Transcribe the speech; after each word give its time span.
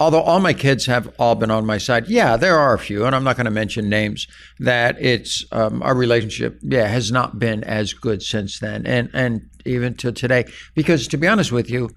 Although 0.00 0.22
all 0.22 0.40
my 0.40 0.54
kids 0.54 0.86
have 0.86 1.14
all 1.18 1.34
been 1.34 1.50
on 1.50 1.66
my 1.66 1.78
side, 1.78 2.08
yeah, 2.08 2.36
there 2.36 2.58
are 2.58 2.74
a 2.74 2.78
few, 2.78 3.04
and 3.04 3.14
I'm 3.14 3.22
not 3.22 3.36
going 3.36 3.44
to 3.44 3.50
mention 3.50 3.88
names, 3.88 4.26
that 4.58 5.00
it's 5.00 5.44
um, 5.52 5.82
our 5.82 5.94
relationship, 5.94 6.58
yeah, 6.62 6.88
has 6.88 7.12
not 7.12 7.38
been 7.38 7.62
as 7.64 7.92
good 7.92 8.22
since 8.22 8.58
then, 8.58 8.86
and 8.86 9.10
and 9.12 9.42
even 9.64 9.94
to 9.96 10.10
today. 10.10 10.46
Because 10.74 11.06
to 11.08 11.18
be 11.18 11.28
honest 11.28 11.52
with 11.52 11.70
you, 11.70 11.90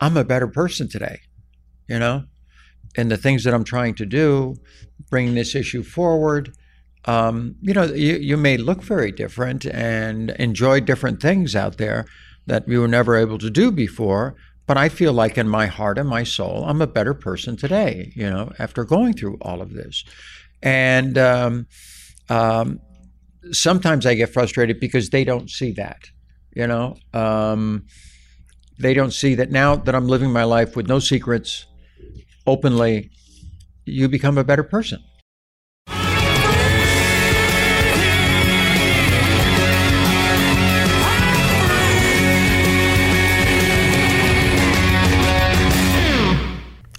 I'm 0.00 0.16
a 0.16 0.24
better 0.24 0.46
person 0.46 0.88
today, 0.88 1.20
you 1.88 1.98
know, 1.98 2.24
and 2.96 3.10
the 3.10 3.16
things 3.16 3.44
that 3.44 3.52
I'm 3.52 3.64
trying 3.64 3.96
to 3.96 4.06
do, 4.06 4.54
bringing 5.10 5.34
this 5.34 5.54
issue 5.54 5.82
forward. 5.82 6.56
Um, 7.06 7.56
you 7.60 7.74
know, 7.74 7.84
you, 7.84 8.14
you 8.14 8.36
may 8.38 8.56
look 8.56 8.82
very 8.82 9.12
different 9.12 9.66
and 9.66 10.30
enjoy 10.30 10.80
different 10.80 11.20
things 11.20 11.54
out 11.54 11.76
there 11.76 12.06
that 12.46 12.66
we 12.66 12.78
were 12.78 12.88
never 12.88 13.14
able 13.16 13.36
to 13.38 13.50
do 13.50 13.70
before 13.70 14.36
but 14.66 14.76
I 14.76 14.88
feel 14.88 15.12
like 15.12 15.36
in 15.36 15.48
my 15.48 15.66
heart 15.66 15.98
and 15.98 16.08
my 16.08 16.24
soul, 16.24 16.64
I'm 16.64 16.80
a 16.80 16.86
better 16.86 17.14
person 17.14 17.56
today, 17.56 18.12
you 18.14 18.28
know, 18.28 18.52
after 18.58 18.84
going 18.84 19.12
through 19.12 19.38
all 19.42 19.60
of 19.60 19.72
this. 19.72 20.04
And 20.62 21.18
um, 21.18 21.66
um, 22.28 22.80
sometimes 23.50 24.06
I 24.06 24.14
get 24.14 24.32
frustrated 24.32 24.80
because 24.80 25.10
they 25.10 25.24
don't 25.24 25.50
see 25.50 25.72
that, 25.72 26.10
you 26.54 26.66
know. 26.66 26.96
Um, 27.12 27.86
they 28.78 28.94
don't 28.94 29.12
see 29.12 29.34
that 29.36 29.50
now 29.50 29.76
that 29.76 29.94
I'm 29.94 30.08
living 30.08 30.32
my 30.32 30.44
life 30.44 30.76
with 30.76 30.88
no 30.88 30.98
secrets, 30.98 31.66
openly, 32.46 33.10
you 33.84 34.08
become 34.08 34.38
a 34.38 34.44
better 34.44 34.64
person. 34.64 35.02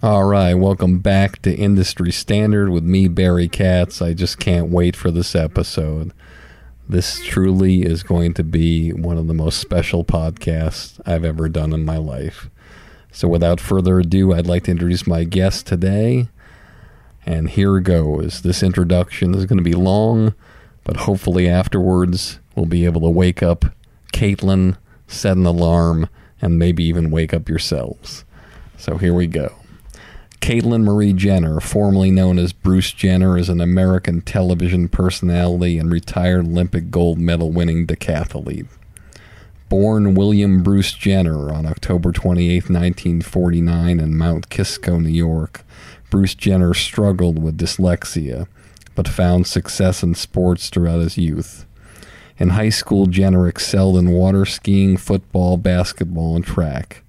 All 0.05 0.25
right, 0.25 0.53
welcome 0.53 0.99
back 0.99 1.41
to 1.41 1.51
Industry 1.51 2.11
Standard 2.11 2.69
with 2.69 2.83
me, 2.83 3.07
Barry 3.07 3.47
Katz. 3.47 4.03
I 4.03 4.13
just 4.13 4.37
can't 4.37 4.69
wait 4.69 4.95
for 4.95 5.09
this 5.09 5.33
episode. 5.33 6.13
This 6.87 7.25
truly 7.25 7.81
is 7.81 8.03
going 8.03 8.35
to 8.35 8.43
be 8.43 8.93
one 8.93 9.17
of 9.17 9.25
the 9.25 9.33
most 9.33 9.57
special 9.57 10.05
podcasts 10.05 11.01
I've 11.07 11.25
ever 11.25 11.49
done 11.49 11.73
in 11.73 11.85
my 11.85 11.97
life. 11.97 12.51
So, 13.11 13.27
without 13.27 13.59
further 13.59 13.97
ado, 13.97 14.31
I'd 14.31 14.45
like 14.45 14.65
to 14.65 14.71
introduce 14.71 15.07
my 15.07 15.23
guest 15.23 15.65
today. 15.65 16.29
And 17.25 17.49
here 17.49 17.79
goes. 17.79 18.43
This 18.43 18.61
introduction 18.61 19.33
is 19.33 19.47
going 19.47 19.57
to 19.57 19.63
be 19.63 19.73
long, 19.73 20.35
but 20.83 20.97
hopefully, 20.97 21.49
afterwards, 21.49 22.39
we'll 22.55 22.67
be 22.67 22.85
able 22.85 23.01
to 23.01 23.09
wake 23.09 23.41
up 23.41 23.65
Caitlyn, 24.13 24.77
set 25.07 25.35
an 25.35 25.47
alarm, 25.47 26.09
and 26.43 26.59
maybe 26.59 26.83
even 26.83 27.09
wake 27.09 27.33
up 27.33 27.49
yourselves. 27.49 28.23
So, 28.77 28.97
here 28.97 29.15
we 29.15 29.25
go. 29.25 29.64
Caitlyn 30.45 30.83
Marie 30.83 31.11
Jenner, 31.11 31.59
formerly 31.59 32.11
known 32.11 32.37
as 32.37 32.53
Bruce 32.53 32.91
Jenner, 32.91 33.35
is 33.35 33.49
an 33.49 33.59
American 33.59 34.21
television 34.21 34.87
personality 34.87 35.79
and 35.79 35.91
retired 35.91 36.45
Olympic 36.45 36.91
gold 36.91 37.17
medal 37.17 37.51
winning 37.51 37.87
decathlete. 37.87 38.67
Born 39.69 40.13
William 40.13 40.61
Bruce 40.61 40.93
Jenner 40.93 41.51
on 41.51 41.65
October 41.65 42.11
28, 42.11 42.69
1949, 42.69 43.99
in 43.99 44.15
Mount 44.15 44.51
Kisco, 44.51 44.99
New 44.99 45.09
York, 45.09 45.65
Bruce 46.11 46.35
Jenner 46.35 46.75
struggled 46.75 47.41
with 47.41 47.57
dyslexia, 47.57 48.45
but 48.93 49.07
found 49.07 49.47
success 49.47 50.03
in 50.03 50.13
sports 50.13 50.69
throughout 50.69 50.99
his 50.99 51.17
youth. 51.17 51.65
In 52.37 52.49
high 52.49 52.69
school, 52.69 53.07
Jenner 53.07 53.47
excelled 53.47 53.97
in 53.97 54.11
water 54.11 54.45
skiing, 54.45 54.95
football, 54.95 55.57
basketball, 55.57 56.35
and 56.35 56.45
track. 56.45 57.01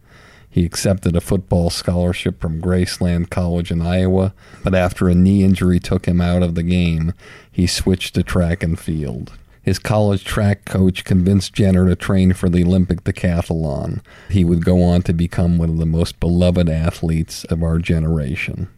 He 0.56 0.64
accepted 0.64 1.14
a 1.14 1.20
football 1.20 1.68
scholarship 1.68 2.40
from 2.40 2.62
Graceland 2.62 3.28
College 3.28 3.70
in 3.70 3.82
Iowa, 3.82 4.32
but 4.64 4.74
after 4.74 5.06
a 5.06 5.14
knee 5.14 5.44
injury 5.44 5.78
took 5.78 6.06
him 6.06 6.18
out 6.18 6.42
of 6.42 6.54
the 6.54 6.62
game, 6.62 7.12
he 7.52 7.66
switched 7.66 8.14
to 8.14 8.22
track 8.22 8.62
and 8.62 8.78
field. 8.78 9.34
His 9.62 9.78
college 9.78 10.24
track 10.24 10.64
coach 10.64 11.04
convinced 11.04 11.52
Jenner 11.52 11.86
to 11.86 11.94
train 11.94 12.32
for 12.32 12.48
the 12.48 12.64
Olympic 12.64 13.04
decathlon. 13.04 14.00
He 14.30 14.46
would 14.46 14.64
go 14.64 14.82
on 14.82 15.02
to 15.02 15.12
become 15.12 15.58
one 15.58 15.68
of 15.68 15.76
the 15.76 15.84
most 15.84 16.20
beloved 16.20 16.70
athletes 16.70 17.44
of 17.44 17.62
our 17.62 17.78
generation. 17.78 18.70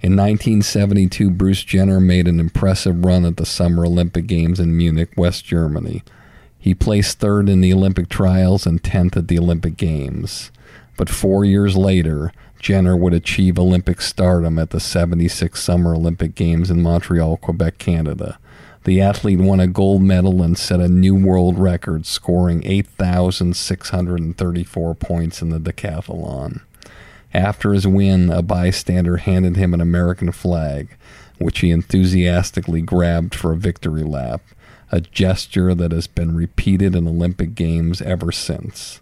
In 0.00 0.16
1972, 0.16 1.30
Bruce 1.30 1.62
Jenner 1.62 2.00
made 2.00 2.26
an 2.26 2.40
impressive 2.40 3.04
run 3.04 3.24
at 3.24 3.36
the 3.36 3.46
Summer 3.46 3.86
Olympic 3.86 4.26
Games 4.26 4.58
in 4.58 4.76
Munich, 4.76 5.10
West 5.16 5.44
Germany. 5.44 6.02
He 6.58 6.74
placed 6.74 7.20
third 7.20 7.48
in 7.48 7.60
the 7.60 7.72
Olympic 7.72 8.08
trials 8.08 8.66
and 8.66 8.82
10th 8.82 9.16
at 9.16 9.28
the 9.28 9.38
Olympic 9.38 9.76
Games. 9.76 10.50
But 10.98 11.08
four 11.08 11.46
years 11.46 11.76
later, 11.76 12.32
Jenner 12.58 12.96
would 12.96 13.14
achieve 13.14 13.56
Olympic 13.56 14.00
stardom 14.02 14.58
at 14.58 14.70
the 14.70 14.80
76 14.80 15.62
Summer 15.62 15.94
Olympic 15.94 16.34
Games 16.34 16.72
in 16.72 16.82
Montreal, 16.82 17.36
Quebec, 17.36 17.78
Canada. 17.78 18.40
The 18.82 19.00
athlete 19.00 19.38
won 19.38 19.60
a 19.60 19.68
gold 19.68 20.02
medal 20.02 20.42
and 20.42 20.58
set 20.58 20.80
a 20.80 20.88
new 20.88 21.14
world 21.14 21.56
record, 21.56 22.04
scoring 22.04 22.66
8,634 22.66 24.94
points 24.96 25.40
in 25.40 25.50
the 25.50 25.60
decathlon. 25.60 26.62
After 27.32 27.72
his 27.72 27.86
win, 27.86 28.28
a 28.30 28.42
bystander 28.42 29.18
handed 29.18 29.56
him 29.56 29.74
an 29.74 29.80
American 29.80 30.32
flag, 30.32 30.96
which 31.38 31.60
he 31.60 31.70
enthusiastically 31.70 32.82
grabbed 32.82 33.36
for 33.36 33.52
a 33.52 33.56
victory 33.56 34.02
lap, 34.02 34.42
a 34.90 35.00
gesture 35.00 35.76
that 35.76 35.92
has 35.92 36.08
been 36.08 36.34
repeated 36.34 36.96
in 36.96 37.06
Olympic 37.06 37.54
Games 37.54 38.02
ever 38.02 38.32
since. 38.32 39.00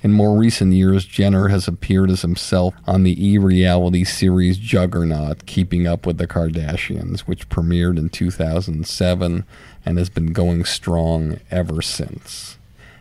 In 0.00 0.12
more 0.12 0.38
recent 0.38 0.74
years, 0.74 1.04
Jenner 1.04 1.48
has 1.48 1.66
appeared 1.66 2.08
as 2.10 2.22
himself 2.22 2.72
on 2.86 3.02
the 3.02 3.26
e 3.26 3.36
reality 3.36 4.04
series 4.04 4.56
Juggernaut 4.56 5.44
Keeping 5.46 5.88
Up 5.88 6.06
with 6.06 6.18
the 6.18 6.28
Kardashians, 6.28 7.20
which 7.22 7.48
premiered 7.48 7.98
in 7.98 8.08
2007 8.08 9.44
and 9.84 9.98
has 9.98 10.08
been 10.08 10.32
going 10.32 10.64
strong 10.64 11.40
ever 11.50 11.82
since. 11.82 12.58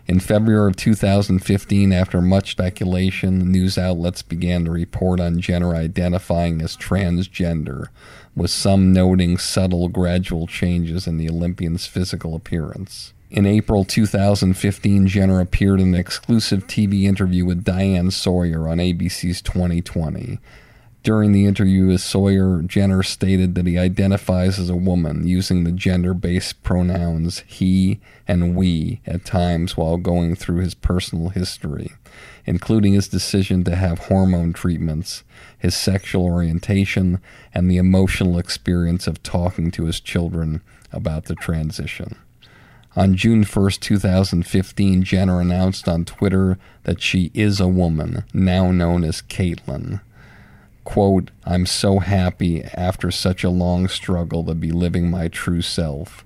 In 0.08 0.20
February 0.20 0.70
of 0.70 0.76
2015, 0.76 1.94
after 1.94 2.20
much 2.20 2.52
speculation, 2.52 3.52
news 3.52 3.78
outlets 3.78 4.24
began 4.24 4.66
to 4.66 4.72
report 4.72 5.20
on 5.20 5.40
Jenner 5.40 5.76
identifying 5.76 6.64
as 6.64 6.76
transgender, 6.76 7.90
with 8.36 8.50
some 8.50 8.92
noting 8.92 9.38
subtle 9.38 9.88
gradual 9.88 10.48
changes 10.48 11.06
in 11.06 11.18
the 11.18 11.30
Olympian's 11.30 11.86
physical 11.86 12.34
appearance. 12.34 13.14
In 13.30 13.46
April 13.46 13.84
2015, 13.84 15.06
Jenner 15.08 15.42
appeared 15.42 15.82
in 15.82 15.90
an 15.90 16.00
exclusive 16.00 16.66
TV 16.66 17.04
interview 17.04 17.44
with 17.44 17.66
Diane 17.66 18.10
Sawyer 18.10 18.70
on 18.70 18.78
ABC's 18.78 19.42
2020. 19.42 20.40
During 21.04 21.34
the 21.34 21.46
interview 21.46 21.88
with 21.88 22.00
Sawyer, 22.00 22.62
Jenner 22.62 23.04
stated 23.04 23.54
that 23.56 23.68
he 23.68 23.78
identifies 23.78 24.58
as 24.60 24.70
a 24.70 24.78
woman 24.78 25.28
using 25.28 25.66
the 25.66 25.74
gender 25.74 26.14
based 26.14 26.64
pronouns 26.64 27.44
he 27.46 28.00
and 28.30 28.56
we 28.56 29.02
at 29.06 29.26
times 29.26 29.76
while 29.76 29.98
going 29.98 30.34
through 30.34 30.62
his 30.62 30.74
personal 30.74 31.30
history, 31.30 31.92
including 32.46 32.94
his 32.94 33.10
decision 33.10 33.66
to 33.66 33.76
have 33.76 34.00
hormone 34.00 34.54
treatments, 34.54 35.26
his 35.58 35.76
sexual 35.76 36.24
orientation, 36.24 37.20
and 37.54 37.70
the 37.70 37.78
emotional 37.78 38.38
experience 38.38 39.06
of 39.06 39.22
talking 39.22 39.70
to 39.72 39.84
his 39.84 40.00
children 40.00 40.62
about 40.94 41.26
the 41.26 41.36
transition. 41.36 42.16
On 42.98 43.14
June 43.14 43.44
1st, 43.44 43.80
2015, 43.80 45.04
Jenner 45.04 45.40
announced 45.40 45.88
on 45.88 46.04
Twitter 46.04 46.58
that 46.82 47.00
she 47.00 47.30
is 47.36 47.60
a 47.60 47.68
woman, 47.68 48.24
now 48.34 48.72
known 48.72 49.04
as 49.04 49.22
Caitlyn. 49.22 50.02
Quote, 50.84 51.30
I'm 51.46 51.68
so 51.68 52.00
happy 52.00 52.64
after 52.64 53.12
such 53.12 53.44
a 53.44 53.52
long 53.52 53.88
struggle 53.88 54.44
to 54.46 54.56
be 54.56 54.72
living 54.72 55.12
my 55.12 55.28
true 55.28 55.62
self. 55.62 56.26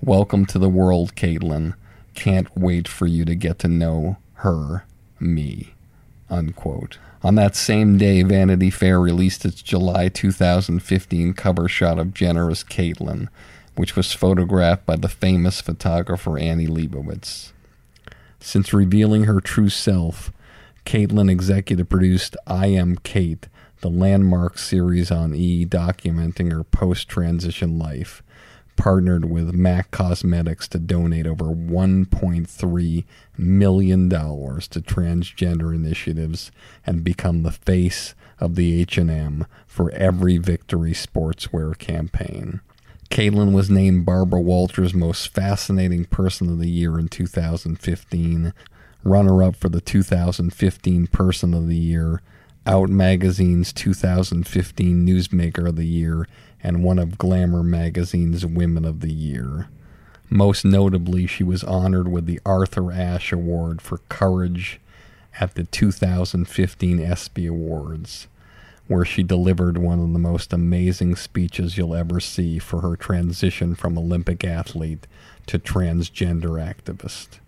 Welcome 0.00 0.46
to 0.46 0.60
the 0.60 0.68
world, 0.68 1.16
Caitlyn. 1.16 1.74
Can't 2.14 2.56
wait 2.56 2.86
for 2.86 3.08
you 3.08 3.24
to 3.24 3.34
get 3.34 3.58
to 3.58 3.66
know 3.66 4.16
her, 4.34 4.84
me. 5.18 5.74
Unquote. 6.30 6.98
On 7.24 7.34
that 7.34 7.56
same 7.56 7.98
day, 7.98 8.22
Vanity 8.22 8.70
Fair 8.70 9.00
released 9.00 9.44
its 9.44 9.60
July 9.60 10.08
2015 10.08 11.34
cover 11.34 11.68
shot 11.68 11.98
of 11.98 12.14
Jenner 12.14 12.48
as 12.48 12.62
Caitlyn, 12.62 13.26
which 13.74 13.96
was 13.96 14.12
photographed 14.12 14.86
by 14.86 14.96
the 14.96 15.08
famous 15.08 15.60
photographer 15.60 16.38
Annie 16.38 16.66
Leibovitz. 16.66 17.52
Since 18.40 18.72
revealing 18.72 19.24
her 19.24 19.40
true 19.40 19.68
self, 19.68 20.32
Caitlyn 20.84 21.30
executive 21.30 21.88
produced 21.88 22.36
I 22.46 22.66
Am 22.66 22.96
Cait, 22.96 23.48
the 23.80 23.88
landmark 23.88 24.58
series 24.58 25.10
on 25.10 25.34
E 25.34 25.64
documenting 25.64 26.52
her 26.52 26.64
post 26.64 27.08
transition 27.08 27.78
life, 27.78 28.22
partnered 28.76 29.30
with 29.30 29.54
MAC 29.54 29.90
Cosmetics 29.90 30.66
to 30.68 30.78
donate 30.78 31.26
over 31.26 31.46
$1.3 31.46 33.04
million 33.38 34.08
to 34.08 34.16
transgender 34.16 35.74
initiatives 35.74 36.50
and 36.86 37.04
become 37.04 37.42
the 37.42 37.52
face 37.52 38.14
of 38.40 38.56
the 38.56 38.80
H&M 38.80 39.46
for 39.66 39.90
every 39.92 40.38
Victory 40.38 40.92
Sportswear 40.92 41.78
campaign. 41.78 42.60
Caitlyn 43.12 43.52
was 43.52 43.68
named 43.68 44.06
Barbara 44.06 44.40
Walters' 44.40 44.94
most 44.94 45.34
fascinating 45.34 46.06
person 46.06 46.48
of 46.48 46.58
the 46.58 46.70
year 46.70 46.98
in 46.98 47.08
2015, 47.08 48.54
runner 49.04 49.42
up 49.42 49.54
for 49.54 49.68
the 49.68 49.82
2015 49.82 51.08
Person 51.08 51.52
of 51.52 51.68
the 51.68 51.76
Year, 51.76 52.22
out 52.64 52.88
Magazine's 52.88 53.70
2015 53.74 55.06
Newsmaker 55.06 55.68
of 55.68 55.76
the 55.76 55.86
Year 55.86 56.26
and 56.62 56.82
one 56.82 56.98
of 56.98 57.18
Glamour 57.18 57.62
Magazine's 57.62 58.46
Women 58.46 58.86
of 58.86 59.00
the 59.00 59.12
Year. 59.12 59.68
Most 60.30 60.64
notably, 60.64 61.26
she 61.26 61.44
was 61.44 61.62
honored 61.62 62.08
with 62.08 62.24
the 62.24 62.40
Arthur 62.46 62.90
Ashe 62.90 63.32
Award 63.32 63.82
for 63.82 63.98
Courage 64.08 64.80
at 65.38 65.54
the 65.54 65.64
2015 65.64 66.98
ESPY 66.98 67.46
Awards, 67.46 68.28
where 68.88 69.04
she 69.04 69.22
delivered 69.22 69.78
one 69.78 70.00
of 70.00 70.12
the 70.12 70.18
most 70.18 70.52
amazing 70.52 71.16
speeches 71.16 71.76
you'll 71.76 71.94
ever 71.94 72.20
see 72.20 72.58
for 72.58 72.80
her 72.80 72.96
transition 72.96 73.74
from 73.74 73.96
Olympic 73.96 74.44
athlete 74.44 75.06
to 75.46 75.58
transgender 75.58 76.60
activist. 76.60 77.38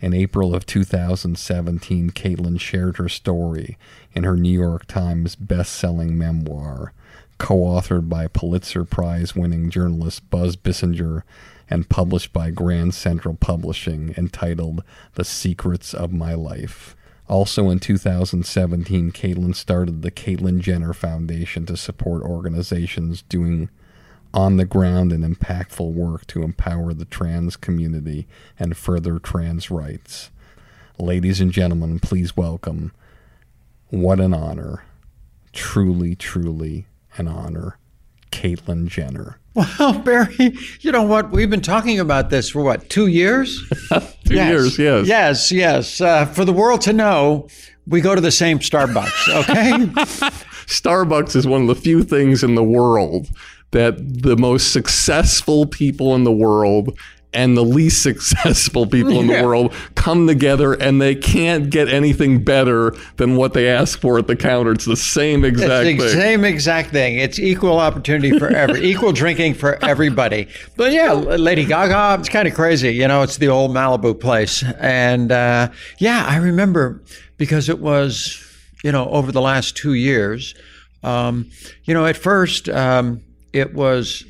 In 0.00 0.12
April 0.12 0.54
of 0.54 0.66
2017, 0.66 2.10
Caitlyn 2.10 2.60
shared 2.60 2.96
her 2.96 3.08
story 3.08 3.78
in 4.12 4.24
her 4.24 4.36
New 4.36 4.52
York 4.52 4.86
Times 4.86 5.36
best-selling 5.36 6.18
memoir, 6.18 6.92
co-authored 7.38 8.08
by 8.08 8.26
Pulitzer 8.26 8.84
Prize-winning 8.84 9.70
journalist 9.70 10.28
Buzz 10.30 10.56
Bissinger 10.56 11.22
and 11.70 11.88
published 11.88 12.32
by 12.32 12.50
Grand 12.50 12.94
Central 12.94 13.34
Publishing, 13.34 14.14
entitled 14.16 14.82
The 15.14 15.24
Secrets 15.24 15.94
of 15.94 16.12
My 16.12 16.34
Life. 16.34 16.94
Also 17.28 17.70
in 17.70 17.78
2017, 17.78 19.10
Caitlyn 19.12 19.54
started 19.54 20.02
the 20.02 20.10
Caitlyn 20.10 20.60
Jenner 20.60 20.92
Foundation 20.92 21.64
to 21.66 21.76
support 21.76 22.22
organizations 22.22 23.22
doing 23.22 23.70
on 24.34 24.56
the 24.56 24.64
ground 24.64 25.12
and 25.12 25.24
impactful 25.24 25.92
work 25.92 26.26
to 26.26 26.42
empower 26.42 26.92
the 26.92 27.04
trans 27.04 27.56
community 27.56 28.26
and 28.58 28.76
further 28.76 29.18
trans 29.18 29.70
rights. 29.70 30.30
Ladies 30.98 31.40
and 31.40 31.52
gentlemen, 31.52 31.98
please 31.98 32.36
welcome. 32.36 32.92
What 33.88 34.20
an 34.20 34.34
honor. 34.34 34.84
Truly, 35.52 36.16
truly 36.16 36.86
an 37.16 37.28
honor. 37.28 37.78
Caitlyn 38.34 38.88
Jenner. 38.88 39.38
Well, 39.54 40.00
Barry, 40.00 40.56
you 40.80 40.90
know 40.90 41.04
what? 41.04 41.30
We've 41.30 41.48
been 41.48 41.60
talking 41.60 42.00
about 42.00 42.28
this 42.28 42.50
for 42.50 42.64
what, 42.64 42.90
two 42.90 43.06
years? 43.06 43.62
two 43.88 44.34
yes. 44.34 44.48
years, 44.50 44.78
yes. 44.80 45.06
Yes, 45.06 45.52
yes. 45.52 46.00
Uh, 46.00 46.26
for 46.26 46.44
the 46.44 46.52
world 46.52 46.80
to 46.82 46.92
know, 46.92 47.46
we 47.86 48.00
go 48.00 48.16
to 48.16 48.20
the 48.20 48.32
same 48.32 48.58
Starbucks, 48.58 49.28
okay? 49.42 49.84
Starbucks 50.66 51.36
is 51.36 51.46
one 51.46 51.62
of 51.62 51.68
the 51.68 51.76
few 51.76 52.02
things 52.02 52.42
in 52.42 52.56
the 52.56 52.64
world 52.64 53.28
that 53.70 53.94
the 54.22 54.36
most 54.36 54.72
successful 54.72 55.66
people 55.66 56.16
in 56.16 56.24
the 56.24 56.32
world 56.32 56.98
and 57.34 57.56
the 57.56 57.64
least 57.64 58.02
successful 58.04 58.86
people 58.86 59.20
in 59.20 59.26
the 59.26 59.34
yeah. 59.34 59.44
world 59.44 59.74
come 59.94 60.26
together 60.26 60.74
and 60.74 61.00
they 61.00 61.14
can't 61.14 61.70
get 61.70 61.88
anything 61.88 62.42
better 62.42 62.94
than 63.16 63.36
what 63.36 63.52
they 63.52 63.68
ask 63.68 64.00
for 64.00 64.18
at 64.18 64.26
the 64.26 64.36
counter. 64.36 64.72
It's 64.72 64.84
the 64.84 64.96
same 64.96 65.44
exact 65.44 65.86
it's 65.86 66.02
the 66.02 66.08
thing. 66.08 66.20
Same 66.20 66.44
exact 66.44 66.90
thing. 66.90 67.16
It's 67.18 67.38
equal 67.38 67.78
opportunity 67.78 68.38
for 68.38 68.48
every 68.48 68.84
equal 68.90 69.12
drinking 69.12 69.54
for 69.54 69.82
everybody. 69.84 70.48
But 70.76 70.92
yeah, 70.92 71.12
Lady 71.12 71.64
Gaga, 71.64 72.20
it's 72.20 72.28
kind 72.28 72.48
of 72.48 72.54
crazy. 72.54 72.94
You 72.94 73.08
know, 73.08 73.22
it's 73.22 73.38
the 73.38 73.48
old 73.48 73.72
Malibu 73.72 74.18
place. 74.18 74.62
And 74.78 75.32
uh, 75.32 75.70
yeah, 75.98 76.24
I 76.28 76.36
remember 76.36 77.02
because 77.36 77.68
it 77.68 77.80
was, 77.80 78.40
you 78.82 78.92
know, 78.92 79.08
over 79.10 79.32
the 79.32 79.40
last 79.40 79.76
two 79.76 79.94
years, 79.94 80.54
um, 81.02 81.50
you 81.84 81.94
know, 81.94 82.06
at 82.06 82.16
first, 82.16 82.68
um, 82.68 83.20
it 83.52 83.74
was 83.74 84.24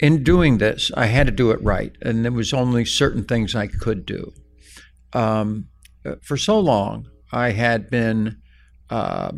in 0.00 0.22
doing 0.22 0.58
this, 0.58 0.90
I 0.96 1.06
had 1.06 1.26
to 1.26 1.32
do 1.32 1.50
it 1.50 1.62
right, 1.62 1.92
and 2.02 2.24
there 2.24 2.32
was 2.32 2.52
only 2.52 2.84
certain 2.84 3.24
things 3.24 3.54
I 3.54 3.66
could 3.66 4.04
do. 4.04 4.32
Um, 5.12 5.68
for 6.22 6.36
so 6.36 6.58
long, 6.58 7.06
I 7.32 7.50
had 7.50 7.90
been 7.90 8.38
uh, 8.90 9.32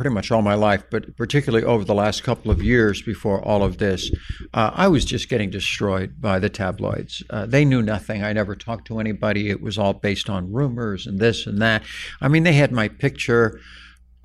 pretty 0.00 0.14
much 0.14 0.30
all 0.30 0.40
my 0.40 0.54
life, 0.54 0.82
but 0.90 1.14
particularly 1.14 1.62
over 1.62 1.84
the 1.84 1.94
last 1.94 2.22
couple 2.24 2.50
of 2.50 2.62
years 2.62 3.02
before 3.02 3.42
all 3.44 3.62
of 3.62 3.76
this, 3.76 4.10
uh, 4.54 4.70
I 4.72 4.88
was 4.88 5.04
just 5.04 5.28
getting 5.28 5.50
destroyed 5.50 6.20
by 6.20 6.38
the 6.38 6.48
tabloids. 6.48 7.22
Uh, 7.28 7.44
they 7.44 7.66
knew 7.66 7.82
nothing. 7.82 8.22
I 8.22 8.32
never 8.32 8.56
talked 8.56 8.86
to 8.86 8.98
anybody. 8.98 9.50
It 9.50 9.60
was 9.60 9.76
all 9.76 9.92
based 9.92 10.30
on 10.30 10.52
rumors 10.54 11.06
and 11.06 11.18
this 11.18 11.46
and 11.46 11.60
that. 11.60 11.82
I 12.18 12.28
mean, 12.28 12.44
they 12.44 12.54
had 12.54 12.72
my 12.72 12.88
picture 12.88 13.60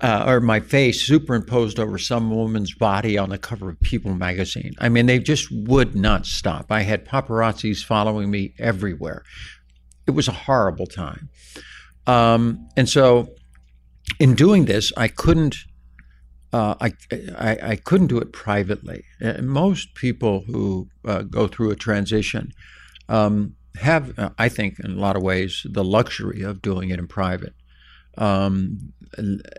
uh, 0.00 0.24
or 0.26 0.40
my 0.40 0.60
face 0.60 1.06
superimposed 1.06 1.78
over 1.78 1.98
some 1.98 2.30
woman's 2.30 2.74
body 2.74 3.16
on 3.16 3.30
the 3.30 3.38
cover 3.38 3.70
of 3.70 3.80
People 3.80 4.14
magazine. 4.14 4.72
I 4.78 4.88
mean, 4.88 5.06
they 5.06 5.18
just 5.18 5.50
would 5.50 5.94
not 5.94 6.26
stop. 6.26 6.66
I 6.70 6.82
had 6.82 7.06
paparazzis 7.06 7.82
following 7.82 8.30
me 8.30 8.52
everywhere. 8.58 9.22
It 10.06 10.10
was 10.10 10.28
a 10.28 10.32
horrible 10.32 10.86
time. 10.86 11.30
Um, 12.06 12.68
and 12.76 12.88
so, 12.88 13.34
in 14.20 14.34
doing 14.34 14.66
this, 14.66 14.92
I 14.96 15.08
couldn't. 15.08 15.56
Uh, 16.52 16.74
I, 16.80 16.92
I, 17.36 17.58
I 17.70 17.76
couldn't 17.76 18.06
do 18.06 18.18
it 18.18 18.32
privately. 18.32 19.04
And 19.20 19.48
most 19.48 19.94
people 19.94 20.44
who 20.46 20.88
uh, 21.04 21.22
go 21.22 21.48
through 21.48 21.70
a 21.70 21.76
transition 21.76 22.52
um, 23.08 23.56
have, 23.78 24.16
uh, 24.18 24.30
I 24.38 24.48
think, 24.48 24.78
in 24.78 24.92
a 24.92 25.00
lot 25.00 25.16
of 25.16 25.22
ways, 25.22 25.66
the 25.68 25.84
luxury 25.84 26.42
of 26.42 26.62
doing 26.62 26.90
it 26.90 26.98
in 26.98 27.08
private. 27.08 27.54
Um, 28.18 28.92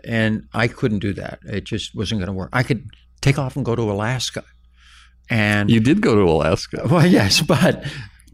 and 0.04 0.48
I 0.52 0.68
couldn't 0.68 1.00
do 1.00 1.12
that. 1.14 1.40
It 1.44 1.64
just 1.64 1.94
wasn't 1.94 2.20
going 2.20 2.28
to 2.28 2.32
work. 2.32 2.50
I 2.52 2.62
could 2.62 2.88
take 3.20 3.38
off 3.38 3.56
and 3.56 3.64
go 3.64 3.74
to 3.74 3.90
Alaska. 3.90 4.44
And 5.30 5.70
you 5.70 5.80
did 5.80 6.00
go 6.00 6.14
to 6.14 6.22
Alaska. 6.22 6.86
Well, 6.90 7.06
yes, 7.06 7.42
but 7.42 7.84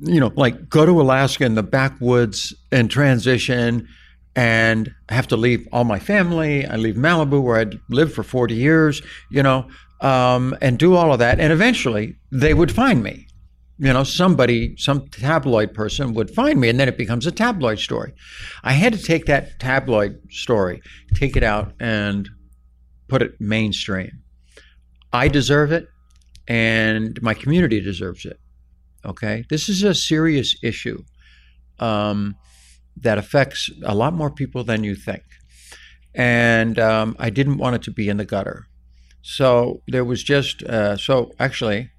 you 0.00 0.20
know, 0.20 0.32
like 0.36 0.68
go 0.68 0.86
to 0.86 1.00
Alaska 1.00 1.44
in 1.44 1.54
the 1.54 1.62
backwoods 1.62 2.54
and 2.70 2.90
transition 2.90 3.88
and 4.36 4.92
have 5.08 5.28
to 5.28 5.36
leave 5.36 5.66
all 5.72 5.84
my 5.84 5.98
family. 5.98 6.66
I 6.66 6.76
leave 6.76 6.96
Malibu 6.96 7.42
where 7.42 7.58
I'd 7.58 7.78
lived 7.88 8.12
for 8.12 8.22
40 8.22 8.54
years, 8.54 9.00
you 9.30 9.42
know, 9.42 9.68
um, 10.00 10.56
and 10.60 10.78
do 10.78 10.94
all 10.94 11.12
of 11.12 11.20
that. 11.20 11.38
And 11.38 11.52
eventually 11.52 12.16
they 12.32 12.54
would 12.54 12.72
find 12.72 13.02
me 13.02 13.28
you 13.78 13.92
know, 13.92 14.04
somebody, 14.04 14.76
some 14.76 15.08
tabloid 15.08 15.74
person 15.74 16.14
would 16.14 16.30
find 16.30 16.60
me, 16.60 16.68
and 16.68 16.78
then 16.78 16.88
it 16.88 16.96
becomes 16.98 17.26
a 17.26 17.32
tabloid 17.32 17.78
story. 17.78 18.14
I 18.62 18.72
had 18.72 18.92
to 18.92 19.02
take 19.02 19.26
that 19.26 19.58
tabloid 19.60 20.20
story, 20.30 20.80
take 21.14 21.36
it 21.36 21.42
out, 21.42 21.72
and 21.80 22.28
put 23.08 23.22
it 23.22 23.40
mainstream. 23.40 24.22
I 25.12 25.28
deserve 25.28 25.72
it, 25.72 25.88
and 26.48 27.20
my 27.22 27.34
community 27.34 27.80
deserves 27.80 28.24
it. 28.24 28.38
Okay, 29.04 29.44
this 29.50 29.68
is 29.68 29.82
a 29.82 29.94
serious 29.94 30.56
issue 30.62 31.02
um, 31.78 32.36
that 32.96 33.18
affects 33.18 33.70
a 33.84 33.94
lot 33.94 34.14
more 34.14 34.30
people 34.30 34.64
than 34.64 34.84
you 34.84 34.94
think. 34.94 35.22
and 36.14 36.78
um, 36.78 37.16
I 37.18 37.30
didn't 37.30 37.58
want 37.58 37.76
it 37.76 37.82
to 37.82 37.90
be 37.90 38.08
in 38.08 38.16
the 38.18 38.24
gutter. 38.24 38.66
So 39.22 39.82
there 39.88 40.04
was 40.04 40.22
just 40.22 40.62
uh, 40.62 40.96
so 40.96 41.32
actually, 41.38 41.90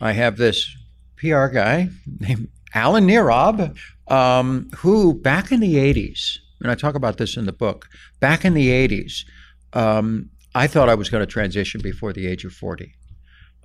I 0.00 0.12
have 0.12 0.36
this 0.36 0.76
PR 1.20 1.46
guy 1.46 1.88
named 2.20 2.48
Alan 2.74 3.06
Nierob, 3.06 3.76
um, 4.08 4.70
who 4.76 5.14
back 5.14 5.52
in 5.52 5.60
the 5.60 5.76
'80s, 5.76 6.38
and 6.60 6.70
I 6.70 6.74
talk 6.74 6.94
about 6.94 7.18
this 7.18 7.36
in 7.36 7.46
the 7.46 7.52
book. 7.52 7.88
Back 8.20 8.44
in 8.44 8.54
the 8.54 8.68
'80s, 8.68 9.24
um, 9.72 10.30
I 10.54 10.66
thought 10.66 10.88
I 10.88 10.94
was 10.94 11.08
going 11.08 11.22
to 11.22 11.30
transition 11.30 11.80
before 11.80 12.12
the 12.12 12.26
age 12.26 12.44
of 12.44 12.52
40. 12.52 12.94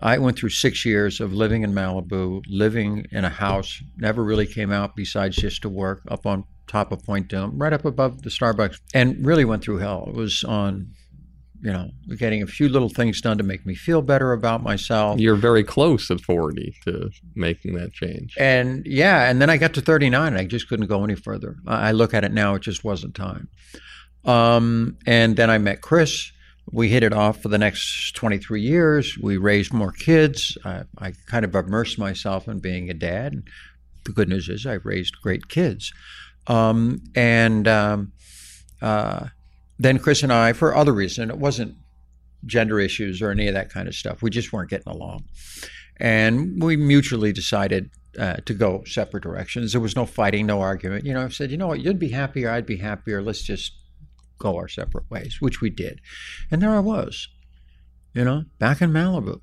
I 0.01 0.17
went 0.17 0.37
through 0.37 0.49
six 0.49 0.85
years 0.85 1.19
of 1.19 1.33
living 1.33 1.63
in 1.63 1.73
Malibu, 1.73 2.43
living 2.47 3.05
in 3.11 3.23
a 3.25 3.29
house, 3.29 3.81
never 3.97 4.23
really 4.23 4.45
came 4.45 4.71
out 4.71 4.95
besides 4.95 5.35
just 5.35 5.61
to 5.61 5.69
work 5.69 6.01
up 6.09 6.25
on 6.25 6.43
top 6.67 6.91
of 6.91 7.03
Point 7.03 7.29
Dume, 7.29 7.53
right 7.55 7.73
up 7.73 7.85
above 7.85 8.21
the 8.21 8.29
Starbucks, 8.29 8.79
and 8.93 9.25
really 9.25 9.45
went 9.45 9.63
through 9.63 9.77
hell. 9.77 10.05
It 10.07 10.15
was 10.15 10.43
on, 10.43 10.91
you 11.65 11.73
know, 11.73 11.89
getting 12.15 12.43
a 12.43 12.47
few 12.47 12.69
little 12.69 12.89
things 12.89 13.19
done 13.19 13.37
to 13.39 13.43
make 13.43 13.65
me 13.65 13.75
feel 13.75 14.01
better 14.01 14.31
about 14.31 14.61
myself. 14.61 15.19
You're 15.19 15.35
very 15.35 15.63
close 15.63 16.11
at 16.11 16.21
40 16.21 16.75
to 16.85 17.09
making 17.33 17.73
that 17.75 17.91
change. 17.91 18.35
And 18.39 18.85
yeah, 18.85 19.29
and 19.29 19.41
then 19.41 19.49
I 19.49 19.57
got 19.57 19.73
to 19.73 19.81
39 19.81 20.27
and 20.27 20.37
I 20.37 20.45
just 20.45 20.69
couldn't 20.69 20.87
go 20.87 21.03
any 21.03 21.15
further. 21.15 21.57
I 21.65 21.91
look 21.91 22.13
at 22.13 22.23
it 22.23 22.31
now, 22.31 22.55
it 22.55 22.61
just 22.61 22.83
wasn't 22.83 23.15
time. 23.15 23.49
Um, 24.23 24.97
and 25.05 25.35
then 25.35 25.49
I 25.49 25.57
met 25.57 25.81
Chris 25.81 26.31
we 26.71 26.89
hit 26.89 27.03
it 27.03 27.13
off 27.13 27.41
for 27.41 27.49
the 27.49 27.57
next 27.57 28.15
23 28.15 28.61
years. 28.61 29.17
We 29.17 29.37
raised 29.37 29.71
more 29.71 29.91
kids. 29.91 30.57
I, 30.65 30.83
I 30.97 31.13
kind 31.27 31.45
of 31.45 31.53
immersed 31.53 31.99
myself 31.99 32.47
in 32.47 32.59
being 32.59 32.89
a 32.89 32.93
dad. 32.93 33.33
And 33.33 33.47
The 34.03 34.11
good 34.11 34.29
news 34.29 34.49
is 34.49 34.65
I 34.65 34.73
raised 34.73 35.21
great 35.21 35.47
kids. 35.47 35.93
Um, 36.47 37.03
and 37.15 37.67
um, 37.67 38.13
uh, 38.81 39.27
then 39.77 39.99
Chris 39.99 40.23
and 40.23 40.31
I, 40.31 40.53
for 40.53 40.75
other 40.75 40.93
reasons, 40.93 41.31
it 41.31 41.37
wasn't 41.37 41.75
gender 42.45 42.79
issues 42.79 43.21
or 43.21 43.31
any 43.31 43.47
of 43.47 43.53
that 43.53 43.71
kind 43.71 43.87
of 43.87 43.95
stuff. 43.95 44.21
We 44.21 44.29
just 44.29 44.53
weren't 44.53 44.69
getting 44.69 44.91
along. 44.91 45.25
And 45.97 46.61
we 46.61 46.77
mutually 46.77 47.33
decided 47.33 47.89
uh, 48.19 48.35
to 48.45 48.53
go 48.53 48.83
separate 48.85 49.23
directions. 49.23 49.71
There 49.71 49.81
was 49.81 49.95
no 49.95 50.05
fighting, 50.05 50.45
no 50.45 50.61
argument. 50.61 51.05
You 51.05 51.13
know, 51.13 51.23
I 51.23 51.29
said, 51.29 51.51
you 51.51 51.57
know 51.57 51.67
what, 51.67 51.81
you'd 51.81 51.99
be 51.99 52.09
happier, 52.09 52.49
I'd 52.49 52.65
be 52.65 52.77
happier. 52.77 53.21
Let's 53.21 53.41
just 53.41 53.73
go 54.37 54.55
our 54.57 54.67
separate 54.67 55.09
ways, 55.09 55.37
which 55.39 55.61
we 55.61 55.69
did. 55.69 55.99
And 56.51 56.61
there 56.61 56.75
I 56.75 56.79
was, 56.79 57.27
you 58.13 58.23
know, 58.23 58.43
back 58.59 58.81
in 58.81 58.91
Malibu, 58.91 59.41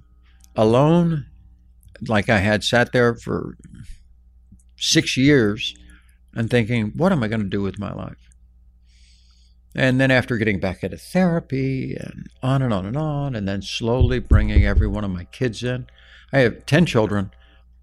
alone, 0.56 1.26
like 2.06 2.28
I 2.28 2.38
had 2.38 2.64
sat 2.64 2.92
there 2.92 3.14
for 3.14 3.56
six 4.76 5.16
years 5.16 5.74
and 6.34 6.50
thinking, 6.50 6.92
what 6.96 7.12
am 7.12 7.22
I 7.22 7.28
going 7.28 7.42
to 7.42 7.48
do 7.48 7.62
with 7.62 7.78
my 7.78 7.92
life? 7.92 8.31
And 9.74 10.00
then 10.00 10.10
after 10.10 10.36
getting 10.36 10.60
back 10.60 10.82
into 10.82 10.98
therapy 10.98 11.96
and 11.96 12.28
on 12.42 12.62
and 12.62 12.74
on 12.74 12.86
and 12.86 12.96
on, 12.96 13.34
and 13.34 13.48
then 13.48 13.62
slowly 13.62 14.18
bringing 14.18 14.66
every 14.66 14.86
one 14.86 15.04
of 15.04 15.10
my 15.10 15.24
kids 15.24 15.62
in. 15.62 15.86
I 16.32 16.40
have 16.40 16.66
10 16.66 16.86
children 16.86 17.30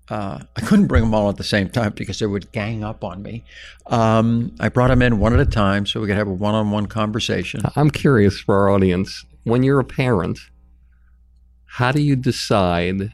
uh, 0.10 0.40
I 0.56 0.62
couldn't 0.62 0.88
bring 0.88 1.04
them 1.04 1.14
all 1.14 1.30
at 1.30 1.38
the 1.38 1.44
same 1.44 1.70
time 1.70 1.94
because 1.96 2.20
they 2.20 2.26
would 2.26 2.52
gang 2.52 2.84
up 2.84 3.04
on 3.04 3.22
me. 3.22 3.44
Um, 3.88 4.56
I 4.60 4.70
brought 4.70 4.88
them 4.88 5.02
in 5.02 5.20
one 5.20 5.34
at 5.34 5.40
a 5.40 5.46
time 5.46 5.86
so 5.86 6.02
we 6.02 6.08
could 6.08 6.18
have 6.18 6.28
a 6.28 6.34
one 6.34 6.56
on 6.56 6.72
one 6.72 6.88
conversation. 6.88 7.62
I'm 7.76 7.92
curious 7.92 8.40
for 8.40 8.56
our 8.56 8.70
audience 8.70 9.26
when 9.44 9.64
you're 9.64 9.80
a 9.80 9.86
parent, 9.86 10.40
how 11.66 11.92
do 11.92 12.02
you 12.02 12.16
decide 12.16 13.14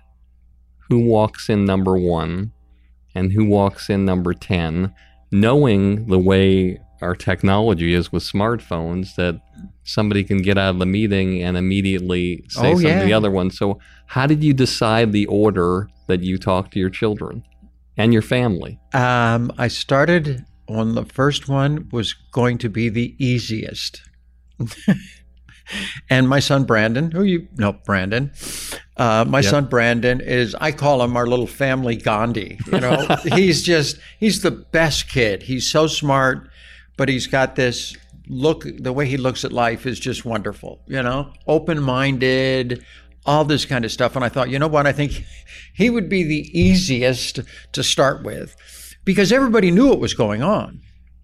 who 0.89 0.99
walks 0.99 1.49
in 1.49 1.65
number 1.65 1.97
one 1.97 2.53
and 3.13 3.33
who 3.33 3.45
walks 3.45 3.89
in 3.89 4.05
number 4.05 4.33
10, 4.33 4.93
knowing 5.31 6.07
the 6.07 6.19
way 6.19 6.79
our 7.01 7.15
technology 7.15 7.93
is 7.93 8.11
with 8.11 8.23
smartphones 8.23 9.15
that 9.15 9.39
somebody 9.83 10.23
can 10.23 10.41
get 10.41 10.57
out 10.57 10.69
of 10.71 10.79
the 10.79 10.85
meeting 10.85 11.41
and 11.43 11.57
immediately 11.57 12.43
say 12.49 12.71
Oh, 12.71 12.73
something 12.73 12.87
yeah. 12.87 12.99
to 12.99 13.05
the 13.05 13.13
other 13.13 13.31
one. 13.31 13.51
So, 13.51 13.79
how 14.07 14.25
did 14.27 14.43
you 14.43 14.53
decide 14.53 15.11
the 15.11 15.25
order 15.27 15.89
that 16.07 16.21
you 16.21 16.37
talk 16.37 16.71
to 16.71 16.79
your 16.79 16.89
children 16.89 17.43
and 17.97 18.13
your 18.13 18.21
family? 18.21 18.79
Um, 18.93 19.51
I 19.57 19.67
started 19.67 20.45
on 20.67 20.95
the 20.95 21.05
first 21.05 21.47
one 21.49 21.89
was 21.91 22.13
going 22.31 22.57
to 22.59 22.69
be 22.69 22.89
the 22.89 23.15
easiest. 23.23 24.01
and 26.09 26.29
my 26.29 26.39
son 26.39 26.63
Brandon, 26.63 27.11
who 27.11 27.23
you 27.23 27.47
know, 27.57 27.73
Brandon, 27.73 28.31
uh, 28.97 29.25
my 29.27 29.39
Yep. 29.39 29.49
son 29.49 29.65
Brandon 29.65 30.21
is 30.21 30.55
I 30.55 30.71
call 30.71 31.01
him 31.03 31.17
our 31.17 31.25
little 31.27 31.47
family 31.47 31.95
Gandhi. 31.95 32.59
You 32.71 32.79
know, 32.79 33.07
he's 33.33 33.63
just 33.63 33.97
he's 34.19 34.41
the 34.41 34.51
best 34.51 35.09
kid. 35.09 35.43
He's 35.43 35.67
so 35.69 35.87
smart, 35.87 36.49
but 36.97 37.09
he's 37.09 37.27
got 37.27 37.55
this 37.55 37.95
look. 38.27 38.65
The 38.77 38.93
way 38.93 39.05
he 39.05 39.17
looks 39.17 39.45
at 39.45 39.51
life 39.51 39.85
is 39.85 39.99
just 39.99 40.25
wonderful. 40.25 40.81
You 40.87 41.03
know, 41.03 41.31
open 41.47 41.81
minded. 41.81 42.85
All 43.25 43.43
this 43.43 43.65
kind 43.65 43.83
of 43.83 43.91
stuff. 43.91 44.15
And 44.15 44.23
I 44.23 44.29
thought, 44.29 44.49
you 44.49 44.59
know 44.59 44.67
what? 44.67 44.85
I 44.85 44.91
think 44.91 45.23
he 45.73 45.89
would 45.89 46.09
be 46.09 46.23
the 46.23 46.59
easiest 46.59 47.39
to 47.71 47.83
start 47.83 48.23
with 48.23 48.55
because 49.03 49.31
everybody 49.31 49.71
knew 49.71 49.89
what 49.89 49.99
was 49.99 50.13
going 50.13 50.43
on. 50.43 50.81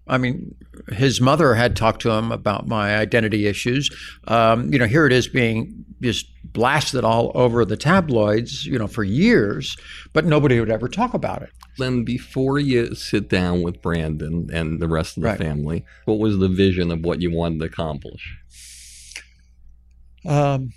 I 0.08 0.18
mean, 0.18 0.54
his 0.88 1.20
mother 1.20 1.54
had 1.54 1.76
talked 1.76 2.02
to 2.02 2.10
him 2.10 2.32
about 2.32 2.66
my 2.66 2.96
identity 2.96 3.46
issues. 3.46 3.88
Um, 4.26 4.72
you 4.72 4.78
know, 4.78 4.86
here 4.86 5.06
it 5.06 5.12
is 5.12 5.28
being 5.28 5.84
just 6.00 6.26
blasted 6.52 7.04
all 7.04 7.30
over 7.34 7.64
the 7.64 7.76
tabloids, 7.76 8.66
you 8.66 8.78
know, 8.78 8.88
for 8.88 9.04
years, 9.04 9.76
but 10.12 10.24
nobody 10.24 10.58
would 10.58 10.70
ever 10.70 10.88
talk 10.88 11.14
about 11.14 11.42
it. 11.42 11.50
Then, 11.78 12.04
before 12.04 12.58
you 12.58 12.94
sit 12.94 13.28
down 13.28 13.62
with 13.62 13.80
Brandon 13.80 14.48
and 14.52 14.80
the 14.80 14.88
rest 14.88 15.16
of 15.16 15.22
the 15.22 15.30
Right. 15.30 15.38
family, 15.38 15.84
what 16.04 16.18
was 16.18 16.38
the 16.38 16.48
vision 16.48 16.90
of 16.90 17.00
what 17.00 17.22
you 17.22 17.30
wanted 17.30 17.60
to 17.60 17.64
accomplish? 17.66 18.36
Um, 20.24 20.72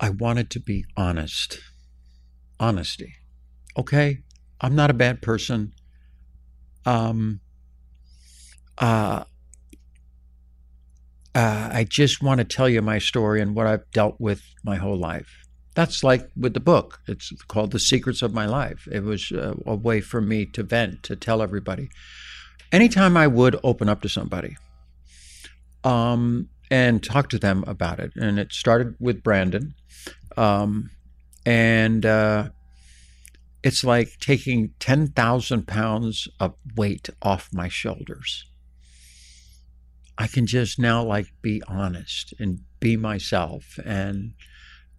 I 0.00 0.10
wanted 0.10 0.50
to 0.50 0.60
be 0.60 0.84
honest. 0.96 1.60
Honesty. 2.60 3.14
Okay? 3.76 4.18
I'm 4.60 4.74
not 4.74 4.90
a 4.90 4.94
bad 4.94 5.22
person. 5.22 5.72
Um, 6.84 7.40
uh, 8.78 9.24
uh, 11.34 11.70
I 11.72 11.84
just 11.88 12.22
want 12.22 12.38
to 12.38 12.44
tell 12.44 12.68
you 12.68 12.82
my 12.82 12.98
story 12.98 13.40
and 13.40 13.54
what 13.54 13.66
I've 13.66 13.90
dealt 13.92 14.20
with 14.20 14.42
my 14.62 14.76
whole 14.76 14.98
life. 14.98 15.43
That's 15.74 16.04
like 16.04 16.30
with 16.36 16.54
the 16.54 16.60
book. 16.60 17.00
It's 17.08 17.32
called 17.48 17.72
The 17.72 17.80
Secrets 17.80 18.22
of 18.22 18.32
My 18.32 18.46
Life. 18.46 18.86
It 18.90 19.02
was 19.02 19.32
uh, 19.32 19.54
a 19.66 19.74
way 19.74 20.00
for 20.00 20.20
me 20.20 20.46
to 20.46 20.62
vent, 20.62 21.02
to 21.04 21.16
tell 21.16 21.42
everybody. 21.42 21.88
Anytime 22.70 23.16
I 23.16 23.26
would 23.26 23.58
open 23.62 23.88
up 23.88 24.00
to 24.02 24.08
somebody, 24.08 24.56
um, 25.84 26.48
and 26.70 27.02
talk 27.04 27.28
to 27.28 27.38
them 27.38 27.62
about 27.66 28.00
it. 28.00 28.12
And 28.16 28.38
it 28.38 28.52
started 28.52 28.96
with 28.98 29.22
Brandon. 29.22 29.74
Um, 30.36 30.90
and 31.46 32.04
uh, 32.04 32.48
it's 33.62 33.84
like 33.84 34.18
taking 34.18 34.72
10,000 34.80 35.66
pounds 35.66 36.26
of 36.40 36.54
weight 36.74 37.10
off 37.22 37.50
my 37.52 37.68
shoulders. 37.68 38.46
I 40.16 40.26
can 40.26 40.46
just 40.46 40.78
now 40.78 41.04
like 41.04 41.26
be 41.42 41.62
honest 41.68 42.34
and 42.38 42.60
be 42.80 42.96
myself. 42.96 43.78
And 43.84 44.34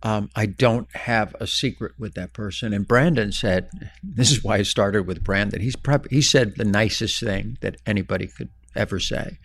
um, 0.05 0.29
I 0.35 0.45
don't 0.45 0.87
have 0.95 1.35
a 1.39 1.47
secret 1.47 1.93
with 1.97 2.13
that 2.13 2.31
person. 2.31 2.73
And 2.73 2.87
Brandon 2.87 3.31
said, 3.31 3.71
this 4.03 4.29
is 4.29 4.43
why 4.43 4.57
I 4.57 4.61
started 4.61 5.07
with 5.07 5.23
Brandon. 5.23 5.61
He's 5.61 5.75
probably, 5.75 6.15
he 6.15 6.21
said 6.21 6.57
the 6.57 6.63
nicest 6.63 7.19
thing 7.19 7.57
that 7.61 7.77
anybody 7.87 8.27
could 8.27 8.49
ever 8.75 8.99
say 8.99 9.39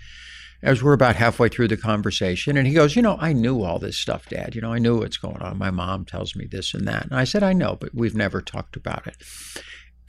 as 0.63 0.83
we're 0.83 0.93
about 0.93 1.17
halfway 1.17 1.49
through 1.49 1.69
the 1.69 1.79
conversation. 1.79 2.59
And 2.59 2.67
he 2.67 2.75
goes, 2.75 2.95
You 2.95 3.01
know, 3.01 3.17
I 3.19 3.33
knew 3.33 3.63
all 3.63 3.79
this 3.79 3.97
stuff, 3.97 4.29
Dad. 4.29 4.55
You 4.55 4.61
know, 4.61 4.71
I 4.71 4.79
knew 4.79 4.99
what's 4.99 5.17
going 5.17 5.41
on. 5.41 5.57
My 5.57 5.71
mom 5.71 6.05
tells 6.05 6.37
me 6.37 6.47
this 6.47 6.75
and 6.75 6.87
that. 6.87 7.05
And 7.05 7.15
I 7.15 7.25
said, 7.25 7.43
I 7.43 7.55
know, 7.55 7.79
but 7.81 7.95
we've 7.95 8.15
never 8.15 8.43
talked 8.43 8.77
about 8.77 9.07
it. 9.07 9.17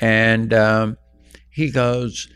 And 0.02 0.54
um, 0.54 0.98
he 1.50 1.72
goes, 1.72 2.28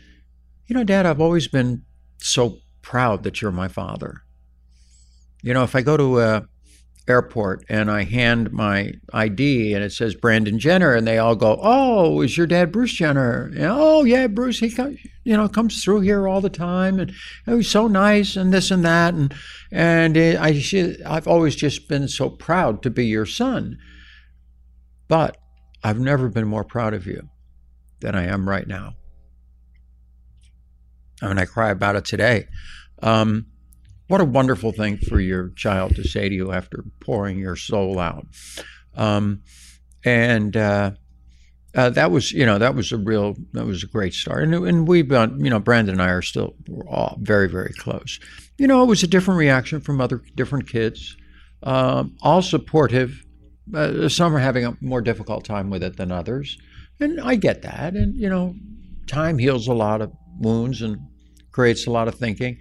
You 0.68 0.74
know, 0.74 0.84
Dad, 0.84 1.04
I've 1.04 1.20
always 1.20 1.48
been 1.48 1.82
so 2.16 2.60
proud 2.80 3.24
that 3.24 3.42
you're 3.42 3.52
my 3.52 3.68
father. 3.68 4.22
You 5.42 5.52
know, 5.52 5.64
if 5.64 5.76
I 5.76 5.82
go 5.82 5.98
to 5.98 6.20
a 6.20 6.48
airport 7.08 7.64
and 7.68 7.90
I 7.90 8.02
hand 8.04 8.52
my 8.52 8.94
ID 9.12 9.74
and 9.74 9.84
it 9.84 9.92
says 9.92 10.14
Brandon 10.14 10.58
Jenner, 10.58 10.94
and 10.94 11.06
they 11.06 11.18
all 11.18 11.36
go, 11.36 11.58
"Oh, 11.62 12.20
is 12.20 12.36
your 12.36 12.46
dad 12.46 12.72
Bruce 12.72 12.92
Jenner?" 12.92 13.44
And, 13.44 13.64
oh, 13.64 14.04
yeah, 14.04 14.26
Bruce. 14.26 14.58
He 14.58 14.70
comes, 14.70 14.98
you 15.24 15.36
know, 15.36 15.48
comes 15.48 15.82
through 15.82 16.00
here 16.00 16.26
all 16.26 16.40
the 16.40 16.50
time, 16.50 16.98
and 16.98 17.12
oh, 17.46 17.58
he's 17.58 17.70
so 17.70 17.86
nice, 17.86 18.36
and 18.36 18.52
this 18.52 18.70
and 18.70 18.84
that, 18.84 19.14
and 19.14 19.34
and 19.70 20.16
uh, 20.16 20.40
I, 20.40 20.62
I've 21.06 21.28
always 21.28 21.56
just 21.56 21.88
been 21.88 22.08
so 22.08 22.30
proud 22.30 22.82
to 22.82 22.90
be 22.90 23.06
your 23.06 23.26
son. 23.26 23.78
But 25.08 25.36
I've 25.84 26.00
never 26.00 26.28
been 26.28 26.48
more 26.48 26.64
proud 26.64 26.94
of 26.94 27.06
you 27.06 27.28
than 28.00 28.14
I 28.14 28.24
am 28.24 28.48
right 28.48 28.66
now. 28.66 28.94
I 31.22 31.28
mean, 31.28 31.38
I 31.38 31.44
cry 31.44 31.70
about 31.70 31.96
it 31.96 32.04
today. 32.04 32.48
Um, 33.02 33.46
what 34.08 34.20
a 34.20 34.24
wonderful 34.24 34.72
thing 34.72 34.98
for 34.98 35.20
your 35.20 35.50
child 35.50 35.96
to 35.96 36.04
say 36.04 36.28
to 36.28 36.34
you 36.34 36.52
after 36.52 36.84
pouring 37.00 37.38
your 37.38 37.56
soul 37.56 37.98
out. 37.98 38.26
Um, 38.94 39.42
and 40.04 40.56
uh, 40.56 40.92
uh, 41.74 41.90
that 41.90 42.10
was 42.10 42.32
you 42.32 42.46
know 42.46 42.58
that 42.58 42.74
was 42.74 42.92
a 42.92 42.96
real 42.96 43.36
that 43.52 43.66
was 43.66 43.82
a 43.82 43.86
great 43.86 44.14
start. 44.14 44.44
And 44.44 44.54
and 44.54 44.88
we've 44.88 45.08
been 45.08 45.44
you 45.44 45.50
know 45.50 45.58
Brandon 45.58 45.94
and 45.94 46.02
I 46.02 46.10
are 46.10 46.22
still 46.22 46.54
very 47.18 47.48
very 47.48 47.72
close. 47.74 48.18
You 48.58 48.66
know 48.66 48.82
it 48.82 48.86
was 48.86 49.02
a 49.02 49.08
different 49.08 49.38
reaction 49.38 49.80
from 49.80 50.00
other 50.00 50.22
different 50.34 50.68
kids 50.68 51.16
um, 51.62 52.16
all 52.22 52.42
supportive 52.42 53.24
uh, 53.74 54.08
some 54.08 54.34
are 54.34 54.38
having 54.38 54.64
a 54.64 54.76
more 54.80 55.00
difficult 55.00 55.44
time 55.44 55.70
with 55.70 55.82
it 55.82 55.96
than 55.96 56.12
others. 56.12 56.56
And 57.00 57.20
I 57.20 57.34
get 57.34 57.62
that. 57.62 57.94
And 57.94 58.16
you 58.16 58.28
know 58.28 58.54
time 59.06 59.38
heals 59.38 59.68
a 59.68 59.74
lot 59.74 60.00
of 60.00 60.12
wounds 60.38 60.82
and 60.82 60.98
creates 61.52 61.86
a 61.86 61.90
lot 61.90 62.08
of 62.08 62.14
thinking 62.14 62.58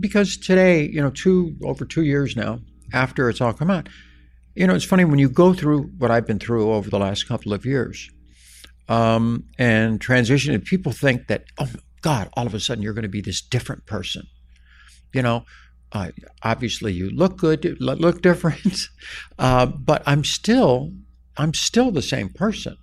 because 0.00 0.36
today 0.36 0.88
you 0.88 1.00
know 1.00 1.10
two 1.10 1.56
over 1.64 1.84
two 1.84 2.02
years 2.02 2.36
now 2.36 2.60
after 2.92 3.28
it's 3.28 3.40
all 3.40 3.52
come 3.52 3.70
out 3.70 3.88
you 4.54 4.66
know 4.66 4.74
it's 4.74 4.84
funny 4.84 5.04
when 5.04 5.18
you 5.18 5.28
go 5.28 5.52
through 5.52 5.82
what 5.98 6.10
I've 6.10 6.26
been 6.26 6.38
through 6.38 6.72
over 6.72 6.88
the 6.90 6.98
last 6.98 7.28
couple 7.28 7.52
of 7.52 7.64
years 7.66 8.10
um, 8.88 9.44
and 9.58 10.00
transition. 10.00 10.54
And 10.54 10.64
people 10.64 10.92
think 10.92 11.28
that, 11.28 11.44
oh 11.58 11.68
God, 12.02 12.30
all 12.34 12.46
of 12.46 12.54
a 12.54 12.60
sudden 12.60 12.82
you're 12.82 12.94
going 12.94 13.02
to 13.02 13.08
be 13.08 13.20
this 13.20 13.40
different 13.40 13.86
person. 13.86 14.26
You 15.12 15.22
know, 15.22 15.44
uh, 15.92 16.10
obviously 16.42 16.92
you 16.92 17.10
look 17.10 17.36
good, 17.38 17.76
look 17.80 18.22
different, 18.22 18.88
uh, 19.38 19.66
but 19.66 20.02
I'm 20.06 20.24
still, 20.24 20.92
I'm 21.36 21.54
still 21.54 21.90
the 21.90 22.02
same 22.02 22.30
person. 22.30 22.76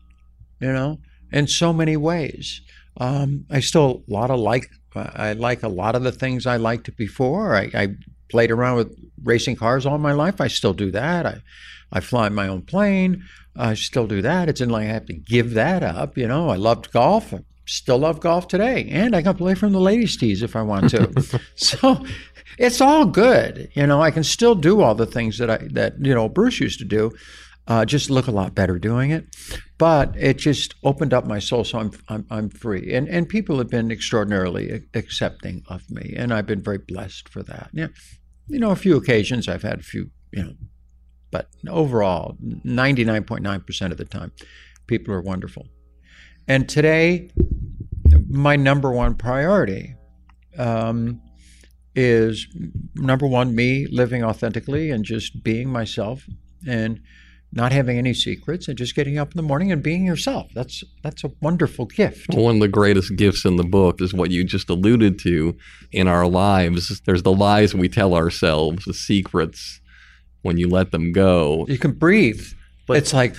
You 0.59 0.71
know, 0.71 0.99
in 1.31 1.47
so 1.47 1.73
many 1.73 1.97
ways. 1.97 2.61
Um, 2.97 3.45
I 3.49 3.59
still 3.59 4.03
a 4.07 4.13
lot 4.13 4.31
of 4.31 4.39
like. 4.39 4.69
I 4.95 5.33
like 5.33 5.61
a 5.61 5.67
lot 5.67 5.95
of 5.95 6.03
the 6.03 6.11
things 6.13 6.47
I 6.47 6.55
liked 6.55 6.95
before. 6.95 7.53
I, 7.53 7.69
I 7.73 7.87
played 8.29 8.49
around 8.49 8.77
with 8.77 8.97
racing 9.23 9.57
cars 9.57 9.85
all 9.85 9.97
my 9.97 10.13
life. 10.13 10.39
I 10.39 10.47
still 10.47 10.73
do 10.73 10.89
that. 10.91 11.25
I, 11.25 11.41
I 11.91 11.99
fly 11.99 12.29
my 12.29 12.47
own 12.47 12.61
plane. 12.61 13.23
I 13.57 13.73
still 13.73 14.07
do 14.07 14.21
that. 14.21 14.49
It's 14.49 14.61
not 14.61 14.69
like 14.69 14.87
I 14.87 14.93
have 14.93 15.05
to 15.07 15.13
give 15.13 15.53
that 15.53 15.83
up. 15.83 16.17
You 16.17 16.27
know, 16.27 16.49
I 16.49 16.55
loved 16.55 16.91
golf. 16.91 17.33
I 17.33 17.39
still 17.65 17.99
love 17.99 18.19
golf 18.19 18.47
today, 18.47 18.87
and 18.89 19.15
I 19.15 19.21
can 19.21 19.35
play 19.35 19.55
from 19.55 19.73
the 19.73 19.79
ladies' 19.79 20.17
tees 20.17 20.41
if 20.41 20.55
I 20.55 20.61
want 20.61 20.89
to. 20.91 21.39
so 21.55 22.03
it's 22.57 22.81
all 22.81 23.05
good. 23.05 23.69
You 23.73 23.87
know, 23.87 24.01
I 24.01 24.11
can 24.11 24.23
still 24.23 24.55
do 24.55 24.81
all 24.81 24.95
the 24.95 25.05
things 25.05 25.37
that 25.37 25.49
I 25.49 25.57
that 25.71 25.95
you 25.99 26.13
know 26.13 26.29
Bruce 26.29 26.59
used 26.59 26.79
to 26.79 26.85
do. 26.85 27.11
Uh, 27.67 27.83
just 27.83 28.11
look 28.11 28.27
a 28.27 28.31
lot 28.31 28.53
better 28.53 28.77
doing 28.77 29.09
it, 29.09 29.25
but 29.79 30.15
it 30.15 30.37
just 30.37 30.75
opened 30.83 31.13
up 31.13 31.25
my 31.25 31.39
soul. 31.39 31.63
So 31.63 31.79
I'm 31.79 31.91
I'm, 32.09 32.25
I'm 32.29 32.49
free, 32.49 32.93
and 32.93 33.07
and 33.07 33.27
people 33.27 33.57
have 33.57 33.69
been 33.69 33.91
extraordinarily 33.91 34.83
accepting 34.93 35.63
of 35.67 35.89
me, 35.89 36.13
and 36.15 36.31
I've 36.31 36.45
been 36.45 36.61
very 36.61 36.77
blessed 36.77 37.27
for 37.29 37.41
that. 37.43 37.69
Yeah, 37.73 37.87
you 38.47 38.59
know, 38.59 38.69
a 38.69 38.75
few 38.75 38.95
occasions 38.95 39.47
I've 39.47 39.63
had 39.63 39.79
a 39.79 39.83
few 39.83 40.11
you 40.31 40.43
know 40.43 40.53
but 41.35 41.49
overall, 41.67 42.37
99.9% 42.41 43.91
of 43.91 43.97
the 43.97 44.05
time, 44.05 44.31
people 44.87 45.13
are 45.13 45.21
wonderful. 45.21 45.67
And 46.47 46.69
today, 46.69 47.29
my 48.29 48.55
number 48.55 48.89
one 48.89 49.15
priority 49.15 49.95
um, 50.57 51.21
is 51.93 52.47
number 52.95 53.27
one, 53.27 53.53
me 53.53 53.85
living 53.87 54.23
authentically 54.23 54.91
and 54.91 55.03
just 55.03 55.43
being 55.43 55.69
myself 55.69 56.25
and 56.65 57.01
not 57.55 57.71
having 57.71 57.97
any 57.97 58.13
secrets 58.13 58.67
and 58.67 58.77
just 58.77 58.95
getting 58.95 59.17
up 59.17 59.31
in 59.31 59.37
the 59.37 59.43
morning 59.43 59.71
and 59.71 59.81
being 59.81 60.05
yourself. 60.05 60.51
That's 60.53 60.83
that's 61.01 61.23
a 61.23 61.31
wonderful 61.41 61.85
gift. 61.85 62.33
One 62.33 62.55
of 62.55 62.61
the 62.61 62.67
greatest 62.67 63.15
gifts 63.15 63.45
in 63.45 63.55
the 63.55 63.63
book 63.63 64.01
is 64.01 64.13
what 64.13 64.29
you 64.29 64.43
just 64.43 64.69
alluded 64.69 65.17
to 65.19 65.55
in 65.91 66.07
our 66.07 66.27
lives. 66.27 67.01
There's 67.05 67.23
the 67.23 67.33
lies 67.33 67.73
we 67.73 67.87
tell 67.87 68.13
ourselves, 68.13 68.83
the 68.85 68.93
secrets 68.93 69.79
when 70.41 70.57
you 70.57 70.69
let 70.69 70.91
them 70.91 71.13
go. 71.13 71.65
You 71.67 71.77
can 71.77 71.93
breathe. 71.93 72.45
But 72.87 72.97
it's 72.97 73.13
like, 73.13 73.35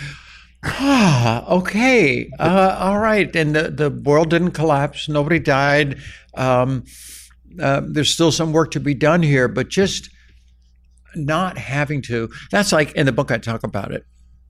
ah, 0.64 1.46
okay, 1.48 2.28
uh, 2.38 2.76
all 2.80 2.98
right. 2.98 3.34
And 3.36 3.54
the, 3.54 3.70
the 3.70 3.90
world 3.90 4.30
didn't 4.30 4.52
collapse. 4.52 5.08
Nobody 5.08 5.38
died. 5.38 5.98
Um, 6.34 6.84
uh, 7.60 7.82
there's 7.84 8.12
still 8.12 8.32
some 8.32 8.52
work 8.52 8.72
to 8.72 8.80
be 8.80 8.94
done 8.94 9.22
here, 9.22 9.46
but 9.46 9.68
just 9.68 10.10
not 11.16 11.58
having 11.58 12.02
to. 12.02 12.30
That's 12.50 12.72
like 12.72 12.92
in 12.92 13.06
the 13.06 13.12
book 13.12 13.30
I 13.30 13.38
talk 13.38 13.62
about 13.62 13.92
it. 13.92 14.04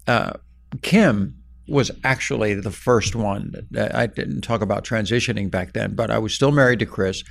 Uh, 0.06 0.34
Kim 0.82 1.36
was 1.68 1.90
actually 2.04 2.54
the 2.54 2.70
first 2.70 3.16
one. 3.16 3.52
I 3.76 4.06
didn't 4.06 4.42
talk 4.42 4.60
about 4.60 4.84
transitioning 4.84 5.50
back 5.50 5.72
then, 5.72 5.94
but 5.94 6.10
I 6.10 6.18
was 6.18 6.34
still 6.34 6.52
married 6.52 6.78
to 6.80 6.86
Chris. 6.86 7.22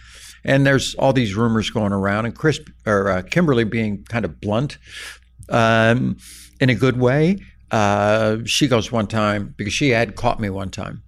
And 0.43 0.65
there's 0.65 0.93
all 0.95 1.13
these 1.13 1.35
rumors 1.35 1.69
going 1.69 1.91
around, 1.91 2.25
and 2.25 2.35
Chris 2.35 2.59
or 2.85 3.09
uh, 3.09 3.21
Kimberly 3.23 3.63
being 3.63 4.03
kind 4.03 4.25
of 4.25 4.39
blunt 4.39 4.77
um, 5.49 6.17
in 6.59 6.69
a 6.69 6.75
good 6.75 6.99
way. 6.99 7.39
Uh, 7.71 8.37
she 8.45 8.67
goes 8.67 8.91
one 8.91 9.07
time 9.07 9.55
because 9.57 9.73
she 9.73 9.89
had 9.89 10.15
caught 10.15 10.39
me 10.39 10.49
one 10.49 10.69
time 10.69 11.01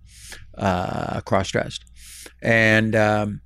uh, 0.58 1.22
cross 1.22 1.52
dressed, 1.52 1.86
and 2.42 2.96
um, 2.96 3.42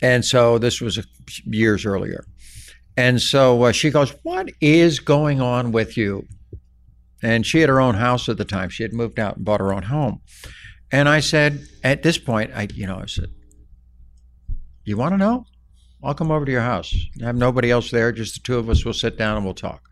and 0.00 0.24
so 0.24 0.56
this 0.56 0.80
was 0.80 0.98
years 1.44 1.84
earlier, 1.84 2.24
and 2.98 3.22
so 3.22 3.62
uh, 3.62 3.72
she 3.72 3.90
goes, 3.90 4.10
"What 4.22 4.50
is 4.60 4.98
going 4.98 5.40
on 5.40 5.72
with 5.72 5.96
you?" 5.96 6.26
And 7.22 7.46
she 7.46 7.60
had 7.60 7.68
her 7.68 7.80
own 7.80 7.94
house 7.94 8.28
at 8.28 8.38
the 8.38 8.44
time. 8.44 8.68
She 8.68 8.82
had 8.82 8.92
moved 8.92 9.18
out 9.18 9.36
and 9.36 9.44
bought 9.44 9.60
her 9.60 9.72
own 9.72 9.84
home. 9.84 10.20
And 10.90 11.08
I 11.08 11.20
said, 11.20 11.66
at 11.84 12.02
this 12.02 12.18
point, 12.18 12.50
I 12.54 12.68
you 12.74 12.86
know 12.86 12.98
I 12.98 13.06
said, 13.06 13.30
you 14.84 14.96
want 14.96 15.12
to 15.12 15.18
know? 15.18 15.44
I'll 16.02 16.14
come 16.14 16.30
over 16.30 16.44
to 16.44 16.50
your 16.50 16.62
house. 16.62 16.94
I 17.20 17.26
have 17.26 17.36
nobody 17.36 17.70
else 17.70 17.90
there, 17.90 18.10
just 18.10 18.34
the 18.34 18.40
two 18.40 18.58
of 18.58 18.68
us. 18.70 18.84
We'll 18.84 18.94
sit 18.94 19.18
down 19.18 19.36
and 19.36 19.44
we'll 19.44 19.54
talk. 19.54 19.82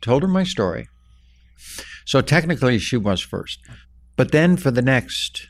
Told 0.00 0.22
her 0.22 0.28
my 0.28 0.44
story. 0.44 0.88
So 2.06 2.20
technically, 2.20 2.78
she 2.78 2.96
was 2.96 3.20
first. 3.20 3.60
But 4.16 4.32
then 4.32 4.56
for 4.56 4.70
the 4.70 4.82
next, 4.82 5.48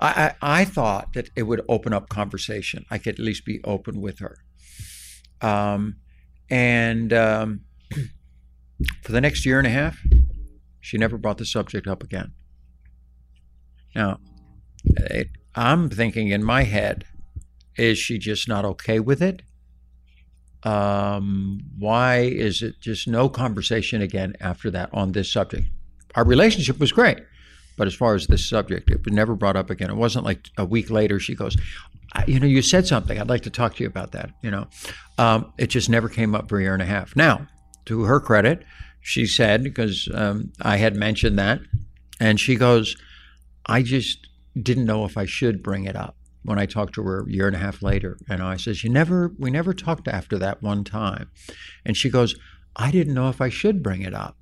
I, 0.00 0.34
I, 0.42 0.60
I 0.60 0.64
thought 0.64 1.12
that 1.14 1.30
it 1.34 1.42
would 1.44 1.62
open 1.68 1.92
up 1.92 2.08
conversation. 2.08 2.84
I 2.90 2.98
could 2.98 3.14
at 3.14 3.24
least 3.24 3.44
be 3.44 3.60
open 3.64 4.00
with 4.00 4.20
her. 4.20 4.38
Um, 5.42 5.96
and 6.48 7.12
um, 7.12 7.60
for 9.02 9.12
the 9.12 9.20
next 9.20 9.44
year 9.44 9.58
and 9.58 9.66
a 9.66 9.70
half, 9.70 9.98
she 10.80 10.98
never 10.98 11.18
brought 11.18 11.38
the 11.38 11.46
subject 11.46 11.86
up 11.86 12.02
again. 12.02 12.32
Now, 13.94 14.20
it, 14.84 15.28
I'm 15.54 15.90
thinking 15.90 16.28
in 16.28 16.42
my 16.42 16.62
head, 16.62 17.04
is 17.76 17.98
she 17.98 18.18
just 18.18 18.48
not 18.48 18.64
okay 18.64 19.00
with 19.00 19.22
it? 19.22 19.42
Um, 20.62 21.60
why 21.78 22.20
is 22.20 22.62
it 22.62 22.80
just 22.80 23.08
no 23.08 23.28
conversation 23.28 24.00
again 24.00 24.34
after 24.40 24.70
that 24.70 24.90
on 24.92 25.12
this 25.12 25.32
subject? 25.32 25.66
Our 26.14 26.24
relationship 26.24 26.78
was 26.78 26.92
great, 26.92 27.18
but 27.76 27.86
as 27.86 27.94
far 27.94 28.14
as 28.14 28.26
this 28.26 28.48
subject, 28.48 28.90
it 28.90 29.04
was 29.04 29.12
never 29.12 29.34
brought 29.34 29.56
up 29.56 29.70
again. 29.70 29.90
It 29.90 29.96
wasn't 29.96 30.24
like 30.24 30.48
a 30.56 30.64
week 30.64 30.90
later 30.90 31.18
she 31.18 31.34
goes, 31.34 31.56
you 32.26 32.38
know, 32.38 32.46
you 32.46 32.62
said 32.62 32.86
something. 32.86 33.18
I'd 33.18 33.28
like 33.28 33.42
to 33.42 33.50
talk 33.50 33.76
to 33.76 33.82
you 33.82 33.88
about 33.88 34.12
that. 34.12 34.30
You 34.42 34.50
know, 34.50 34.66
um, 35.18 35.52
it 35.58 35.68
just 35.68 35.88
never 35.88 36.08
came 36.08 36.34
up 36.34 36.48
for 36.48 36.58
a 36.58 36.62
year 36.62 36.74
and 36.74 36.82
a 36.82 36.86
half. 36.86 37.16
Now, 37.16 37.46
to 37.86 38.02
her 38.02 38.20
credit, 38.20 38.64
she 39.00 39.26
said 39.26 39.64
because 39.64 40.08
um, 40.14 40.52
I 40.60 40.76
had 40.76 40.94
mentioned 40.94 41.38
that, 41.38 41.60
and 42.20 42.38
she 42.38 42.54
goes, 42.54 42.96
I 43.66 43.82
just 43.82 44.28
didn't 44.60 44.84
know 44.84 45.04
if 45.04 45.16
I 45.16 45.24
should 45.24 45.62
bring 45.62 45.84
it 45.84 45.96
up 45.96 46.16
when 46.44 46.58
I 46.58 46.66
talked 46.66 46.94
to 46.94 47.02
her 47.02 47.22
a 47.22 47.30
year 47.30 47.46
and 47.46 47.56
a 47.56 47.60
half 47.60 47.82
later. 47.82 48.18
And 48.28 48.42
I 48.42 48.56
says, 48.56 48.84
You 48.84 48.90
never, 48.90 49.32
we 49.38 49.50
never 49.50 49.72
talked 49.72 50.08
after 50.08 50.38
that 50.38 50.62
one 50.62 50.84
time. 50.84 51.30
And 51.84 51.96
she 51.96 52.10
goes, 52.10 52.34
I 52.76 52.90
didn't 52.90 53.14
know 53.14 53.28
if 53.28 53.40
I 53.40 53.48
should 53.48 53.82
bring 53.82 54.02
it 54.02 54.14
up, 54.14 54.36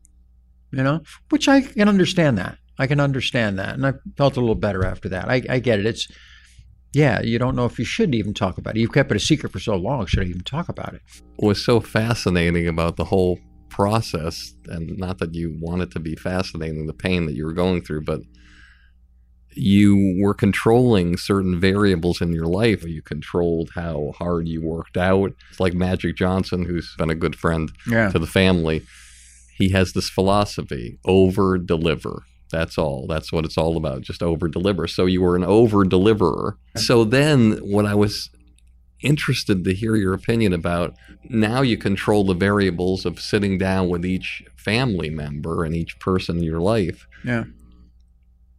you 0.71 0.83
know, 0.83 1.03
which 1.31 1.49
I 1.49 1.63
can 1.63 1.89
understand 1.89 2.39
that. 2.39 2.59
I 2.81 2.87
can 2.87 2.99
understand 2.99 3.59
that. 3.59 3.75
And 3.75 3.87
I 3.87 3.93
felt 4.17 4.37
a 4.37 4.41
little 4.41 4.55
better 4.55 4.85
after 4.85 5.11
that. 5.11 5.29
I, 5.29 5.43
I 5.49 5.59
get 5.59 5.79
it. 5.79 5.87
It's, 5.87 6.09
yeah, 6.93 7.21
you 7.21 7.39
don't 7.39 7.55
know 7.55 7.67
if 7.67 7.79
you 7.79 7.85
should 7.85 8.15
even 8.15 8.35
talk 8.35 8.59
about 8.59 8.77
it. 8.77 8.81
You've 8.81 8.93
kept 8.93 9.11
it 9.13 9.17
a 9.17 9.21
secret 9.21 9.53
for 9.53 9.61
so 9.61 9.77
long. 9.77 10.07
Should 10.07 10.25
I 10.25 10.27
even 10.27 10.43
talk 10.43 10.69
about 10.69 10.95
it? 10.95 11.03
What 11.37 11.49
was 11.49 11.65
so 11.65 11.81
fascinating 11.81 12.67
about 12.67 12.97
the 12.97 13.05
whole 13.05 13.39
process, 13.69 14.55
and 14.67 14.99
not 14.99 15.19
that 15.19 15.35
you 15.35 15.57
want 15.61 15.83
it 15.83 15.91
to 15.93 16.01
be 16.01 16.17
fascinating, 16.17 16.87
the 16.87 16.93
pain 16.93 17.27
that 17.27 17.35
you 17.35 17.45
were 17.45 17.53
going 17.53 17.83
through, 17.83 18.05
but 18.05 18.23
you 19.53 20.19
were 20.23 20.35
controlling 20.35 21.17
certain 21.17 21.61
variables 21.61 22.21
in 22.21 22.33
your 22.33 22.47
life. 22.47 22.85
You 22.85 23.03
controlled 23.03 23.71
how 23.75 24.13
hard 24.17 24.49
you 24.49 24.63
worked 24.63 24.97
out. 24.97 25.33
It's 25.51 25.61
like 25.61 25.75
Magic 25.75 26.17
Johnson, 26.17 26.65
who's 26.65 26.95
been 26.99 27.11
a 27.11 27.15
good 27.15 27.37
friend 27.37 27.71
yeah. 27.87 28.11
to 28.11 28.19
the 28.19 28.27
family. 28.27 28.83
He 29.57 29.71
has 29.71 29.93
this 29.93 30.09
philosophy 30.09 30.99
over 31.05 31.59
deliver. 31.59 32.25
That's 32.51 32.79
all. 32.79 33.07
That's 33.07 33.33
what 33.33 33.45
it's 33.45 33.59
all 33.59 33.77
about. 33.77 34.03
Just 34.03 34.23
over 34.23 34.49
deliver. 34.49 34.87
So 34.87 35.07
you 35.07 35.23
were 35.23 35.37
an 35.37 35.45
over 35.45 35.85
deliverer. 35.85 36.57
So 36.77 37.05
then, 37.05 37.53
what 37.59 37.87
I 37.87 37.95
was 37.95 38.31
interested 39.03 39.65
to 39.65 39.75
hear 39.75 39.97
your 39.97 40.13
opinion 40.13 40.53
about 40.53 40.95
now 41.25 41.63
you 41.63 41.79
control 41.79 42.25
the 42.25 42.35
variables 42.35 43.07
of 43.07 43.19
sitting 43.19 43.57
down 43.57 43.89
with 43.89 44.05
each 44.05 44.43
family 44.57 45.09
member 45.09 45.65
and 45.65 45.75
each 45.75 45.99
person 45.99 46.37
in 46.37 46.43
your 46.43 46.61
life. 46.61 47.07
Yeah 47.25 47.45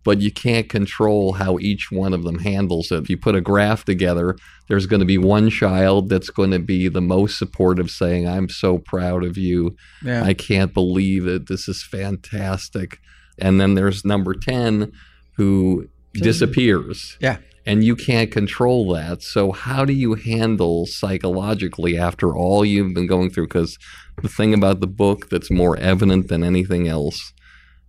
but 0.03 0.19
you 0.19 0.31
can't 0.31 0.69
control 0.69 1.33
how 1.33 1.59
each 1.59 1.91
one 1.91 2.13
of 2.13 2.23
them 2.23 2.39
handles 2.39 2.91
it. 2.91 3.03
If 3.03 3.09
you 3.09 3.17
put 3.17 3.35
a 3.35 3.41
graph 3.41 3.85
together, 3.85 4.35
there's 4.67 4.87
going 4.87 4.99
to 4.99 5.05
be 5.05 5.17
one 5.17 5.49
child 5.49 6.09
that's 6.09 6.29
going 6.29 6.51
to 6.51 6.59
be 6.59 6.87
the 6.87 7.01
most 7.01 7.37
supportive, 7.37 7.91
saying, 7.91 8.27
I'm 8.27 8.49
so 8.49 8.77
proud 8.79 9.23
of 9.23 9.37
you. 9.37 9.75
Yeah. 10.03 10.23
I 10.23 10.33
can't 10.33 10.73
believe 10.73 11.27
it. 11.27 11.47
This 11.47 11.67
is 11.67 11.83
fantastic. 11.83 12.99
And 13.41 13.59
then 13.59 13.73
there's 13.73 14.05
number 14.05 14.33
10 14.33 14.91
who 15.35 15.89
disappears. 16.13 17.17
Yeah. 17.19 17.37
And 17.65 17.83
you 17.83 17.95
can't 17.95 18.31
control 18.31 18.91
that. 18.93 19.21
So, 19.21 19.51
how 19.51 19.85
do 19.85 19.93
you 19.93 20.15
handle 20.15 20.85
psychologically 20.87 21.97
after 21.97 22.35
all 22.35 22.65
you've 22.65 22.93
been 22.93 23.07
going 23.07 23.29
through? 23.29 23.47
Because 23.47 23.77
the 24.21 24.29
thing 24.29 24.53
about 24.53 24.79
the 24.79 24.87
book 24.87 25.29
that's 25.29 25.51
more 25.51 25.77
evident 25.77 26.27
than 26.27 26.43
anything 26.43 26.87
else 26.87 27.33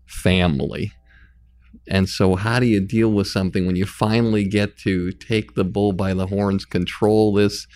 family. 0.07 0.93
And 1.89 2.07
so, 2.09 2.37
how 2.37 2.61
do 2.61 2.67
you 2.67 2.81
deal 2.81 3.13
with 3.13 3.29
something 3.29 3.67
when 3.67 3.77
you 3.77 3.87
finally 3.87 4.45
get 4.45 4.77
to 4.79 5.11
take 5.13 5.55
the 5.55 5.65
bull 5.65 5.93
by 5.93 6.13
the 6.13 6.27
horns, 6.27 6.67
control 6.67 7.33
this, 7.33 7.67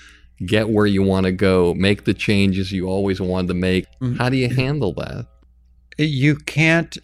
get 0.45 0.69
where 0.69 0.87
you 0.87 1.03
want 1.03 1.25
to 1.25 1.33
go, 1.33 1.73
make 1.75 2.05
the 2.05 2.15
changes 2.15 2.73
you 2.73 2.89
always 2.89 3.23
wanted 3.23 3.49
to 3.49 3.55
make? 3.55 3.87
Mhm. 4.03 4.19
How 4.19 4.29
do 4.29 4.37
you 4.37 4.51
handle 4.51 4.93
that? 4.95 5.27
you 5.99 6.37
can't 6.37 6.99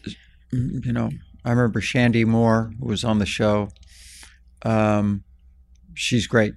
you 0.53 0.93
know 0.93 1.11
i 1.45 1.51
remember 1.51 1.81
Chandi 1.81 2.25
Moore 2.25 2.73
who 2.79 2.87
was 2.87 3.05
on 3.05 3.19
the 3.19 3.27
show. 3.27 3.69
Um, 4.65 5.25
she's 5.95 6.29
great. 6.29 6.55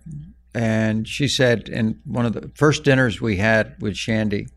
And 0.53 1.07
she 1.07 1.27
said 1.27 1.67
in 1.69 1.99
one 2.05 2.25
of 2.25 2.33
the 2.33 2.51
first 2.55 2.83
dinners 2.83 3.19
we 3.19 3.37
had 3.37 3.75
with 3.81 3.95
Chandi 3.95 4.47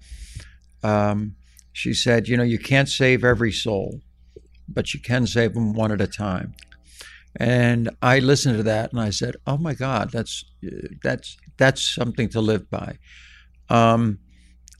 um, 0.82 1.34
she 1.72 1.94
said 1.94 2.28
you 2.28 2.36
know 2.36 2.42
you 2.42 2.58
can't 2.58 2.88
save 2.88 3.24
every 3.24 3.52
soul 3.52 4.00
but 4.68 4.92
you 4.92 5.00
can 5.00 5.26
save 5.26 5.54
them 5.54 5.72
one 5.72 5.92
at 5.92 6.00
a 6.00 6.06
time. 6.06 6.54
And 7.36 7.90
i 8.02 8.18
listened 8.18 8.56
to 8.56 8.62
that 8.64 8.92
and 8.92 9.00
i 9.00 9.10
said 9.10 9.36
oh 9.46 9.58
my 9.58 9.74
god 9.74 10.10
that's 10.10 10.44
that's 11.02 11.36
that's 11.58 11.82
something 11.94 12.28
to 12.30 12.40
live 12.40 12.70
by. 12.70 12.96
Um, 13.68 14.18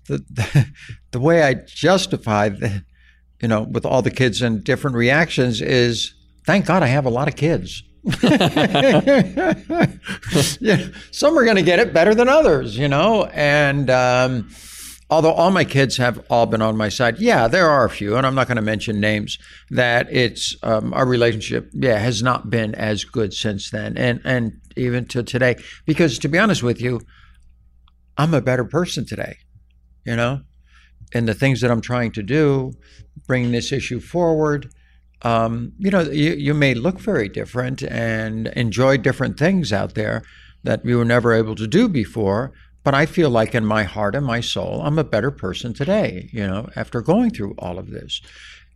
the, 0.06 0.24
the, 0.30 0.66
the 1.10 1.20
way 1.20 1.42
I 1.42 1.54
justify 1.54 2.48
the, 2.48 2.84
you 3.40 3.48
know, 3.48 3.62
with 3.62 3.86
all 3.86 4.02
the 4.02 4.10
kids 4.10 4.42
and 4.42 4.62
different 4.64 4.96
reactions 4.96 5.60
is 5.60 6.14
thank 6.44 6.66
God 6.66 6.82
I 6.82 6.86
have 6.86 7.06
a 7.06 7.10
lot 7.10 7.28
of 7.28 7.36
kids. 7.36 7.82
yeah, 10.60 10.86
some 11.10 11.36
are 11.38 11.44
going 11.44 11.56
to 11.56 11.62
get 11.62 11.78
it 11.78 11.92
better 11.92 12.14
than 12.14 12.28
others, 12.28 12.78
you 12.78 12.88
know, 12.88 13.24
and 13.26 13.90
um, 13.90 14.48
although 15.10 15.32
all 15.32 15.50
my 15.50 15.64
kids 15.64 15.96
have 15.96 16.24
all 16.30 16.46
been 16.46 16.62
on 16.62 16.76
my 16.76 16.88
side, 16.88 17.18
yeah, 17.18 17.48
there 17.48 17.68
are 17.68 17.84
a 17.84 17.90
few, 17.90 18.16
and 18.16 18.26
I'm 18.26 18.34
not 18.34 18.46
going 18.46 18.56
to 18.56 18.62
mention 18.62 19.00
names 19.00 19.38
that 19.70 20.10
it's 20.12 20.56
um, 20.62 20.92
our 20.94 21.06
relationship, 21.06 21.70
yeah, 21.74 21.98
has 21.98 22.22
not 22.22 22.50
been 22.50 22.74
as 22.74 23.04
good 23.04 23.34
since 23.34 23.70
then, 23.70 23.96
and 23.98 24.20
and 24.24 24.52
even 24.76 25.06
to 25.06 25.22
today, 25.22 25.56
because 25.84 26.18
to 26.20 26.28
be 26.28 26.38
honest 26.38 26.62
with 26.62 26.80
you, 26.80 27.00
I'm 28.16 28.32
a 28.32 28.40
better 28.40 28.64
person 28.64 29.04
today, 29.06 29.36
you 30.04 30.16
know, 30.16 30.42
and 31.12 31.28
the 31.28 31.34
things 31.34 31.60
that 31.60 31.70
I'm 31.70 31.80
trying 31.80 32.12
to 32.12 32.22
do, 32.22 32.72
bring 33.28 33.52
this 33.52 33.70
issue 33.70 34.00
forward. 34.00 34.72
Um, 35.22 35.72
you 35.78 35.90
know, 35.92 36.00
you, 36.00 36.32
you 36.32 36.54
may 36.54 36.74
look 36.74 36.98
very 36.98 37.28
different 37.28 37.82
and 37.82 38.48
enjoy 38.48 38.96
different 38.96 39.38
things 39.38 39.72
out 39.72 39.94
there 39.94 40.24
that 40.64 40.84
you 40.84 40.98
were 40.98 41.04
never 41.04 41.32
able 41.32 41.54
to 41.54 41.68
do 41.68 41.88
before. 41.88 42.52
But 42.82 42.94
I 42.94 43.06
feel 43.06 43.30
like 43.30 43.54
in 43.54 43.64
my 43.66 43.82
heart 43.82 44.14
and 44.14 44.24
my 44.24 44.40
soul, 44.40 44.80
I'm 44.82 44.98
a 44.98 45.04
better 45.04 45.30
person 45.30 45.74
today, 45.74 46.30
you 46.32 46.46
know, 46.46 46.68
after 46.74 47.02
going 47.02 47.30
through 47.30 47.54
all 47.58 47.78
of 47.78 47.90
this. 47.90 48.20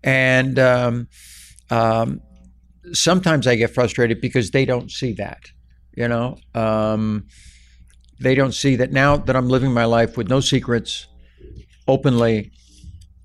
And 0.04 0.58
um, 0.58 1.08
um, 1.70 2.20
sometimes 2.92 3.46
I 3.46 3.54
get 3.56 3.72
frustrated 3.72 4.20
because 4.20 4.50
they 4.50 4.64
don't 4.64 4.90
see 4.90 5.12
that, 5.14 5.50
you 5.96 6.08
know. 6.08 6.36
Um, 6.54 7.28
they 8.20 8.34
don't 8.34 8.54
see 8.54 8.76
that 8.76 8.92
now 8.92 9.16
that 9.16 9.34
I'm 9.34 9.48
living 9.48 9.72
my 9.72 9.84
life 9.84 10.16
with 10.16 10.28
no 10.28 10.40
secrets, 10.40 11.06
openly, 11.88 12.52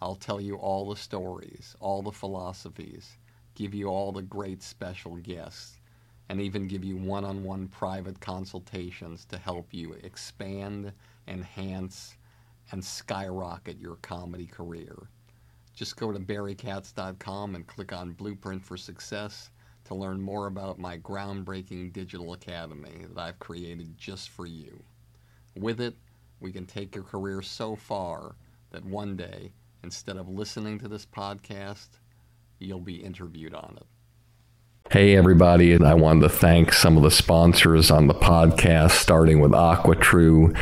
I'll 0.00 0.16
tell 0.16 0.40
you 0.40 0.56
all 0.56 0.88
the 0.88 0.96
stories, 0.96 1.74
all 1.80 2.02
the 2.02 2.12
philosophies, 2.12 3.16
give 3.54 3.74
you 3.74 3.88
all 3.88 4.12
the 4.12 4.22
great 4.22 4.62
special 4.62 5.16
guests, 5.16 5.80
and 6.28 6.40
even 6.40 6.68
give 6.68 6.84
you 6.84 6.96
one 6.96 7.24
on 7.24 7.44
one 7.44 7.68
private 7.68 8.20
consultations 8.20 9.24
to 9.26 9.38
help 9.38 9.72
you 9.72 9.94
expand, 10.02 10.92
enhance, 11.28 12.16
and 12.72 12.84
skyrocket 12.84 13.78
your 13.78 13.96
comedy 13.96 14.46
career. 14.46 15.08
Just 15.74 15.96
go 15.96 16.12
to 16.12 16.18
barrykatz.com 16.18 17.54
and 17.54 17.66
click 17.66 17.92
on 17.92 18.12
Blueprint 18.12 18.64
for 18.64 18.76
Success 18.76 19.50
to 19.84 19.94
learn 19.94 20.20
more 20.20 20.46
about 20.46 20.78
my 20.78 20.98
groundbreaking 20.98 21.92
digital 21.92 22.32
academy 22.32 23.06
that 23.08 23.20
I've 23.20 23.38
created 23.38 23.96
just 23.96 24.30
for 24.30 24.46
you. 24.46 24.82
With 25.54 25.80
it, 25.80 25.94
we 26.40 26.52
can 26.52 26.66
take 26.66 26.94
your 26.94 27.04
career 27.04 27.40
so 27.40 27.76
far 27.76 28.34
that 28.70 28.84
one 28.84 29.16
day, 29.16 29.52
instead 29.86 30.16
of 30.16 30.28
listening 30.28 30.80
to 30.80 30.88
this 30.88 31.06
podcast, 31.06 31.90
you'll 32.58 32.80
be 32.80 32.96
interviewed 32.96 33.54
on 33.54 33.78
it. 33.80 33.86
Hey, 34.90 35.16
everybody, 35.16 35.72
and 35.72 35.86
I 35.86 35.94
wanted 35.94 36.22
to 36.22 36.28
thank 36.28 36.72
some 36.72 36.96
of 36.96 37.04
the 37.04 37.10
sponsors 37.10 37.88
on 37.88 38.08
the 38.08 38.14
podcast, 38.14 38.90
starting 38.90 39.38
with 39.38 39.52
AquaTru. 39.52 40.58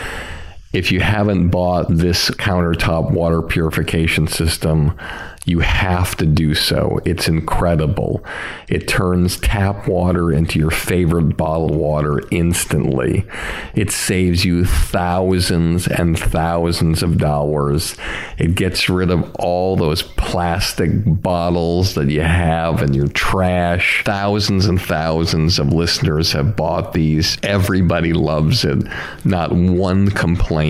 If 0.74 0.90
you 0.90 0.98
haven't 0.98 1.50
bought 1.50 1.86
this 1.88 2.30
countertop 2.30 3.12
water 3.12 3.42
purification 3.42 4.26
system, 4.26 4.98
you 5.46 5.60
have 5.60 6.16
to 6.16 6.26
do 6.26 6.54
so. 6.54 7.00
It's 7.04 7.28
incredible. 7.28 8.24
It 8.66 8.88
turns 8.88 9.38
tap 9.38 9.86
water 9.86 10.32
into 10.32 10.58
your 10.58 10.70
favorite 10.70 11.36
bottled 11.36 11.76
water 11.76 12.22
instantly. 12.30 13.26
It 13.74 13.90
saves 13.90 14.44
you 14.44 14.64
thousands 14.64 15.86
and 15.86 16.18
thousands 16.18 17.02
of 17.02 17.18
dollars. 17.18 17.94
It 18.38 18.54
gets 18.54 18.88
rid 18.88 19.10
of 19.10 19.32
all 19.34 19.76
those 19.76 20.02
plastic 20.02 20.90
bottles 21.04 21.94
that 21.94 22.08
you 22.08 22.22
have 22.22 22.82
in 22.82 22.94
your 22.94 23.08
trash. 23.08 24.02
Thousands 24.04 24.64
and 24.66 24.80
thousands 24.80 25.58
of 25.58 25.72
listeners 25.74 26.32
have 26.32 26.56
bought 26.56 26.94
these. 26.94 27.36
Everybody 27.42 28.14
loves 28.14 28.64
it. 28.64 28.82
Not 29.24 29.52
one 29.52 30.10
complaint. 30.10 30.63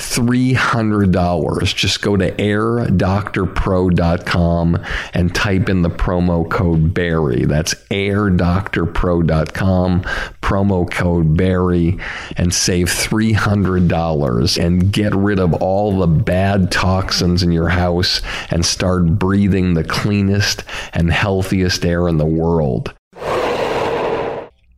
$300. 0.00 1.74
Just 1.74 2.02
go 2.02 2.16
to 2.16 2.32
airdoctorpro.com 2.32 4.78
and 5.12 5.34
type 5.34 5.68
in 5.68 5.82
the 5.82 5.90
promo 5.90 6.48
code 6.50 6.94
Barry. 6.94 7.44
That's 7.44 7.74
airdoctorpro.com, 7.90 10.02
promo 10.42 10.90
code 10.90 11.36
Barry, 11.36 11.98
and 12.36 12.54
save 12.54 12.88
$300 12.88 14.64
and 14.64 14.92
get 14.92 15.14
rid 15.14 15.38
of 15.38 15.52
all 15.54 15.98
the 15.98 16.06
bad 16.06 16.72
toxins 16.72 17.42
in 17.42 17.52
your 17.52 17.68
house 17.68 18.22
and 18.50 18.64
start 18.64 19.18
breathing 19.18 19.74
the 19.74 19.84
cleanest 19.84 20.64
and 20.94 21.12
healthiest 21.12 21.84
air 21.84 22.08
in 22.08 22.16
the 22.16 22.24
world. 22.24 22.94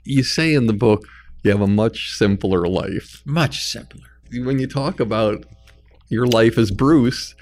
You 0.05 0.23
say 0.23 0.55
in 0.55 0.67
the 0.67 0.73
book, 0.73 1.05
you 1.43 1.51
have 1.51 1.61
a 1.61 1.67
much 1.67 2.11
simpler 2.13 2.69
life. 2.69 3.23
Much 3.25 3.65
simpler 3.65 4.13
when 4.41 4.59
you 4.59 4.67
talk 4.67 5.01
about 5.01 5.45
your 6.09 6.27
life 6.27 6.59
as 6.59 6.71
Bruce, 6.71 7.35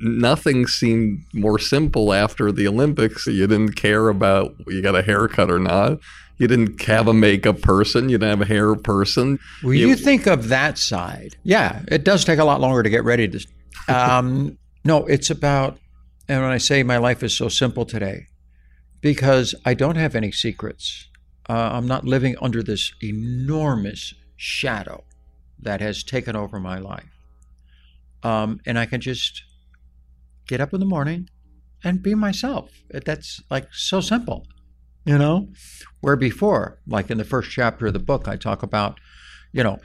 nothing 0.00 0.66
seemed 0.66 1.24
more 1.32 1.58
simple 1.58 2.12
after 2.12 2.50
the 2.52 2.66
Olympics. 2.66 3.26
You 3.26 3.46
didn't 3.46 3.72
care 3.72 4.08
about 4.08 4.54
you 4.66 4.82
got 4.82 4.96
a 4.96 5.02
haircut 5.02 5.50
or 5.50 5.58
not. 5.58 6.00
You 6.38 6.46
didn't 6.46 6.80
have 6.82 7.08
a 7.08 7.14
makeup 7.14 7.60
person. 7.60 8.08
You 8.08 8.18
didn't 8.18 8.38
have 8.38 8.48
a 8.48 8.52
hair 8.52 8.74
person. 8.76 9.40
Well, 9.62 9.74
you, 9.74 9.88
you 9.88 9.96
think 9.96 10.26
of 10.26 10.48
that 10.48 10.78
side. 10.78 11.36
Yeah, 11.42 11.82
it 11.88 12.04
does 12.04 12.24
take 12.24 12.38
a 12.38 12.44
lot 12.44 12.60
longer 12.60 12.82
to 12.82 12.90
get 12.90 13.04
ready 13.04 13.28
to. 13.28 13.46
Um, 13.88 14.58
no, 14.84 15.06
it's 15.06 15.30
about, 15.30 15.78
and 16.28 16.42
when 16.42 16.50
I 16.50 16.58
say 16.58 16.82
my 16.82 16.98
life 16.98 17.22
is 17.22 17.34
so 17.34 17.48
simple 17.48 17.86
today, 17.86 18.26
because 19.00 19.54
I 19.64 19.72
don't 19.72 19.96
have 19.96 20.14
any 20.14 20.30
secrets. 20.30 21.07
Uh, 21.48 21.70
I'm 21.72 21.86
not 21.86 22.04
living 22.04 22.36
under 22.40 22.62
this 22.62 22.92
enormous 23.02 24.14
shadow 24.36 25.04
that 25.58 25.80
has 25.80 26.02
taken 26.02 26.36
over 26.36 26.60
my 26.60 26.78
life. 26.78 27.10
Um, 28.22 28.60
and 28.66 28.78
I 28.78 28.86
can 28.86 29.00
just 29.00 29.42
get 30.46 30.60
up 30.60 30.74
in 30.74 30.80
the 30.80 30.86
morning 30.86 31.28
and 31.84 32.02
be 32.02 32.14
myself. 32.14 32.70
That's 32.90 33.42
like 33.50 33.72
so 33.72 34.00
simple, 34.00 34.46
you 35.04 35.16
know? 35.16 35.48
Where 36.00 36.16
before, 36.16 36.80
like 36.86 37.10
in 37.10 37.18
the 37.18 37.24
first 37.24 37.50
chapter 37.50 37.86
of 37.86 37.92
the 37.92 37.98
book, 37.98 38.28
I 38.28 38.36
talk 38.36 38.62
about, 38.62 38.98
you 39.52 39.62
know, 39.62 39.78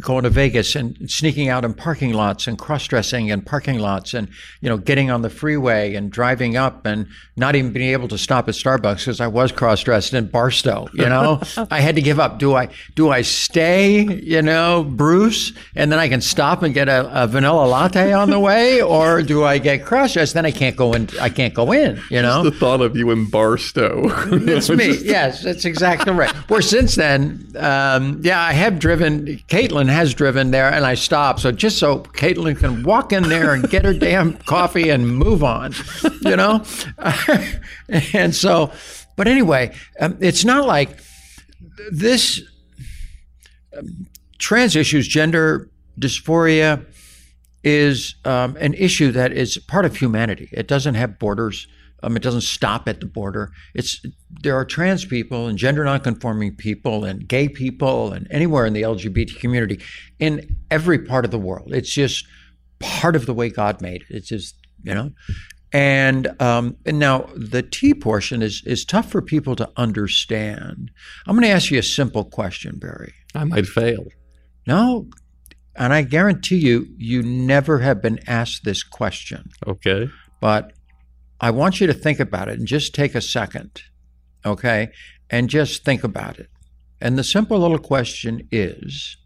going 0.00 0.24
to 0.24 0.30
Vegas 0.30 0.76
and 0.76 1.10
sneaking 1.10 1.48
out 1.48 1.64
in 1.64 1.72
parking 1.72 2.12
lots 2.12 2.46
and 2.46 2.58
cross-dressing 2.58 3.28
in 3.28 3.40
parking 3.40 3.78
lots 3.78 4.12
and 4.12 4.28
you 4.60 4.68
know 4.68 4.76
getting 4.76 5.10
on 5.10 5.22
the 5.22 5.30
freeway 5.30 5.94
and 5.94 6.10
driving 6.10 6.56
up 6.56 6.84
and 6.84 7.06
not 7.36 7.54
even 7.54 7.72
being 7.72 7.90
able 7.90 8.08
to 8.08 8.18
stop 8.18 8.48
at 8.48 8.54
Starbucks 8.54 8.98
because 8.98 9.20
I 9.20 9.26
was 9.26 9.52
cross-dressed 9.52 10.12
in 10.12 10.26
Barstow. 10.26 10.88
You 10.92 11.08
know, 11.08 11.40
I 11.70 11.80
had 11.80 11.94
to 11.96 12.02
give 12.02 12.20
up. 12.20 12.38
Do 12.38 12.54
I 12.54 12.68
do 12.94 13.10
I 13.10 13.22
stay? 13.22 14.02
You 14.02 14.42
know, 14.42 14.84
Bruce, 14.84 15.52
and 15.74 15.90
then 15.90 15.98
I 15.98 16.08
can 16.08 16.20
stop 16.20 16.62
and 16.62 16.74
get 16.74 16.88
a, 16.88 17.24
a 17.24 17.26
vanilla 17.26 17.66
latte 17.66 18.12
on 18.12 18.30
the 18.30 18.40
way, 18.40 18.82
or 18.82 19.22
do 19.22 19.44
I 19.44 19.58
get 19.58 19.84
cross-dressed? 19.84 20.34
Then 20.34 20.46
I 20.46 20.50
can't 20.50 20.76
go 20.76 20.92
in. 20.92 21.08
I 21.20 21.30
can't 21.30 21.54
go 21.54 21.72
in. 21.72 22.00
You 22.10 22.22
know, 22.22 22.42
Just 22.44 22.54
the 22.54 22.60
thought 22.60 22.80
of 22.82 22.96
you 22.96 23.10
in 23.10 23.30
Barstow. 23.30 24.02
it's 24.32 24.68
me. 24.68 24.96
Yes, 24.98 25.42
that's 25.42 25.64
exactly 25.64 26.12
right. 26.12 26.34
Where 26.50 26.62
since 26.62 26.96
then, 26.96 27.50
um, 27.56 28.20
yeah, 28.22 28.40
I 28.40 28.52
have 28.52 28.78
driven. 28.78 29.26
Caitlyn 29.48 29.85
Caitlyn 29.86 29.92
has 29.92 30.14
driven 30.14 30.50
there, 30.50 30.72
and 30.72 30.84
I 30.84 30.94
stopped. 30.94 31.40
So 31.40 31.52
just 31.52 31.78
so 31.78 32.00
Caitlyn 32.00 32.58
can 32.58 32.82
walk 32.82 33.12
in 33.12 33.24
there 33.24 33.52
and 33.52 33.68
get 33.68 33.84
her 33.84 33.94
damn 33.98 34.34
coffee 34.34 34.90
and 34.90 35.08
move 35.08 35.42
on, 35.42 35.74
you 36.22 36.36
know? 36.36 36.64
and 38.12 38.34
so, 38.34 38.72
but 39.16 39.28
anyway, 39.28 39.74
um, 40.00 40.16
it's 40.20 40.44
not 40.44 40.66
like 40.66 40.98
this 41.90 42.42
um, 43.76 44.06
trans 44.38 44.76
issues, 44.76 45.06
gender 45.08 45.70
dysphoria, 45.98 46.84
is 47.64 48.14
um, 48.24 48.56
an 48.60 48.74
issue 48.74 49.10
that 49.12 49.32
is 49.32 49.58
part 49.58 49.84
of 49.84 49.96
humanity. 49.96 50.48
It 50.52 50.68
doesn't 50.68 50.94
have 50.94 51.18
borders. 51.18 51.66
Um, 52.02 52.16
it 52.16 52.22
doesn't 52.22 52.42
stop 52.42 52.88
at 52.88 53.00
the 53.00 53.06
border. 53.06 53.52
It's 53.74 54.04
there 54.42 54.54
are 54.54 54.64
trans 54.64 55.04
people 55.04 55.46
and 55.46 55.58
gender 55.58 55.84
nonconforming 55.84 56.56
people 56.56 57.04
and 57.04 57.26
gay 57.26 57.48
people 57.48 58.12
and 58.12 58.26
anywhere 58.30 58.66
in 58.66 58.74
the 58.74 58.82
LGBT 58.82 59.38
community 59.40 59.80
in 60.18 60.56
every 60.70 60.98
part 60.98 61.24
of 61.24 61.30
the 61.30 61.38
world. 61.38 61.72
It's 61.72 61.92
just 61.92 62.26
part 62.78 63.16
of 63.16 63.26
the 63.26 63.34
way 63.34 63.48
God 63.48 63.80
made 63.80 64.02
it. 64.02 64.16
It's 64.16 64.28
just 64.28 64.56
you 64.82 64.94
know, 64.94 65.10
and 65.72 66.40
um, 66.40 66.76
and 66.84 66.98
now 66.98 67.28
the 67.34 67.62
T 67.62 67.94
portion 67.94 68.42
is 68.42 68.62
is 68.66 68.84
tough 68.84 69.10
for 69.10 69.22
people 69.22 69.56
to 69.56 69.70
understand. 69.76 70.90
I'm 71.26 71.34
going 71.34 71.42
to 71.42 71.54
ask 71.54 71.70
you 71.70 71.78
a 71.78 71.82
simple 71.82 72.24
question, 72.24 72.78
Barry. 72.78 73.14
I 73.34 73.44
might 73.44 73.66
fail. 73.66 74.04
No, 74.66 75.08
and 75.76 75.92
I 75.92 76.02
guarantee 76.02 76.56
you, 76.56 76.86
you 76.96 77.22
never 77.22 77.78
have 77.80 78.00
been 78.00 78.20
asked 78.26 78.64
this 78.64 78.82
question. 78.82 79.50
Okay. 79.66 80.08
But 80.40 80.72
I 81.40 81.50
want 81.50 81.80
you 81.80 81.86
to 81.86 81.94
think 81.94 82.20
about 82.20 82.48
it 82.48 82.58
and 82.58 82.66
just 82.66 82.94
take 82.94 83.14
a 83.14 83.20
second, 83.20 83.82
okay? 84.44 84.88
And 85.28 85.50
just 85.50 85.84
think 85.84 86.02
about 86.02 86.38
it. 86.38 86.48
And 87.00 87.18
the 87.18 87.24
simple 87.24 87.58
little 87.58 87.78
question 87.78 88.48
is 88.50 89.16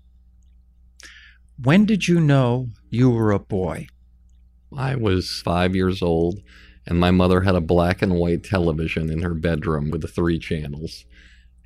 When 1.62 1.84
did 1.84 2.08
you 2.08 2.20
know 2.20 2.70
you 2.88 3.10
were 3.10 3.30
a 3.30 3.38
boy? 3.38 3.86
I 4.76 4.96
was 4.96 5.40
five 5.44 5.74
years 5.74 6.02
old, 6.02 6.40
and 6.86 6.98
my 6.98 7.10
mother 7.10 7.42
had 7.42 7.54
a 7.54 7.60
black 7.60 8.02
and 8.02 8.14
white 8.14 8.44
television 8.44 9.10
in 9.10 9.22
her 9.22 9.34
bedroom 9.34 9.90
with 9.90 10.00
the 10.00 10.08
three 10.08 10.38
channels. 10.38 11.04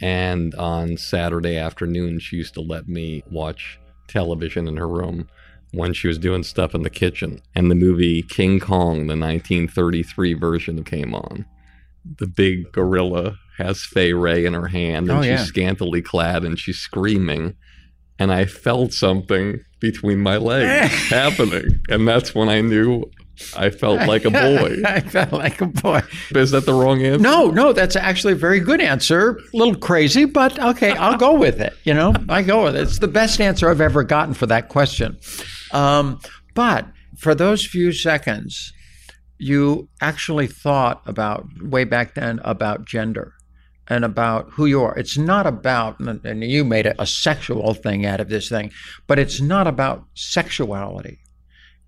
And 0.01 0.55
on 0.57 0.97
Saturday 0.97 1.57
afternoon, 1.57 2.19
she 2.19 2.37
used 2.37 2.55
to 2.55 2.61
let 2.61 2.89
me 2.89 3.23
watch 3.31 3.79
television 4.09 4.69
in 4.69 4.77
her 4.77 4.89
room 4.89 5.29
when 5.75 5.93
she 5.93 6.09
was 6.09 6.19
doing 6.19 6.43
stuff 6.43 6.75
in 6.75 6.83
the 6.83 6.91
kitchen. 6.91 7.41
And 7.55 7.71
the 7.71 7.75
movie 7.75 8.23
King 8.23 8.61
Kong, 8.61 9.07
the 9.07 9.17
1933 9.17 10.35
version, 10.35 10.85
came 10.85 11.15
on. 11.15 11.45
The 12.19 12.27
big 12.27 12.73
gorilla 12.73 13.39
has 13.59 13.83
Fay 13.83 14.13
Wray 14.13 14.45
in 14.45 14.55
her 14.55 14.69
hand, 14.69 15.09
and 15.09 15.19
oh, 15.19 15.23
yeah. 15.23 15.37
she's 15.37 15.47
scantily 15.47 16.03
clad, 16.03 16.45
and 16.45 16.59
she's 16.59 16.79
screaming. 16.79 17.55
And 18.19 18.33
I 18.33 18.45
felt 18.45 18.93
something 18.93 19.65
between 19.81 20.21
my 20.21 20.37
legs 20.37 20.93
happening, 21.09 21.81
and 21.89 22.07
that's 22.07 22.35
when 22.35 22.49
I 22.49 22.61
knew 22.61 23.11
I 23.57 23.71
felt 23.71 24.07
like 24.07 24.25
a 24.25 24.31
boy. 24.31 24.77
I 24.87 25.01
felt 25.01 25.33
like 25.33 25.61
a 25.61 25.67
boy. 25.67 26.03
Is 26.35 26.53
that 26.53 26.67
the 26.67 26.75
wrong 26.75 27.03
answer? 27.03 27.21
No, 27.21 27.51
no, 27.51 27.73
that's 27.73 27.97
actually 27.97 28.35
a 28.35 28.37
very 28.37 28.61
good 28.61 28.81
answer. 28.81 29.39
A 29.53 29.57
little 29.57 29.75
crazy, 29.75 30.25
but 30.25 30.59
okay, 30.59 30.93
I'll 30.93 31.17
go 31.17 31.35
with 31.35 31.61
it. 31.61 31.75
You 31.85 31.95
know, 31.95 32.15
I 32.29 32.43
go 32.43 32.65
with 32.65 32.77
it. 32.77 32.83
It's 32.83 32.99
the 32.99 33.09
best 33.09 33.41
answer 33.41 33.69
I've 33.69 33.81
ever 33.81 34.05
gotten 34.05 34.35
for 34.35 34.47
that 34.47 34.69
question. 34.69 35.19
Um, 35.73 36.21
but 36.55 36.87
for 37.19 37.35
those 37.35 37.67
few 37.67 37.93
seconds, 37.93 38.73
you 39.39 39.89
actually 40.01 40.47
thought 40.47 41.03
about 41.07 41.47
way 41.61 41.85
back 41.85 42.15
then 42.15 42.41
about 42.45 42.87
gender 42.87 43.33
and 43.89 44.05
about 44.05 44.49
who 44.51 44.67
you 44.67 44.83
are. 44.83 44.97
It's 44.97 45.19
not 45.19 45.47
about, 45.47 46.01
and 46.01 46.45
you 46.45 46.65
made 46.65 46.87
a, 46.87 47.01
a 47.03 47.07
sexual 47.07 47.75
thing 47.75 48.07
out 48.07 48.21
of 48.21 48.29
this 48.29 48.49
thing, 48.49 48.71
but 49.07 49.19
it's 49.19 49.41
not 49.41 49.67
about 49.67 50.05
sexuality. 50.15 51.19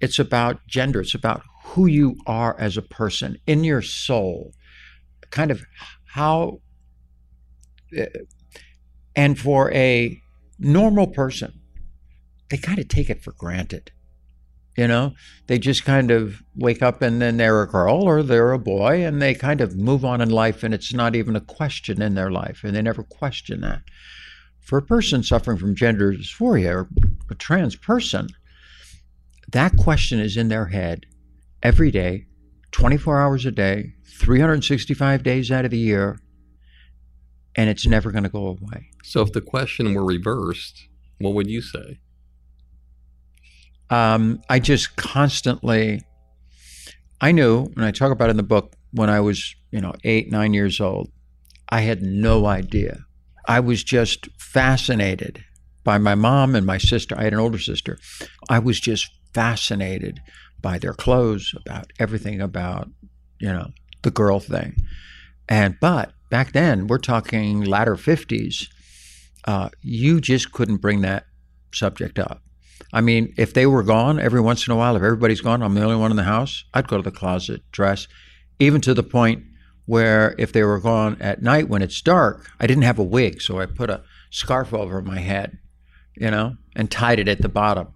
It's 0.00 0.18
about 0.18 0.66
gender. 0.66 1.00
It's 1.00 1.14
about 1.14 1.42
who 1.64 1.86
you 1.86 2.16
are 2.26 2.58
as 2.58 2.76
a 2.76 2.82
person 2.82 3.38
in 3.46 3.64
your 3.64 3.82
soul, 3.82 4.52
kind 5.30 5.50
of 5.50 5.64
how, 6.06 6.60
eh, 7.94 8.06
and 9.14 9.38
for 9.38 9.72
a 9.72 10.20
normal 10.58 11.06
person, 11.06 11.60
they 12.50 12.56
kind 12.56 12.78
of 12.78 12.88
take 12.88 13.10
it 13.10 13.22
for 13.22 13.32
granted. 13.32 13.90
You 14.76 14.86
know, 14.86 15.14
they 15.46 15.58
just 15.58 15.86
kind 15.86 16.10
of 16.10 16.42
wake 16.54 16.82
up 16.82 17.00
and 17.00 17.20
then 17.20 17.38
they're 17.38 17.62
a 17.62 17.68
girl 17.68 18.02
or 18.02 18.22
they're 18.22 18.52
a 18.52 18.58
boy 18.58 19.04
and 19.04 19.22
they 19.22 19.34
kind 19.34 19.62
of 19.62 19.74
move 19.74 20.04
on 20.04 20.20
in 20.20 20.28
life 20.28 20.62
and 20.62 20.74
it's 20.74 20.92
not 20.92 21.16
even 21.16 21.34
a 21.34 21.40
question 21.40 22.02
in 22.02 22.14
their 22.14 22.30
life 22.30 22.62
and 22.62 22.76
they 22.76 22.82
never 22.82 23.02
question 23.02 23.62
that. 23.62 23.80
For 24.60 24.78
a 24.78 24.82
person 24.82 25.22
suffering 25.22 25.56
from 25.56 25.74
gender 25.74 26.12
dysphoria 26.12 26.74
or 26.74 26.88
a 27.30 27.34
trans 27.34 27.74
person, 27.74 28.28
that 29.56 29.76
question 29.76 30.20
is 30.20 30.36
in 30.36 30.48
their 30.48 30.66
head 30.66 31.06
every 31.62 31.90
day, 31.90 32.26
24 32.72 33.20
hours 33.20 33.46
a 33.46 33.50
day, 33.50 33.94
365 34.18 35.22
days 35.22 35.50
out 35.50 35.64
of 35.64 35.70
the 35.70 35.78
year, 35.78 36.18
and 37.54 37.70
it's 37.70 37.86
never 37.86 38.10
going 38.10 38.24
to 38.24 38.30
go 38.30 38.46
away. 38.46 38.90
So 39.02 39.22
if 39.22 39.32
the 39.32 39.40
question 39.40 39.94
were 39.94 40.04
reversed, 40.04 40.88
what 41.18 41.34
would 41.34 41.48
you 41.48 41.62
say? 41.62 41.98
um, 43.90 44.40
I 44.48 44.58
just 44.58 44.96
constantly, 44.96 46.02
I 47.20 47.32
knew, 47.32 47.66
and 47.76 47.84
I 47.84 47.90
talk 47.90 48.10
about 48.10 48.28
it 48.28 48.32
in 48.32 48.36
the 48.36 48.42
book, 48.42 48.74
when 48.92 49.10
I 49.10 49.20
was, 49.20 49.54
you 49.70 49.80
know, 49.80 49.92
eight, 50.04 50.30
nine 50.30 50.54
years 50.54 50.80
old, 50.80 51.10
I 51.68 51.82
had 51.82 52.02
no 52.02 52.46
idea. 52.46 53.04
I 53.46 53.60
was 53.60 53.84
just 53.84 54.28
fascinated 54.38 55.44
by 55.84 55.98
my 55.98 56.14
mom 56.14 56.54
and 56.54 56.66
my 56.66 56.78
sister. 56.78 57.16
I 57.16 57.24
had 57.24 57.32
an 57.32 57.38
older 57.38 57.58
sister. 57.58 57.98
I 58.48 58.58
was 58.58 58.80
just 58.80 59.08
fascinated 59.36 60.20
by 60.60 60.78
their 60.78 60.94
clothes, 60.94 61.54
about 61.64 61.92
everything 61.98 62.40
about, 62.40 62.88
you 63.38 63.52
know, 63.52 63.70
the 64.02 64.10
girl 64.10 64.40
thing. 64.40 64.74
And, 65.48 65.76
but 65.80 66.12
back 66.30 66.52
then, 66.52 66.86
we're 66.86 66.98
talking 66.98 67.62
latter 67.62 67.96
50s, 67.96 68.68
uh, 69.44 69.68
you 69.82 70.20
just 70.20 70.52
couldn't 70.52 70.78
bring 70.78 71.02
that 71.02 71.26
subject 71.70 72.18
up 72.18 72.42
I 72.92 73.00
mean, 73.00 73.34
if 73.36 73.54
they 73.54 73.66
were 73.66 73.82
gone 73.82 74.18
every 74.18 74.40
once 74.40 74.66
in 74.66 74.72
a 74.72 74.76
while, 74.76 74.96
if 74.96 75.02
everybody's 75.02 75.40
gone, 75.40 75.62
I'm 75.62 75.74
the 75.74 75.82
only 75.82 75.96
one 75.96 76.10
in 76.10 76.16
the 76.16 76.22
house, 76.22 76.64
I'd 76.72 76.88
go 76.88 76.96
to 76.96 77.02
the 77.02 77.10
closet, 77.10 77.62
dress, 77.72 78.06
even 78.58 78.80
to 78.82 78.94
the 78.94 79.02
point 79.02 79.44
where 79.86 80.34
if 80.38 80.52
they 80.52 80.62
were 80.62 80.80
gone 80.80 81.16
at 81.20 81.42
night 81.42 81.68
when 81.68 81.82
it's 81.82 82.00
dark, 82.00 82.50
I 82.58 82.66
didn't 82.66 82.84
have 82.84 82.98
a 82.98 83.04
wig, 83.04 83.42
so 83.42 83.60
I 83.60 83.66
put 83.66 83.90
a 83.90 84.02
scarf 84.30 84.72
over 84.72 85.02
my 85.02 85.18
head, 85.18 85.58
you 86.14 86.30
know, 86.30 86.56
and 86.74 86.90
tied 86.90 87.18
it 87.18 87.28
at 87.28 87.42
the 87.42 87.48
bottom 87.48 87.88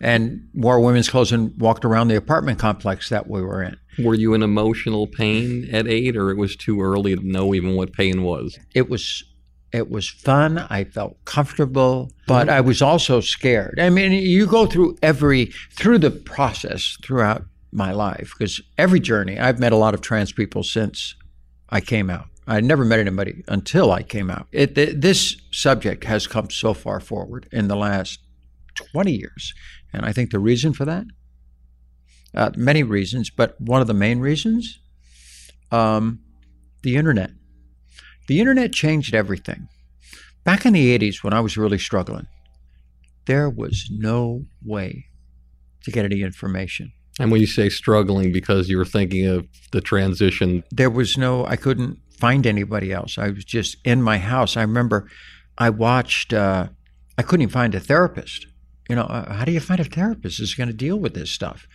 and 0.00 0.48
wore 0.54 0.80
women's 0.80 1.08
clothes 1.08 1.32
and 1.32 1.58
walked 1.60 1.84
around 1.84 2.08
the 2.08 2.16
apartment 2.16 2.58
complex 2.58 3.08
that 3.08 3.28
we 3.28 3.42
were 3.42 3.62
in. 3.62 3.76
Were 3.98 4.14
you 4.14 4.34
in 4.34 4.42
emotional 4.42 5.06
pain 5.06 5.68
at 5.72 5.86
eight, 5.86 6.16
or 6.16 6.30
it 6.30 6.36
was 6.36 6.54
too 6.54 6.82
early 6.82 7.16
to 7.16 7.26
know 7.26 7.54
even 7.54 7.76
what 7.76 7.92
pain 7.92 8.22
was? 8.22 8.58
It 8.74 8.90
was. 8.90 9.24
It 9.72 9.90
was 9.90 10.08
fun. 10.08 10.58
I 10.70 10.84
felt 10.84 11.22
comfortable, 11.24 12.12
but 12.26 12.48
I 12.48 12.60
was 12.60 12.80
also 12.80 13.20
scared. 13.20 13.78
I 13.80 13.90
mean, 13.90 14.12
you 14.12 14.46
go 14.46 14.64
through 14.66 14.96
every 15.02 15.52
through 15.72 15.98
the 15.98 16.10
process 16.10 16.96
throughout 17.02 17.44
my 17.72 17.92
life 17.92 18.32
because 18.38 18.60
every 18.78 19.00
journey 19.00 19.38
I've 19.38 19.58
met 19.58 19.72
a 19.72 19.76
lot 19.76 19.92
of 19.92 20.00
trans 20.00 20.32
people 20.32 20.62
since 20.62 21.14
I 21.68 21.80
came 21.80 22.10
out. 22.10 22.26
I 22.46 22.60
never 22.60 22.84
met 22.84 23.00
anybody 23.00 23.42
until 23.48 23.90
I 23.90 24.02
came 24.02 24.30
out. 24.30 24.46
It, 24.52 24.74
this 24.74 25.36
subject 25.50 26.04
has 26.04 26.26
come 26.26 26.48
so 26.48 26.74
far 26.74 27.00
forward 27.00 27.48
in 27.50 27.66
the 27.66 27.76
last 27.76 28.20
20 28.76 29.12
years. 29.12 29.52
And 29.96 30.04
I 30.04 30.12
think 30.12 30.30
the 30.30 30.38
reason 30.38 30.74
for 30.74 30.84
that, 30.84 31.06
uh, 32.34 32.50
many 32.54 32.82
reasons, 32.82 33.30
but 33.30 33.58
one 33.58 33.80
of 33.80 33.86
the 33.86 33.94
main 33.94 34.20
reasons, 34.20 34.78
um, 35.72 36.20
the 36.82 36.96
internet. 36.96 37.30
The 38.28 38.40
internet 38.40 38.72
changed 38.72 39.14
everything. 39.14 39.68
Back 40.44 40.66
in 40.66 40.74
the 40.74 40.96
80s, 40.96 41.24
when 41.24 41.32
I 41.32 41.40
was 41.40 41.56
really 41.56 41.78
struggling, 41.78 42.26
there 43.24 43.48
was 43.48 43.88
no 43.90 44.44
way 44.62 45.06
to 45.84 45.90
get 45.90 46.04
any 46.04 46.22
information. 46.22 46.92
And 47.18 47.32
when 47.32 47.40
you 47.40 47.46
say 47.46 47.70
struggling, 47.70 48.32
because 48.32 48.68
you 48.68 48.76
were 48.76 48.84
thinking 48.84 49.26
of 49.26 49.46
the 49.72 49.80
transition, 49.80 50.62
there 50.70 50.90
was 50.90 51.16
no, 51.16 51.46
I 51.46 51.56
couldn't 51.56 51.98
find 52.18 52.46
anybody 52.46 52.92
else. 52.92 53.16
I 53.16 53.30
was 53.30 53.44
just 53.44 53.78
in 53.84 54.02
my 54.02 54.18
house. 54.18 54.58
I 54.58 54.62
remember 54.62 55.08
I 55.56 55.70
watched, 55.70 56.34
uh, 56.34 56.68
I 57.16 57.22
couldn't 57.22 57.42
even 57.42 57.52
find 57.52 57.74
a 57.74 57.80
therapist 57.80 58.46
you 58.88 58.96
know, 58.96 59.02
uh, 59.02 59.32
how 59.32 59.44
do 59.44 59.52
you 59.52 59.60
find 59.60 59.80
a 59.80 59.84
therapist 59.84 60.38
who's 60.38 60.54
going 60.54 60.68
to 60.68 60.74
deal 60.74 60.96
with 60.96 61.14
this 61.14 61.30
stuff? 61.30 61.66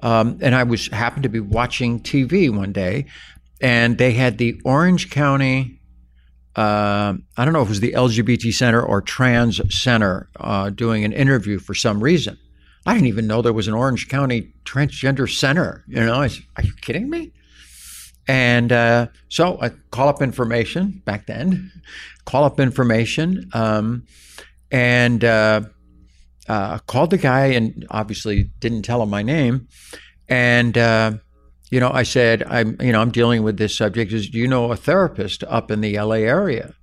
Um, 0.00 0.38
and 0.40 0.54
I 0.54 0.62
was 0.62 0.88
happened 0.88 1.24
to 1.24 1.28
be 1.28 1.40
watching 1.40 2.00
TV 2.00 2.54
one 2.54 2.72
day, 2.72 3.06
and 3.60 3.98
they 3.98 4.12
had 4.12 4.38
the 4.38 4.60
Orange 4.64 5.10
County. 5.10 5.80
Uh, 6.56 7.14
I 7.36 7.44
don't 7.44 7.52
know 7.52 7.62
if 7.62 7.68
it 7.68 7.70
was 7.70 7.80
the 7.80 7.92
LGBT 7.92 8.52
Center 8.52 8.82
or 8.82 9.00
Trans 9.00 9.60
Center 9.74 10.28
uh, 10.38 10.70
doing 10.70 11.04
an 11.04 11.12
interview 11.12 11.58
for 11.58 11.74
some 11.74 12.02
reason. 12.02 12.38
I 12.86 12.94
didn't 12.94 13.08
even 13.08 13.26
know 13.26 13.42
there 13.42 13.52
was 13.52 13.68
an 13.68 13.74
Orange 13.74 14.08
County 14.08 14.52
Transgender 14.64 15.28
Center. 15.28 15.84
You 15.86 16.04
know, 16.04 16.20
I 16.20 16.28
said, 16.28 16.44
are 16.56 16.62
you 16.62 16.72
kidding 16.80 17.10
me? 17.10 17.32
And 18.26 18.72
uh, 18.72 19.08
so 19.28 19.58
I 19.60 19.70
call 19.90 20.08
up 20.08 20.22
information 20.22 21.02
back 21.04 21.26
then, 21.26 21.72
call 22.24 22.44
up 22.44 22.60
information, 22.60 23.50
um, 23.52 24.06
and 24.70 25.24
uh, 26.50 26.78
called 26.80 27.10
the 27.10 27.18
guy 27.18 27.46
and 27.46 27.86
obviously 27.90 28.50
didn't 28.58 28.82
tell 28.82 29.00
him 29.00 29.08
my 29.08 29.22
name. 29.22 29.68
And, 30.28 30.76
uh, 30.76 31.12
you 31.70 31.78
know, 31.78 31.92
I 31.92 32.02
said, 32.02 32.42
I'm, 32.42 32.76
you 32.80 32.90
know, 32.90 33.00
I'm 33.00 33.12
dealing 33.12 33.44
with 33.44 33.56
this 33.56 33.76
subject. 33.76 34.12
Is 34.12 34.28
do 34.28 34.38
you 34.38 34.48
know 34.48 34.72
a 34.72 34.76
therapist 34.76 35.44
up 35.44 35.70
in 35.70 35.80
the 35.80 35.96
LA 35.96 36.22
area? 36.26 36.74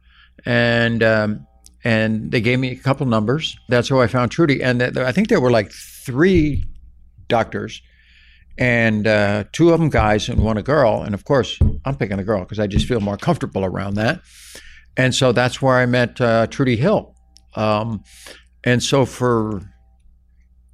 And, 0.45 1.03
um, 1.03 1.47
and 1.84 2.32
they 2.32 2.39
gave 2.39 2.60
me 2.60 2.71
a 2.71 2.77
couple 2.77 3.06
numbers. 3.08 3.58
That's 3.67 3.89
how 3.89 3.99
I 3.99 4.08
found 4.08 4.32
Trudy. 4.32 4.63
And 4.63 4.80
th- 4.80 4.95
I 4.95 5.12
think 5.12 5.27
there 5.27 5.41
were 5.41 5.51
like 5.51 5.69
three 5.69 6.63
doctors 7.27 7.82
and 8.58 9.06
uh, 9.06 9.43
two 9.51 9.73
of 9.73 9.82
them 9.82 9.89
guys 9.89 10.30
and 10.30 10.41
one 10.41 10.58
a 10.58 10.63
girl. 10.63 11.03
And 11.03 11.13
of 11.13 11.25
course, 11.25 11.60
I'm 11.84 11.97
picking 11.97 12.15
the 12.15 12.23
girl 12.23 12.39
because 12.39 12.60
I 12.60 12.67
just 12.67 12.88
feel 12.88 13.01
more 13.01 13.17
comfortable 13.17 13.65
around 13.65 13.95
that. 13.95 14.21
And 14.95 15.13
so 15.13 15.34
that's 15.34 15.62
where 15.62 15.75
I 15.75 15.86
met 15.88 16.21
uh, 16.21 16.47
Trudy 16.47 16.77
Hill. 16.77 17.15
Um, 17.56 18.06
and 18.67 18.84
so 18.84 19.06
for 19.06 19.62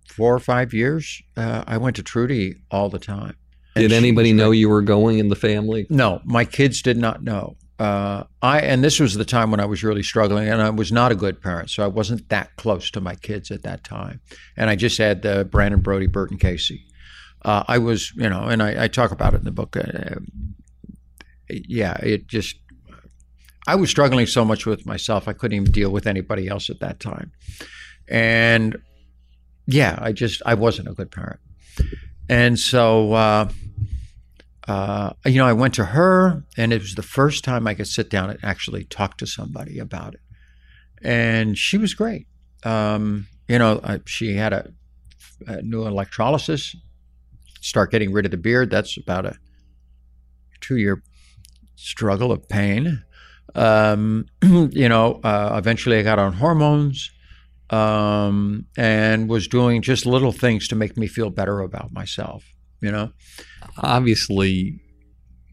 four 0.10 0.34
or 0.34 0.40
five 0.40 0.74
years, 0.74 1.22
uh, 1.38 1.64
I 1.68 1.78
went 1.78 1.96
to 1.98 2.04
Trudy 2.04 2.56
all 2.72 2.90
the 2.90 2.98
time. 2.98 3.36
Did 3.76 3.92
anybody 3.92 4.34
know 4.34 4.50
you 4.50 4.68
were 4.68 4.82
going 4.82 5.20
in 5.20 5.30
the 5.30 5.36
family? 5.36 5.86
No, 5.92 6.20
my 6.26 6.44
kids 6.44 6.82
did 6.82 6.98
not 6.98 7.22
know. 7.22 7.56
Uh, 7.78 8.24
I 8.42 8.62
and 8.62 8.84
this 8.84 9.00
was 9.00 9.14
the 9.14 9.26
time 9.26 9.52
when 9.52 9.60
I 9.60 9.66
was 9.66 9.84
really 9.84 10.02
struggling, 10.02 10.50
and 10.50 10.60
I 10.60 10.72
was 10.72 10.92
not 10.92 11.12
a 11.12 11.16
good 11.16 11.40
parent, 11.40 11.70
so 11.70 11.84
I 11.84 11.88
wasn't 11.88 12.30
that 12.30 12.56
close 12.56 12.90
to 12.92 13.02
my 13.02 13.14
kids 13.14 13.52
at 13.52 13.62
that 13.62 13.84
time. 13.84 14.22
And 14.58 14.72
I 14.72 14.76
just 14.76 14.98
had 14.98 15.22
the 15.22 15.46
Brandon 15.46 15.82
Brody, 15.82 16.08
Burton 16.08 16.38
Casey. 16.38 16.86
Uh, 17.44 17.64
I 17.68 17.78
was, 17.78 18.12
you 18.16 18.30
know, 18.30 18.44
and 18.44 18.64
I, 18.64 18.86
I, 18.86 18.88
talk 18.88 19.12
about 19.12 19.34
it 19.34 19.38
in 19.38 19.44
the 19.44 19.52
book. 19.52 19.76
Uh, 19.76 20.16
yeah, 21.50 21.98
it 21.98 22.26
just 22.28 22.56
I 23.68 23.76
was 23.76 23.90
struggling 23.90 24.26
so 24.26 24.44
much 24.44 24.66
with 24.66 24.86
myself, 24.86 25.28
I 25.28 25.34
couldn't 25.34 25.56
even 25.56 25.72
deal 25.72 25.90
with 25.90 26.06
anybody 26.06 26.48
else 26.48 26.70
at 26.70 26.80
that 26.82 27.00
time. 27.00 27.32
And 28.08 28.78
yeah, 29.66 29.98
I 30.02 30.12
just 30.12 30.42
I 30.46 30.54
wasn't 30.56 30.90
a 30.90 30.94
good 30.94 31.12
parent. 31.12 31.40
And 32.30 32.60
so 32.60 33.14
uh, 33.14 33.50
uh, 34.68 35.12
you 35.26 35.38
know, 35.38 35.46
I 35.46 35.54
went 35.54 35.74
to 35.76 35.86
her, 35.86 36.44
and 36.58 36.72
it 36.72 36.82
was 36.82 36.96
the 36.96 37.04
first 37.04 37.44
time 37.44 37.68
I 37.68 37.74
could 37.74 37.88
sit 37.88 38.10
down 38.10 38.30
and 38.30 38.40
actually 38.44 38.86
talk 38.86 39.18
to 39.18 39.28
somebody 39.28 39.78
about 39.80 40.14
it. 40.14 40.22
And 41.02 41.58
she 41.58 41.78
was 41.78 41.94
great. 41.94 42.28
Um, 42.64 43.28
you 43.50 43.60
know, 43.60 43.80
uh, 43.84 44.00
she 44.06 44.36
had 44.36 44.54
a, 44.54 44.72
a, 45.48 45.62
new 45.62 45.86
electrolysis, 45.86 46.78
start 47.60 47.92
getting 47.92 48.14
rid 48.14 48.24
of 48.24 48.32
the 48.32 48.38
beard. 48.38 48.70
That's 48.70 48.96
about 48.96 49.26
a 49.26 49.36
two 50.62 50.78
year 50.78 51.04
struggle 51.76 52.32
of 52.32 52.48
pain. 52.48 53.04
Um, 53.54 54.28
you 54.44 54.88
know, 54.88 55.20
uh, 55.26 55.56
eventually 55.58 56.00
I 56.00 56.04
got 56.04 56.20
on 56.20 56.34
hormones 56.34 57.12
um, 57.70 58.66
and 58.78 59.30
was 59.30 59.48
doing 59.48 59.82
just 59.82 60.06
little 60.06 60.32
things 60.32 60.68
to 60.68 60.76
make 60.76 60.98
me 60.98 61.08
feel 61.08 61.30
better 61.30 61.62
about 61.62 61.92
myself. 61.92 62.44
You 62.82 62.92
know, 62.92 63.12
obviously, 63.78 64.80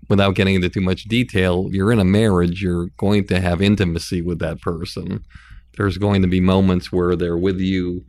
without 0.08 0.34
getting 0.34 0.56
into 0.56 0.68
too 0.68 0.80
much 0.80 1.04
detail, 1.04 1.68
you're 1.70 1.92
in 1.92 2.00
a 2.00 2.04
marriage. 2.04 2.60
You're 2.60 2.88
going 2.96 3.26
to 3.28 3.40
have 3.40 3.62
intimacy 3.62 4.20
with 4.20 4.40
that 4.40 4.60
person. 4.60 5.24
There's 5.76 5.96
going 5.96 6.22
to 6.22 6.28
be 6.28 6.40
moments 6.40 6.90
where 6.90 7.14
they're 7.14 7.38
with 7.38 7.60
you 7.60 8.04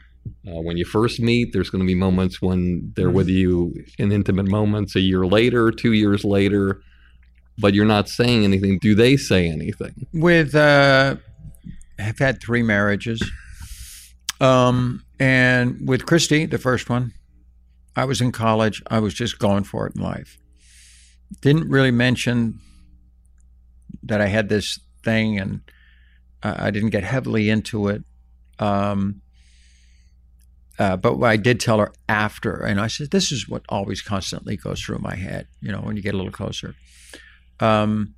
uh, 0.48 0.62
when 0.62 0.78
you 0.78 0.86
first 0.86 1.20
meet. 1.20 1.54
There's 1.54 1.70
going 1.70 1.84
to 1.84 1.88
be 1.88 1.96
moments 1.96 2.42
when 2.42 2.92
they're 2.96 3.12
with 3.12 3.30
you 3.30 3.76
in 3.98 4.12
intimate 4.12 4.48
moments. 4.48 4.96
A 4.96 5.00
year 5.00 5.26
later, 5.26 5.72
two 5.72 5.94
years 5.94 6.26
later, 6.26 6.82
but 7.58 7.74
you're 7.74 7.86
not 7.86 8.10
saying 8.10 8.44
anything. 8.44 8.80
Do 8.80 8.96
they 8.96 9.18
say 9.18 9.48
anything? 9.48 10.08
With 10.14 10.56
uh, 10.56 11.18
I've 12.00 12.20
had 12.20 12.42
three 12.42 12.64
marriages. 12.64 13.22
Um, 14.42 15.06
and 15.20 15.88
with 15.88 16.08
Christy, 16.08 16.48
the 16.48 16.58
first 16.58 16.90
one, 16.90 17.14
I 17.96 18.06
was 18.06 18.22
in 18.22 18.32
college. 18.32 18.82
I 18.88 19.00
was 19.00 19.14
just 19.14 19.38
going 19.38 19.64
for 19.64 19.86
it 19.86 19.96
in 19.96 20.02
life. 20.02 20.40
Didn't 21.42 21.70
really 21.70 21.92
mention 21.92 22.60
that 24.04 24.20
I 24.20 24.28
had 24.28 24.50
this 24.50 24.80
thing, 25.04 25.40
and 25.40 25.62
I 26.42 26.72
didn't 26.72 26.90
get 26.90 27.04
heavily 27.04 27.50
into 27.50 27.88
it. 27.88 28.04
Um, 28.58 29.22
uh, 30.80 30.98
but 30.98 31.22
I 31.22 31.38
did 31.38 31.60
tell 31.60 31.78
her 31.78 31.94
after, 32.10 32.56
and 32.56 32.82
I 32.82 32.88
said, 32.88 33.12
"This 33.12 33.32
is 33.32 33.48
what 33.48 33.64
always 33.70 34.02
constantly 34.02 34.58
goes 34.58 34.82
through 34.82 35.00
my 35.00 35.16
head." 35.16 35.48
You 35.62 35.72
know, 35.72 35.82
when 35.82 35.96
you 35.96 36.02
get 36.02 36.16
a 36.16 36.18
little 36.18 36.32
closer. 36.32 36.74
Um, 37.60 38.16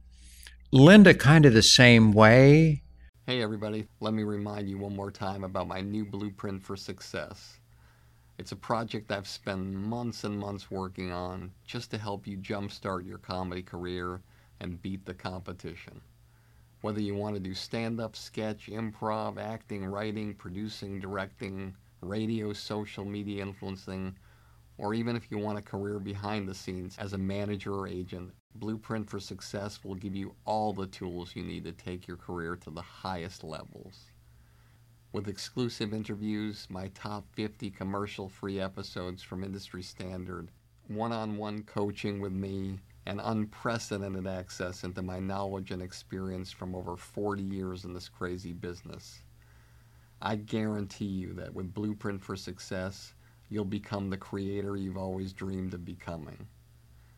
Linda, 0.72 1.14
kind 1.14 1.46
of 1.46 1.54
the 1.54 1.62
same 1.62 2.14
way. 2.14 2.83
Hey, 3.26 3.42
everybody, 3.42 3.88
let 4.02 4.14
me 4.14 4.24
remind 4.24 4.68
you 4.68 4.78
one 4.78 4.98
more 4.98 5.10
time 5.10 5.46
about 5.46 5.70
my 5.70 5.80
new 5.80 6.04
blueprint 6.04 6.62
for 6.62 6.76
success. 6.76 7.62
It's 8.38 8.52
a 8.52 8.58
project 8.58 9.14
I've 9.14 9.30
spent 9.30 9.66
months 9.66 10.26
and 10.26 10.38
months 10.38 10.70
working 10.70 11.10
on 11.14 11.54
just 11.66 11.90
to 11.92 11.98
help 11.98 12.28
you 12.28 12.38
jumpstart 12.38 13.08
your 13.08 13.20
comedy 13.20 13.62
career 13.62 14.20
and 14.60 14.82
beat 14.82 15.06
the 15.06 15.14
competition. 15.14 16.02
Whether 16.82 17.00
you 17.00 17.16
want 17.16 17.36
to 17.36 17.40
do 17.40 17.54
stand 17.54 18.02
up, 18.02 18.18
sketch, 18.18 18.68
improv, 18.68 19.38
acting, 19.38 19.86
writing, 19.86 20.34
producing, 20.34 21.00
directing, 21.00 21.78
radio, 22.02 22.52
social 22.52 23.06
media 23.06 23.42
influencing, 23.42 24.18
or 24.78 24.94
even 24.94 25.16
if 25.16 25.32
you 25.32 25.38
want 25.38 25.58
a 25.58 25.62
career 25.62 25.98
behind 25.98 26.46
the 26.46 26.54
scenes 26.54 26.98
as 26.98 27.14
a 27.14 27.18
manager 27.18 27.74
or 27.74 27.88
agent, 27.88 28.34
Blueprint 28.56 29.10
for 29.10 29.20
Success 29.20 29.84
will 29.84 29.96
give 29.96 30.16
you 30.16 30.36
all 30.46 30.74
the 30.74 30.86
tools 30.86 31.36
you 31.36 31.44
need 31.44 31.64
to 31.64 31.72
take 31.72 32.08
your 32.08 32.18
career 32.18 32.56
to 32.58 32.70
the 32.70 32.82
highest 32.82 33.44
levels. 33.44 34.12
With 35.12 35.28
exclusive 35.28 35.94
interviews, 35.94 36.68
my 36.70 36.90
top 36.90 37.26
50 37.34 37.72
commercial 37.72 38.30
free 38.30 38.60
episodes 38.60 39.24
from 39.24 39.44
industry 39.44 39.82
standard, 39.82 40.52
one 40.88 41.12
on 41.12 41.38
one 41.38 41.64
coaching 41.64 42.20
with 42.20 42.32
me, 42.32 42.80
and 43.06 43.20
unprecedented 43.24 44.28
access 44.28 44.84
into 44.84 45.02
my 45.02 45.20
knowledge 45.20 45.72
and 45.72 45.82
experience 45.82 46.52
from 46.52 46.76
over 46.76 46.96
40 46.96 47.42
years 47.42 47.86
in 47.86 47.94
this 47.94 48.08
crazy 48.08 48.54
business. 48.54 49.24
I 50.22 50.36
guarantee 50.36 51.06
you 51.06 51.34
that 51.34 51.54
with 51.54 51.74
Blueprint 51.74 52.22
for 52.22 52.36
Success, 52.36 53.14
you'll 53.50 53.66
become 53.66 54.10
the 54.10 54.18
creator 54.18 54.78
you've 54.78 54.98
always 54.98 55.34
dreamed 55.34 55.74
of 55.74 55.84
becoming. 55.84 56.48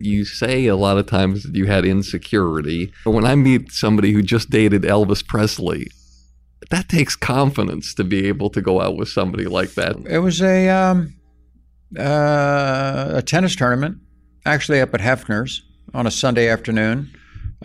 You 0.00 0.24
say 0.24 0.66
a 0.66 0.76
lot 0.76 0.98
of 0.98 1.06
times 1.06 1.42
that 1.42 1.56
you 1.56 1.66
had 1.66 1.84
insecurity. 1.84 2.92
But 3.04 3.10
when 3.12 3.24
I 3.24 3.34
meet 3.34 3.72
somebody 3.72 4.12
who 4.12 4.22
just 4.22 4.50
dated 4.50 4.82
Elvis 4.82 5.26
Presley, 5.26 5.88
that 6.70 6.88
takes 6.88 7.16
confidence 7.16 7.94
to 7.94 8.04
be 8.04 8.26
able 8.28 8.50
to 8.50 8.60
go 8.60 8.80
out 8.80 8.96
with 8.96 9.08
somebody 9.08 9.46
like 9.46 9.74
that. 9.74 9.96
It 10.08 10.18
was 10.18 10.42
a 10.42 10.68
um, 10.68 11.14
uh, 11.98 13.12
a 13.14 13.22
tennis 13.22 13.56
tournament, 13.56 13.98
actually 14.44 14.80
up 14.80 14.94
at 14.94 15.00
Hefner's 15.00 15.62
on 15.94 16.06
a 16.06 16.10
Sunday 16.10 16.48
afternoon 16.48 17.10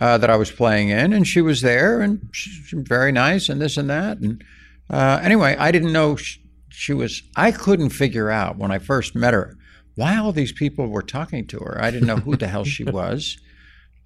uh, 0.00 0.18
that 0.18 0.30
I 0.30 0.36
was 0.36 0.50
playing 0.50 0.88
in, 0.88 1.12
and 1.12 1.26
she 1.26 1.40
was 1.40 1.60
there, 1.60 2.00
and 2.00 2.28
she, 2.32 2.50
she 2.50 2.76
was 2.76 2.88
very 2.88 3.12
nice, 3.12 3.48
and 3.48 3.60
this 3.60 3.76
and 3.76 3.90
that, 3.90 4.18
and 4.18 4.42
uh, 4.90 5.20
anyway, 5.22 5.56
I 5.58 5.70
didn't 5.70 5.92
know 5.92 6.16
she, 6.16 6.40
she 6.70 6.92
was. 6.92 7.22
I 7.36 7.52
couldn't 7.52 7.90
figure 7.90 8.30
out 8.30 8.58
when 8.58 8.70
I 8.70 8.78
first 8.78 9.14
met 9.14 9.34
her 9.34 9.56
why 9.96 10.16
all 10.16 10.32
these 10.32 10.52
people 10.52 10.86
were 10.88 11.02
talking 11.02 11.46
to 11.48 11.58
her. 11.58 11.78
I 11.80 11.90
didn't 11.90 12.08
know 12.08 12.16
who 12.16 12.36
the 12.36 12.48
hell 12.48 12.64
she 12.64 12.84
was. 13.00 13.36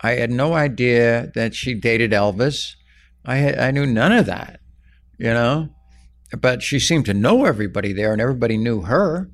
I 0.00 0.12
had 0.12 0.30
no 0.30 0.54
idea 0.54 1.32
that 1.34 1.54
she 1.54 1.74
dated 1.74 2.12
Elvis. 2.12 2.74
I 3.24 3.36
had, 3.36 3.58
I 3.58 3.70
knew 3.70 3.86
none 3.86 4.12
of 4.12 4.26
that, 4.26 4.60
you 5.18 5.32
know. 5.32 5.70
But 6.38 6.62
she 6.62 6.78
seemed 6.78 7.06
to 7.06 7.14
know 7.14 7.44
everybody 7.46 7.92
there, 7.92 8.12
and 8.12 8.20
everybody 8.20 8.56
knew 8.58 8.82
her. 8.82 9.30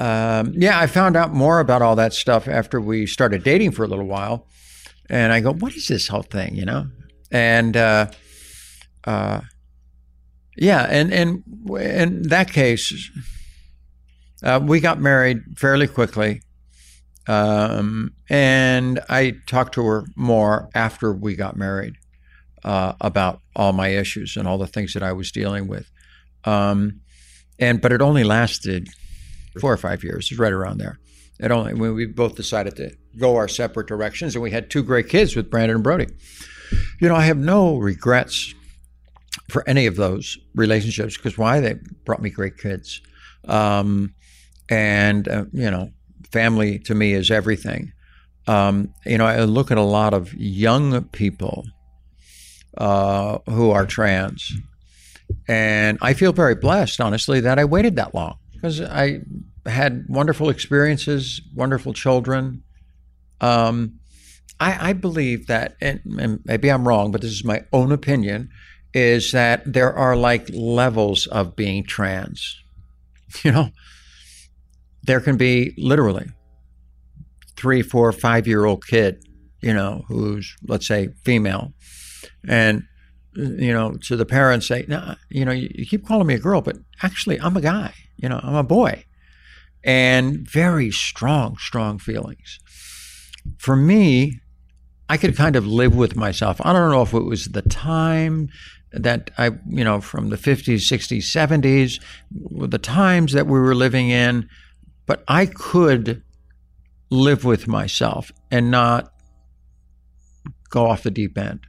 um, 0.00 0.52
yeah, 0.56 0.78
I 0.80 0.86
found 0.86 1.16
out 1.16 1.32
more 1.32 1.60
about 1.60 1.80
all 1.80 1.96
that 1.96 2.12
stuff 2.12 2.48
after 2.48 2.80
we 2.80 3.06
started 3.06 3.44
dating 3.44 3.70
for 3.70 3.84
a 3.84 3.86
little 3.86 4.06
while, 4.06 4.46
and 5.08 5.32
I 5.32 5.40
go, 5.40 5.52
"What 5.52 5.74
is 5.76 5.86
this 5.88 6.08
whole 6.08 6.22
thing?" 6.22 6.56
You 6.56 6.64
know, 6.64 6.86
and 7.30 7.76
uh, 7.76 8.06
uh, 9.04 9.42
yeah, 10.56 10.86
and 10.90 11.12
and 11.12 11.44
in 11.80 12.22
that 12.28 12.50
case, 12.52 12.92
uh, 14.44 14.60
we 14.62 14.80
got 14.80 15.00
married 15.00 15.42
fairly 15.56 15.88
quickly, 15.88 16.42
um, 17.26 18.12
and 18.28 19.00
I 19.08 19.34
talked 19.46 19.74
to 19.74 19.84
her 19.84 20.04
more 20.16 20.68
after 20.74 21.12
we 21.12 21.34
got 21.34 21.56
married 21.56 21.94
uh, 22.62 22.92
about 23.00 23.40
all 23.56 23.72
my 23.72 23.88
issues 23.88 24.36
and 24.36 24.46
all 24.46 24.58
the 24.58 24.66
things 24.66 24.92
that 24.94 25.02
I 25.02 25.12
was 25.12 25.32
dealing 25.32 25.66
with. 25.66 25.90
Um, 26.44 27.00
and 27.58 27.80
but 27.80 27.92
it 27.92 28.02
only 28.02 28.24
lasted 28.24 28.88
four 29.60 29.72
or 29.72 29.76
five 29.76 30.04
years, 30.04 30.36
right 30.38 30.52
around 30.52 30.78
there. 30.78 30.98
It 31.40 31.50
only 31.50 31.74
when 31.74 31.94
we 31.94 32.06
both 32.06 32.36
decided 32.36 32.76
to 32.76 32.94
go 33.18 33.36
our 33.36 33.48
separate 33.48 33.86
directions, 33.86 34.34
and 34.34 34.42
we 34.42 34.50
had 34.50 34.70
two 34.70 34.82
great 34.82 35.08
kids 35.08 35.34
with 35.34 35.50
Brandon 35.50 35.76
and 35.76 35.84
Brody. 35.84 36.06
You 37.00 37.08
know, 37.08 37.16
I 37.16 37.24
have 37.24 37.38
no 37.38 37.76
regrets 37.76 38.54
for 39.48 39.66
any 39.68 39.86
of 39.86 39.96
those 39.96 40.38
relationships 40.54 41.16
because 41.16 41.38
why 41.38 41.60
they 41.60 41.76
brought 42.04 42.22
me 42.22 42.30
great 42.30 42.58
kids 42.58 43.00
um, 43.46 44.14
and 44.68 45.28
uh, 45.28 45.44
you 45.52 45.70
know 45.70 45.90
family 46.30 46.78
to 46.80 46.94
me 46.94 47.12
is 47.12 47.30
everything. 47.30 47.92
Um, 48.46 48.92
you 49.06 49.16
know 49.16 49.24
i 49.24 49.42
look 49.44 49.70
at 49.70 49.78
a 49.78 49.82
lot 49.82 50.12
of 50.12 50.34
young 50.34 51.04
people 51.04 51.64
uh, 52.76 53.38
who 53.48 53.70
are 53.70 53.86
trans. 53.86 54.52
And 55.48 55.98
i 56.02 56.12
feel 56.12 56.32
very 56.32 56.54
blessed 56.54 57.00
honestly 57.00 57.40
that 57.40 57.58
i 57.58 57.64
waited 57.64 57.96
that 57.96 58.14
long 58.14 58.36
because 58.52 58.80
i 58.80 59.20
had 59.66 60.04
wonderful 60.08 60.50
experiences 60.50 61.40
wonderful 61.54 61.92
children. 61.94 62.62
Um, 63.40 63.98
I, 64.60 64.90
I, 64.90 64.92
believe 64.92 65.48
that 65.48 65.76
and, 65.80 66.00
and 66.18 66.40
maybe 66.44 66.70
i'm 66.70 66.86
wrong 66.86 67.10
but 67.10 67.20
this 67.20 67.32
is 67.32 67.44
my 67.44 67.64
own 67.72 67.90
opinion 67.90 68.50
is 68.94 69.32
that 69.32 69.60
there 69.70 69.92
are 69.92 70.16
like 70.16 70.48
levels 70.52 71.26
of 71.26 71.56
being 71.56 71.84
trans. 71.84 72.60
You 73.42 73.50
know, 73.50 73.70
there 75.04 75.20
can 75.20 75.36
be 75.36 75.74
literally 75.76 76.26
three, 77.56 77.82
four, 77.82 78.10
five 78.12 78.46
year 78.46 78.64
old 78.64 78.86
kid, 78.86 79.22
you 79.60 79.72
know, 79.72 80.04
who's 80.08 80.56
let's 80.66 80.86
say 80.86 81.08
female, 81.24 81.72
and 82.48 82.82
you 83.36 83.72
know, 83.72 83.96
to 84.02 84.16
the 84.16 84.26
parents 84.26 84.68
say, 84.68 84.84
no, 84.86 85.16
you 85.28 85.44
know, 85.44 85.52
you 85.52 85.84
keep 85.86 86.06
calling 86.06 86.26
me 86.26 86.34
a 86.34 86.38
girl, 86.38 86.60
but 86.60 86.76
actually 87.02 87.40
I'm 87.40 87.56
a 87.56 87.60
guy. 87.60 87.92
You 88.16 88.28
know, 88.28 88.40
I'm 88.42 88.54
a 88.54 88.62
boy, 88.62 89.04
and 89.82 90.48
very 90.48 90.90
strong, 90.90 91.56
strong 91.58 91.98
feelings. 91.98 92.60
For 93.58 93.76
me, 93.76 94.40
I 95.08 95.16
could 95.16 95.36
kind 95.36 95.56
of 95.56 95.66
live 95.66 95.94
with 95.94 96.16
myself. 96.16 96.60
I 96.64 96.72
don't 96.72 96.90
know 96.90 97.02
if 97.02 97.12
it 97.12 97.24
was 97.24 97.46
the 97.46 97.62
time 97.62 98.48
that 98.92 99.30
I, 99.36 99.50
you 99.68 99.84
know, 99.84 100.00
from 100.00 100.30
the 100.30 100.36
50s, 100.36 100.76
60s, 100.76 101.24
70s, 101.24 102.00
the 102.68 102.78
times 102.78 103.32
that 103.32 103.46
we 103.46 103.58
were 103.58 103.74
living 103.74 104.10
in, 104.10 104.48
but 105.06 105.22
I 105.28 105.46
could 105.46 106.22
live 107.10 107.44
with 107.44 107.68
myself 107.68 108.32
and 108.50 108.70
not 108.70 109.12
go 110.70 110.86
off 110.86 111.02
the 111.02 111.10
deep 111.10 111.38
end. 111.38 111.60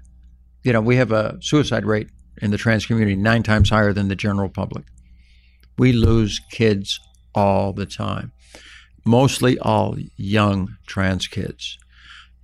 You 0.63 0.73
know, 0.73 0.81
we 0.81 0.95
have 0.95 1.11
a 1.11 1.37
suicide 1.41 1.85
rate 1.85 2.09
in 2.41 2.51
the 2.51 2.57
trans 2.57 2.85
community 2.85 3.15
nine 3.15 3.43
times 3.43 3.69
higher 3.69 3.93
than 3.93 4.07
the 4.07 4.15
general 4.15 4.49
public. 4.49 4.85
We 5.77 5.93
lose 5.93 6.41
kids 6.51 6.99
all 7.33 7.73
the 7.73 7.85
time, 7.85 8.31
mostly 9.05 9.59
all 9.59 9.95
young 10.15 10.77
trans 10.87 11.27
kids 11.27 11.77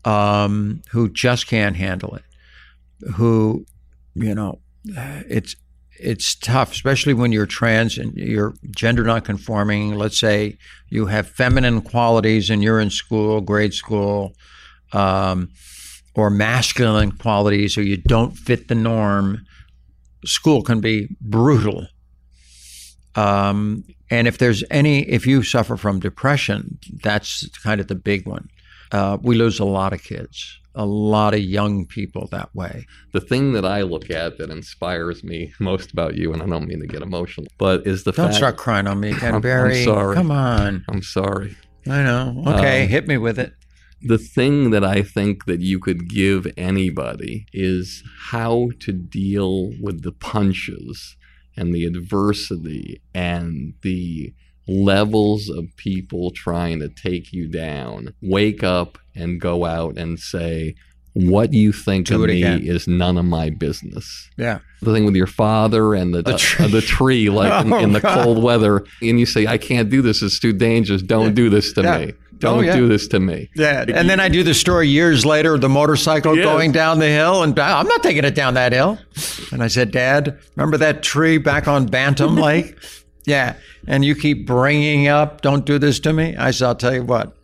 um, 0.06 0.82
who 0.92 1.10
just 1.10 1.48
can't 1.48 1.76
handle 1.76 2.16
it, 2.16 2.24
who, 3.16 3.66
you 4.14 4.36
know, 4.36 4.60
it's 4.86 5.56
it's 6.02 6.36
tough, 6.36 6.72
especially 6.72 7.14
when 7.14 7.32
you're 7.32 7.45
trans 7.45 7.97
and 7.97 8.14
you're 8.16 8.54
gender 8.76 9.04
nonconforming. 9.04 9.95
Let's 9.95 10.20
say 10.20 10.58
you 10.89 11.06
have 11.06 11.28
feminine 11.28 11.82
qualities 11.82 12.49
and 12.49 12.64
you're 12.64 12.80
in 12.80 12.89
school, 12.89 13.41
grade 13.41 13.74
school, 13.74 14.34
um, 14.93 15.49
or 16.16 16.30
masculine 16.30 17.12
qualities, 17.14 17.78
or 17.78 17.84
you 17.84 17.97
don't 17.97 18.38
fit 18.38 18.68
the 18.68 18.76
norm. 18.76 19.45
School 20.26 20.62
can 20.62 20.82
be 20.82 21.08
brutal. 21.22 21.88
Um, 23.16 23.84
and 24.10 24.28
if 24.28 24.38
there's 24.38 24.64
any, 24.70 25.08
if 25.10 25.26
you 25.26 25.43
suffer 25.43 25.78
from 25.78 25.99
depression, 25.99 26.80
that's 27.04 27.47
kind 27.60 27.80
of 27.80 27.88
the 27.88 27.95
big 27.95 28.28
one. 28.28 28.49
Uh, 28.91 29.18
we 29.22 29.36
lose 29.36 29.60
a 29.60 29.66
lot 29.66 29.93
of 29.93 30.04
kids 30.04 30.61
a 30.76 30.86
lot 30.86 31.34
of 31.34 31.41
young 31.41 31.86
people 31.86 32.28
that 32.32 32.53
way. 32.55 32.86
The 33.11 33.22
thing 33.22 33.53
that 33.53 33.65
I 33.65 33.82
look 33.82 34.09
at 34.09 34.38
that 34.38 34.49
inspires 34.49 35.24
me 35.24 35.53
most 35.59 35.91
about 35.91 36.15
you, 36.15 36.34
and 36.34 36.41
I 36.41 36.45
don't 36.45 36.67
mean 36.67 36.80
to 36.80 36.88
get 36.88 37.01
emotional, 37.01 37.47
but 37.57 37.86
is 37.86 38.03
the 38.03 38.13
fact. 38.13 38.17
don't 38.17 38.26
fact. 38.28 38.38
start 38.38 38.57
crying 38.57 38.88
on 38.88 38.99
me, 38.99 39.13
Ken 39.13 39.41
Barry. 39.41 39.80
I'm 39.80 39.86
sorry. 39.86 40.15
Come 40.15 40.32
on. 40.32 40.86
I'm 40.89 41.01
sorry. 41.01 41.55
I 41.88 42.03
know. 42.03 42.43
Okay, 42.47 42.84
um, 42.84 42.89
hit 42.89 43.07
me 43.07 43.17
with 43.17 43.39
it. 43.39 43.53
The 44.03 44.17
thing 44.17 44.72
that 44.72 44.84
I 44.84 45.03
think 45.03 45.45
that 45.45 45.61
you 45.61 45.80
could 45.80 46.09
give 46.09 46.47
anybody 46.57 47.45
is 47.53 48.03
how 48.30 48.69
to 48.80 48.91
deal 48.91 49.72
with 49.80 50.03
the 50.03 50.11
punches 50.11 51.15
and 51.55 51.74
the 51.74 51.86
adversity 51.86 53.01
and 53.13 53.74
the 53.84 54.34
levels 54.68 55.49
of 55.49 55.66
people 55.78 56.32
trying 56.32 56.80
to 56.80 56.89
take 56.89 57.34
you 57.34 57.47
down. 57.47 58.14
Wake 58.22 58.64
up 58.64 58.97
and 59.16 59.41
go 59.41 59.66
out 59.66 59.97
and 59.97 60.20
say, 60.20 60.76
what 61.14 61.51
you 61.53 61.74
think 61.74 62.07
Do 62.07 62.24
of 62.24 62.30
me 62.30 62.43
again. 62.43 62.62
is 62.64 62.88
none 62.88 63.18
of 63.18 63.26
my 63.26 63.49
business. 63.49 64.30
Yeah. 64.38 64.59
The 64.82 64.93
thing 64.93 65.05
with 65.05 65.16
your 65.16 65.28
father 65.28 65.93
and 65.93 66.14
the, 66.14 66.24
tree. 66.38 66.66
Uh, 66.66 66.68
the 66.70 66.82
tree, 66.82 67.30
like 67.30 67.51
oh, 67.51 67.78
in, 67.78 67.84
in, 67.84 67.91
the 67.93 68.01
cold 68.01 68.41
weather, 68.41 68.86
and 69.01 69.20
you 69.20 69.26
say, 69.26 69.45
I 69.45 69.57
can't 69.57 69.89
do 69.89 70.01
this. 70.01 70.22
It's 70.22 70.39
too 70.39 70.53
dangerous. 70.53 71.01
Don't 71.01 71.28
yeah. 71.28 71.32
do 71.32 71.49
this 71.49 71.74
to 71.74 71.82
yeah. 71.82 71.97
me. 71.97 72.14
Don't 72.38 72.59
oh, 72.59 72.62
yeah. 72.62 72.76
do 72.76 72.88
this 72.88 73.07
to 73.09 73.20
me. 73.20 73.49
Yeah. 73.55 73.86
And 73.88 74.09
then 74.09 74.20
I 74.20 74.28
do 74.28 74.41
the 74.41 74.55
story 74.55 74.88
years 74.88 75.26
later, 75.26 75.59
the 75.59 75.70
motorcycle 75.70 76.36
yes. 76.36 76.43
going 76.43 76.72
down 76.72 76.97
the 76.97 77.07
hill, 77.07 77.43
and 77.43 77.57
I'm 77.59 77.88
not 77.88 78.01
taking 78.01 78.24
it 78.24 78.34
down 78.34 78.55
that 78.55 78.72
hill. 78.72 78.97
And 79.51 79.62
I 79.62 79.68
said, 79.68 79.91
Dad, 79.91 80.39
remember 80.55 80.78
that 80.78 81.03
tree 81.03 81.38
back 81.38 81.68
on 81.68 81.86
Bantam 81.86 82.36
Lake? 82.38 82.76
Yeah. 83.26 83.55
And 83.88 84.03
you 84.05 84.15
keep 84.15 84.45
bringing 84.45 85.07
up, 85.07 85.41
don't 85.41 85.65
do 85.65 85.80
this 85.80 85.99
to 86.01 86.13
me. 86.13 86.36
I 86.36 86.51
said, 86.51 86.67
I'll 86.67 86.76
tell 86.76 86.93
you 86.93 87.03
what, 87.03 87.36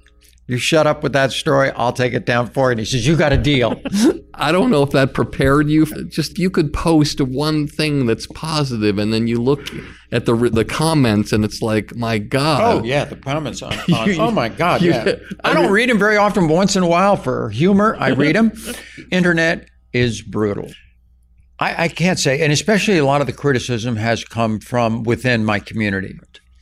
You 0.47 0.57
shut 0.57 0.87
up 0.87 1.03
with 1.03 1.13
that 1.13 1.31
story. 1.31 1.71
I'll 1.71 1.93
take 1.93 2.13
it 2.13 2.25
down 2.25 2.47
for 2.47 2.69
you. 2.69 2.71
And 2.71 2.79
he 2.79 2.85
says, 2.85 3.05
You 3.05 3.15
got 3.15 3.33
a 3.33 3.37
deal. 3.37 3.79
I 4.39 4.51
don't 4.51 4.69
know 4.69 4.83
if 4.83 4.91
that 4.91 5.13
prepared 5.15 5.67
you. 5.67 5.85
Just 6.05 6.37
you 6.37 6.51
could 6.51 6.71
post 6.71 7.19
one 7.19 7.67
thing 7.67 8.05
that's 8.05 8.27
positive, 8.27 8.99
and 8.99 9.11
then 9.11 9.27
you 9.27 9.41
look 9.41 9.67
at 10.11 10.25
the 10.25 10.35
the 10.35 10.63
comments, 10.63 11.33
and 11.33 11.43
it's 11.43 11.61
like, 11.61 11.95
my 11.95 12.19
God. 12.19 12.61
Oh 12.61 12.83
yeah, 12.83 13.05
the 13.05 13.15
comments 13.15 13.63
on. 13.63 13.73
on 13.73 14.09
oh 14.19 14.31
my 14.31 14.47
God, 14.47 14.83
yeah. 14.83 15.15
I 15.43 15.53
don't 15.53 15.71
read 15.71 15.89
them 15.89 15.97
very 15.97 16.17
often. 16.17 16.47
But 16.47 16.53
once 16.53 16.75
in 16.75 16.83
a 16.83 16.87
while 16.87 17.15
for 17.15 17.49
humor, 17.49 17.97
I 17.99 18.09
read 18.09 18.35
them. 18.35 18.51
Internet 19.11 19.69
is 19.91 20.21
brutal. 20.21 20.69
I, 21.59 21.85
I 21.85 21.87
can't 21.87 22.19
say, 22.19 22.41
and 22.41 22.53
especially 22.53 22.97
a 22.97 23.05
lot 23.05 23.21
of 23.21 23.27
the 23.27 23.33
criticism 23.33 23.95
has 23.95 24.23
come 24.23 24.59
from 24.59 25.03
within 25.03 25.43
my 25.43 25.59
community. 25.59 26.19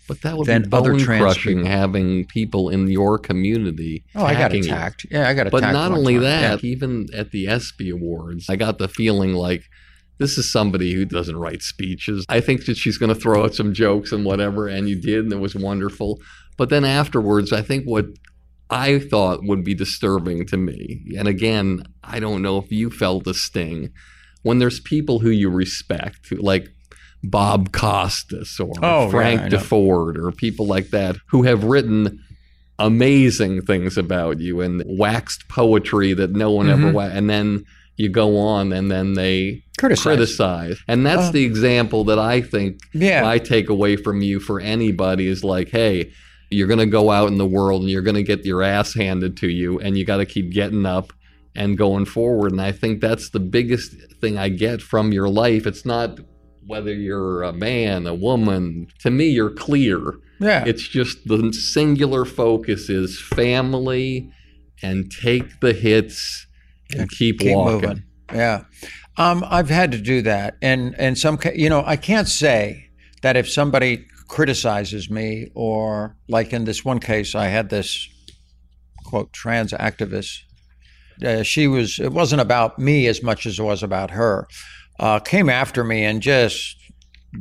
But 0.08 0.22
that 0.22 0.38
would 0.38 0.46
be 0.46 0.54
other 0.72 0.98
crushing 1.00 1.58
people. 1.60 1.70
having 1.70 2.26
people 2.28 2.70
in 2.70 2.88
your 2.88 3.18
community. 3.18 4.04
Oh, 4.14 4.24
I 4.24 4.34
got 4.34 4.54
attacking 4.54 5.10
you. 5.12 5.18
Yeah, 5.18 5.28
I 5.28 5.34
got 5.34 5.48
attacked. 5.48 5.52
But 5.64 5.72
not 5.74 5.92
only 5.92 6.14
time. 6.14 6.24
that, 6.24 6.64
Yeah. 6.64 6.70
even 6.70 7.08
at 7.14 7.32
the 7.32 7.48
ESPY 7.48 7.90
Awards, 7.90 8.46
I 8.50 8.56
got 8.56 8.78
the 8.78 8.88
feeling 8.88 9.34
like 9.34 9.64
this 10.20 10.38
is 10.38 10.50
somebody 10.52 10.94
who 10.94 11.06
doesn't 11.06 11.36
write 11.36 11.62
speeches. 11.64 12.24
I 12.30 12.40
think 12.40 12.66
that 12.66 12.78
she's 12.78 12.98
going 13.00 13.14
to 13.14 13.20
throw 13.20 13.44
out 13.44 13.56
some 13.56 13.74
jokes 13.74 14.12
and 14.12 14.24
whatever, 14.24 14.68
and 14.68 14.88
you 14.88 14.96
did, 15.02 15.24
and 15.26 15.34
it 15.34 15.40
was 15.40 15.56
wonderful. 15.56 16.20
But 16.56 16.70
then 16.70 16.86
afterwards, 16.86 17.52
I 17.52 17.62
think 17.64 17.84
what 17.86 18.06
I 18.70 19.00
thought 19.00 19.40
would 19.44 19.64
be 19.66 19.74
disturbing 19.74 20.46
to 20.48 20.58
me, 20.58 21.04
and 21.18 21.28
again, 21.28 21.84
I 22.04 22.20
don't 22.20 22.42
know 22.44 22.60
if 22.60 22.72
you 22.72 22.90
felt 22.92 23.24
the 23.26 23.34
sting, 23.34 23.90
when 24.46 24.60
there's 24.60 24.80
people 24.80 25.20
who 25.20 25.30
you 25.32 25.50
respect, 25.50 26.32
like 26.32 26.70
Bob 27.24 27.72
Costas 27.72 28.60
or 28.60 28.72
Oh, 28.84 29.10
Frank 29.10 29.42
know. 29.52 29.58
Deford 29.58 30.18
or 30.18 30.32
people 30.32 30.68
like 30.68 30.90
that 30.92 31.16
who 31.30 31.42
have 31.44 31.64
written 31.64 32.20
amazing 32.78 33.62
things 33.64 33.98
about 33.98 34.40
you 34.40 34.62
and 34.62 34.84
waxed 34.86 35.48
poetry 35.50 36.14
that 36.14 36.32
no 36.34 36.52
one 36.52 36.70
ever 36.70 36.90
Mhm. 36.90 36.94
wa- 36.94 37.10
and 37.12 37.30
then 37.30 37.64
you 37.98 38.10
go 38.10 38.38
on 38.38 38.74
and 38.74 38.92
then 38.92 39.14
they 39.14 39.64
Criticize. 39.80 40.04
criticize 40.04 40.78
and 40.88 41.06
that's 41.06 41.30
Uh, 41.30 41.32
the 41.32 41.44
example 41.46 42.04
that 42.04 42.20
i 42.20 42.42
think 42.42 42.78
Yeah. 42.94 43.26
i 43.28 43.38
take 43.38 43.70
away 43.70 43.96
from 43.96 44.22
you 44.22 44.40
for 44.42 44.60
anybody 44.60 45.28
is 45.28 45.44
like 45.44 45.70
hey 45.70 46.10
you're 46.52 46.68
going 46.68 46.80
to 46.80 46.86
go 46.86 47.10
out 47.10 47.30
in 47.32 47.38
the 47.38 47.46
world 47.46 47.82
and 47.82 47.90
you're 47.90 48.02
going 48.04 48.16
to 48.16 48.24
get 48.24 48.46
your 48.46 48.62
ass 48.62 48.94
handed 48.94 49.36
to 49.38 49.48
you 49.50 49.80
and 49.80 49.98
you 49.98 50.04
got 50.06 50.18
to 50.18 50.26
keep 50.26 50.52
getting 50.52 50.86
up 50.86 51.12
and 51.56 51.78
going 51.78 52.06
forward 52.06 52.52
and 52.52 52.62
i 52.62 52.72
think 52.72 53.02
that's 53.02 53.30
the 53.30 53.40
biggest 53.40 53.96
thing 54.20 54.38
i 54.38 54.50
get 54.50 54.82
from 54.82 55.12
your 55.12 55.30
life 55.30 55.66
it's 55.66 55.86
not 55.86 56.20
whether 56.68 56.94
you're 56.94 57.44
a 57.44 57.54
man 57.54 58.08
a 58.08 58.14
woman 58.14 58.88
to 59.00 59.10
me 59.10 59.28
you're 59.28 59.54
clear 59.54 60.14
yeah. 60.40 60.64
it's 60.66 60.88
just 60.88 61.28
the 61.28 61.54
singular 61.54 62.26
focus 62.26 62.90
is 62.90 63.22
family 63.22 64.32
and 64.82 65.12
take 65.12 65.60
the 65.62 65.74
hits 65.74 66.48
and 66.94 67.10
keep, 67.10 67.40
keep 67.40 67.56
walking. 67.56 67.82
moving. 67.82 68.04
Yeah, 68.34 68.66
um, 69.18 69.44
I've 69.48 69.70
had 69.70 69.92
to 69.92 69.98
do 70.00 70.22
that, 70.24 70.58
and 70.62 70.96
and 70.98 71.18
some 71.18 71.40
you 71.54 71.70
know 71.70 71.84
I 71.86 71.96
can't 71.96 72.28
say 72.28 72.90
that 73.22 73.36
if 73.36 73.50
somebody 73.50 74.06
criticizes 74.28 75.10
me 75.10 75.52
or 75.54 76.18
like 76.28 76.52
in 76.52 76.66
this 76.66 76.84
one 76.84 77.00
case 77.00 77.36
I 77.36 77.48
had 77.48 77.70
this 77.70 78.10
quote 79.06 79.32
trans 79.32 79.72
activist. 79.74 80.40
Uh, 81.24 81.44
she 81.44 81.68
was 81.68 82.00
it 82.00 82.12
wasn't 82.12 82.42
about 82.42 82.80
me 82.80 83.08
as 83.08 83.24
much 83.24 83.46
as 83.46 83.60
it 83.60 83.64
was 83.64 83.84
about 83.84 84.12
her. 84.12 84.48
Uh, 85.00 85.20
came 85.20 85.50
after 85.50 85.84
me 85.84 86.04
and 86.04 86.22
just 86.22 86.78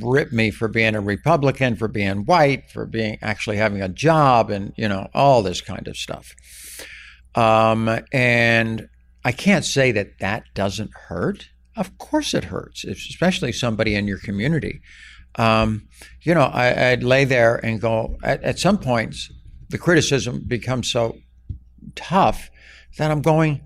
ripped 0.01 0.33
me 0.33 0.51
for 0.51 0.69
being 0.69 0.95
a 0.95 1.01
Republican, 1.01 1.77
for 1.77 1.89
being 1.89 2.25
white, 2.25 2.71
for 2.71 2.87
being 2.87 3.19
actually 3.23 3.57
having 3.57 3.81
a 3.83 3.89
job, 3.89 4.51
and 4.51 4.73
you 4.77 4.89
know 4.89 5.09
all 5.15 5.43
this 5.43 5.61
kind 5.61 5.89
of 5.89 5.97
stuff. 5.97 6.35
Um, 7.35 8.01
and 8.13 8.89
I 9.25 9.33
can't 9.33 9.65
say 9.65 9.93
that 9.93 10.19
that 10.21 10.45
doesn't 10.55 10.93
hurt. 11.09 11.49
Of 11.77 11.99
course 11.99 12.35
it 12.35 12.45
hurts, 12.45 12.85
especially 12.85 13.53
somebody 13.53 13.95
in 13.95 14.07
your 14.07 14.19
community. 14.19 14.81
Um, 15.37 15.89
you 16.23 16.35
know, 16.35 16.45
I, 16.45 16.91
I'd 16.91 17.03
lay 17.03 17.25
there 17.25 17.57
and 17.57 17.81
go, 17.81 18.17
at, 18.23 18.43
at 18.45 18.59
some 18.59 18.79
points, 18.79 19.33
the 19.71 19.79
criticism 19.79 20.45
becomes 20.47 20.91
so 20.91 21.17
tough 21.97 22.51
that 22.99 23.11
I'm 23.11 23.23
going, 23.23 23.61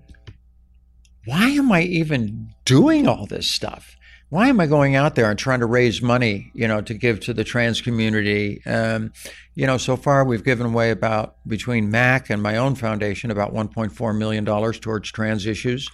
why 1.25 1.49
am 1.49 1.71
I 1.71 1.83
even 1.83 2.49
doing 2.65 3.07
all 3.07 3.25
this 3.25 3.47
stuff? 3.47 3.95
Why 4.29 4.47
am 4.47 4.59
I 4.59 4.67
going 4.67 4.95
out 4.95 5.15
there 5.15 5.29
and 5.29 5.39
trying 5.39 5.59
to 5.59 5.65
raise 5.65 6.03
money, 6.03 6.51
you 6.53 6.67
know, 6.67 6.81
to 6.81 6.93
give 6.93 7.19
to 7.21 7.33
the 7.33 7.43
trans 7.43 7.81
community? 7.81 8.61
Um, 8.65 9.11
you 9.55 9.65
know, 9.65 9.77
so 9.77 9.95
far 9.97 10.23
we've 10.23 10.43
given 10.43 10.67
away 10.67 10.91
about 10.91 11.35
between 11.47 11.89
MAC 11.89 12.29
and 12.29 12.41
my 12.41 12.55
own 12.57 12.75
foundation 12.75 13.31
about 13.31 13.53
1.4 13.53 14.17
million 14.17 14.43
dollars 14.43 14.79
towards 14.79 15.11
trans 15.11 15.47
issues. 15.47 15.89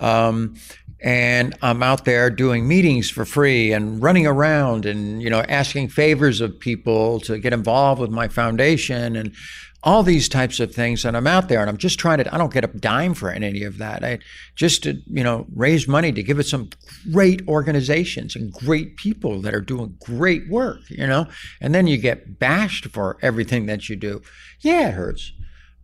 Um, 0.00 0.56
and 1.00 1.54
I'm 1.62 1.82
out 1.82 2.04
there 2.04 2.30
doing 2.30 2.66
meetings 2.66 3.10
for 3.10 3.24
free 3.24 3.72
and 3.72 4.02
running 4.02 4.26
around 4.26 4.86
and 4.86 5.22
you 5.22 5.28
know 5.30 5.40
asking 5.42 5.88
favors 5.88 6.40
of 6.40 6.58
people 6.58 7.20
to 7.20 7.38
get 7.38 7.52
involved 7.52 8.00
with 8.00 8.10
my 8.10 8.28
foundation 8.28 9.14
and 9.14 9.34
all 9.82 10.02
these 10.02 10.28
types 10.28 10.58
of 10.58 10.74
things. 10.74 11.04
And 11.04 11.16
I'm 11.16 11.26
out 11.26 11.48
there 11.48 11.60
and 11.60 11.70
I'm 11.70 11.76
just 11.76 11.98
trying 11.98 12.18
to. 12.18 12.34
I 12.34 12.38
don't 12.38 12.52
get 12.52 12.64
a 12.64 12.68
dime 12.68 13.14
for 13.14 13.30
any 13.30 13.62
of 13.62 13.78
that. 13.78 14.04
I 14.04 14.18
just 14.54 14.82
to 14.84 15.00
you 15.06 15.22
know 15.22 15.46
raise 15.54 15.86
money 15.86 16.12
to 16.12 16.22
give 16.22 16.38
it 16.38 16.46
some 16.46 16.70
great 17.12 17.46
organizations 17.46 18.34
and 18.34 18.52
great 18.52 18.96
people 18.96 19.40
that 19.42 19.54
are 19.54 19.60
doing 19.60 19.96
great 20.00 20.48
work. 20.48 20.80
You 20.88 21.06
know, 21.06 21.26
and 21.60 21.74
then 21.74 21.86
you 21.86 21.98
get 21.98 22.38
bashed 22.38 22.86
for 22.86 23.18
everything 23.22 23.66
that 23.66 23.88
you 23.88 23.96
do. 23.96 24.22
Yeah, 24.60 24.88
it 24.88 24.94
hurts. 24.94 25.32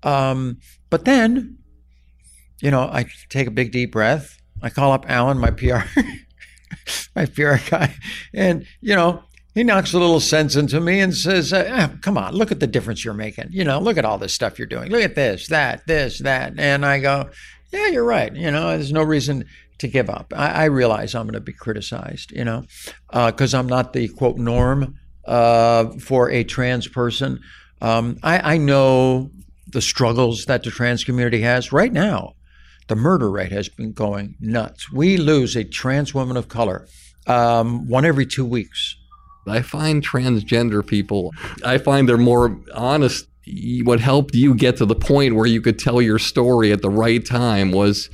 Um, 0.03 0.59
but 0.91 1.05
then, 1.05 1.59
you 2.61 2.71
know, 2.71 2.83
I 2.83 3.07
take 3.29 3.47
a 3.47 3.53
big 3.53 3.73
deep 3.73 3.93
breath. 3.93 4.39
I 4.61 4.71
call 4.71 4.93
up 4.93 5.07
Alan, 5.09 5.39
my 5.39 5.51
PR, 5.51 5.79
my 7.17 7.27
PR 7.27 7.57
guy, 7.69 7.95
and 8.33 8.67
you 8.81 8.95
know, 8.95 9.23
he 9.55 9.65
knocks 9.65 9.93
a 9.93 9.99
little 9.99 10.21
sense 10.21 10.57
into 10.57 10.81
me 10.81 11.01
and 11.01 11.15
says, 11.15 11.53
uh, 11.53 11.69
ah, 11.71 11.97
"Come 12.01 12.17
on, 12.17 12.35
look 12.35 12.53
at 12.53 12.61
the 12.61 12.67
difference 12.67 13.05
you're 13.05 13.15
making. 13.15 13.49
You 13.51 13.65
know, 13.65 13.79
look 13.79 13.99
at 13.99 14.05
all 14.05 14.19
this 14.19 14.33
stuff 14.33 14.59
you're 14.59 14.67
doing. 14.67 14.91
Look 14.91 15.03
at 15.03 15.15
this, 15.15 15.49
that, 15.49 15.87
this, 15.87 16.19
that." 16.21 16.55
And 16.59 16.87
I 16.87 17.01
go, 17.01 17.31
"Yeah, 17.71 17.89
you're 17.89 18.05
right. 18.05 18.35
You 18.35 18.51
know, 18.51 18.71
there's 18.71 18.93
no 18.93 19.03
reason." 19.03 19.45
To 19.79 19.89
give 19.89 20.09
up, 20.09 20.33
I, 20.37 20.51
I 20.51 20.65
realize 20.67 21.13
I'm 21.13 21.25
going 21.25 21.33
to 21.33 21.41
be 21.41 21.53
criticized, 21.53 22.31
you 22.31 22.45
know, 22.45 22.67
because 23.11 23.53
I'm 23.53 23.67
not 23.67 23.93
the 23.93 24.07
quote 24.07 24.37
norm 24.37 24.95
uh, 25.25 25.87
for 25.99 26.31
a 26.31 26.45
trans 26.45 26.87
person. 26.87 27.41
Um, 27.81 28.17
I, 28.23 28.55
I 28.55 28.57
know 28.59 29.33
the 29.67 29.81
struggles 29.81 30.45
that 30.45 30.63
the 30.63 30.71
trans 30.71 31.03
community 31.03 31.41
has 31.41 31.73
right 31.73 31.93
now. 31.93 32.35
The 32.87 32.95
murder 32.95 33.29
rate 33.29 33.51
has 33.51 33.69
been 33.69 33.93
going 33.93 34.37
nuts. 34.39 34.93
We 34.93 35.17
lose 35.17 35.57
a 35.57 35.65
trans 35.65 36.15
woman 36.15 36.37
of 36.37 36.47
color 36.47 36.87
um, 37.27 37.89
one 37.89 38.05
every 38.05 38.27
two 38.27 38.45
weeks. 38.45 38.97
I 39.47 39.63
find 39.63 40.07
transgender 40.07 40.87
people, 40.87 41.33
I 41.65 41.79
find 41.79 42.09
they're 42.09 42.17
more 42.17 42.59
honest. 42.75 43.27
What 43.83 44.01
helped 44.01 44.35
you 44.35 44.55
get 44.55 44.77
to 44.77 44.87
the 44.87 44.95
point 44.95 45.35
where 45.35 45.47
you 45.47 45.61
could 45.61 45.79
tell 45.79 46.01
your 46.01 46.19
story 46.19 46.71
at 46.71 46.81
the 46.81 46.91
right 46.91 47.25
time 47.25 47.73
was 47.73 48.09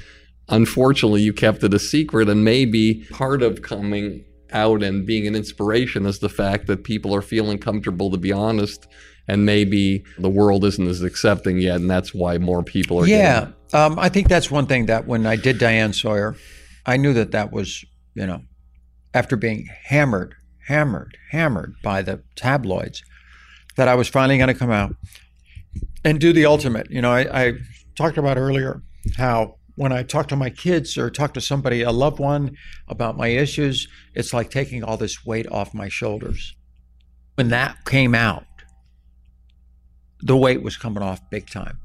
unfortunately 0.48 1.20
you 1.20 1.32
kept 1.32 1.62
it 1.62 1.74
a 1.74 1.78
secret. 1.78 2.28
And 2.28 2.44
maybe 2.44 3.06
part 3.10 3.42
of 3.42 3.62
coming 3.62 4.24
out 4.52 4.82
and 4.82 5.06
being 5.06 5.26
an 5.26 5.36
inspiration 5.36 6.06
is 6.06 6.20
the 6.20 6.30
fact 6.30 6.66
that 6.68 6.84
people 6.84 7.14
are 7.14 7.20
feeling 7.20 7.58
comfortable 7.58 8.10
to 8.10 8.16
be 8.16 8.32
honest. 8.32 8.88
And 9.30 9.44
maybe 9.44 10.04
the 10.18 10.30
world 10.30 10.64
isn't 10.64 10.88
as 10.88 11.02
accepting 11.02 11.58
yet. 11.58 11.76
And 11.76 11.90
that's 11.90 12.14
why 12.14 12.38
more 12.38 12.62
people 12.62 12.98
are 12.98 13.06
Yeah, 13.06 13.48
um, 13.74 13.98
I 13.98 14.08
think 14.08 14.28
that's 14.28 14.50
one 14.50 14.66
thing 14.66 14.86
that 14.86 15.06
when 15.06 15.26
I 15.26 15.36
did 15.36 15.58
Diane 15.58 15.92
Sawyer, 15.92 16.34
I 16.86 16.96
knew 16.96 17.12
that 17.12 17.32
that 17.32 17.52
was, 17.52 17.84
you 18.14 18.26
know, 18.26 18.40
after 19.12 19.36
being 19.36 19.68
hammered, 19.84 20.34
hammered, 20.68 21.16
hammered 21.30 21.74
by 21.82 22.02
the 22.02 22.22
tabloids, 22.36 23.02
that 23.76 23.88
I 23.88 23.94
was 23.94 24.08
finally 24.08 24.36
going 24.36 24.48
to 24.48 24.54
come 24.54 24.70
out 24.70 24.94
and 26.04 26.20
do 26.20 26.32
the 26.32 26.44
ultimate. 26.44 26.90
You 26.90 27.00
know, 27.00 27.10
I, 27.10 27.46
I 27.46 27.52
talked 27.96 28.18
about 28.18 28.36
earlier 28.36 28.82
how 29.16 29.56
when 29.76 29.92
I 29.92 30.02
talk 30.02 30.28
to 30.28 30.36
my 30.36 30.50
kids 30.50 30.98
or 30.98 31.10
talk 31.10 31.34
to 31.34 31.40
somebody, 31.40 31.82
a 31.82 31.90
loved 31.90 32.18
one, 32.18 32.56
about 32.88 33.16
my 33.16 33.28
issues, 33.28 33.88
it's 34.14 34.34
like 34.34 34.50
taking 34.50 34.84
all 34.84 34.96
this 34.96 35.24
weight 35.24 35.46
off 35.50 35.72
my 35.72 35.88
shoulders. 35.88 36.54
When 37.36 37.48
that 37.48 37.84
came 37.84 38.14
out, 38.14 38.44
the 40.20 40.36
weight 40.36 40.62
was 40.62 40.76
coming 40.76 41.02
off 41.02 41.30
big 41.30 41.48
time. 41.48 41.78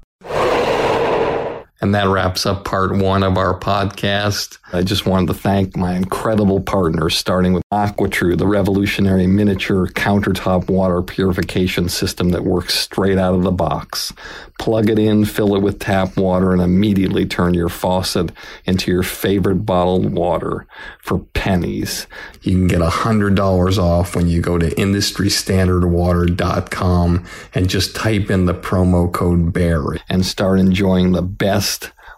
And 1.84 1.93
that 1.95 2.07
wraps 2.07 2.45
up 2.45 2.63
part 2.63 2.95
one 2.95 3.23
of 3.23 3.38
our 3.38 3.59
podcast. 3.59 4.57
I 4.71 4.84
just 4.84 5.05
wanted 5.05 5.27
to 5.27 5.34
thank 5.34 5.75
my 5.75 5.95
incredible 5.95 6.61
partners, 6.61 7.17
starting 7.17 7.51
with 7.51 7.63
AquaTru, 7.73 8.38
the 8.38 8.47
revolutionary 8.47 9.27
miniature 9.27 9.88
countertop 9.88 10.69
water 10.69 11.01
purification 11.01 11.89
system 11.89 12.29
that 12.29 12.45
works 12.45 12.75
straight 12.75 13.17
out 13.17 13.36
of 13.36 13.43
the 13.43 13.51
box. 13.51 14.13
Plug 14.59 14.89
it 14.89 14.97
in, 14.97 15.25
fill 15.25 15.55
it 15.55 15.61
with 15.61 15.79
tap 15.79 16.15
water, 16.15 16.53
and 16.53 16.61
immediately 16.61 17.25
turn 17.25 17.53
your 17.53 17.67
faucet 17.67 18.31
into 18.63 18.89
your 18.89 19.03
favorite 19.03 19.65
bottled 19.65 20.13
water 20.13 20.65
for 21.01 21.19
pennies. 21.19 22.07
You 22.43 22.53
can 22.53 22.67
get 22.67 22.79
$100 22.79 23.77
off 23.77 24.15
when 24.15 24.29
you 24.29 24.39
go 24.39 24.57
to 24.57 24.69
industrystandardwater.com 24.69 27.25
and 27.53 27.69
just 27.69 27.95
type 27.95 28.31
in 28.31 28.45
the 28.45 28.53
promo 28.53 29.11
code 29.11 29.51
BEAR 29.51 29.97
and 30.07 30.25
start 30.25 30.59
enjoying 30.59 31.11
the 31.11 31.21
best 31.21 31.72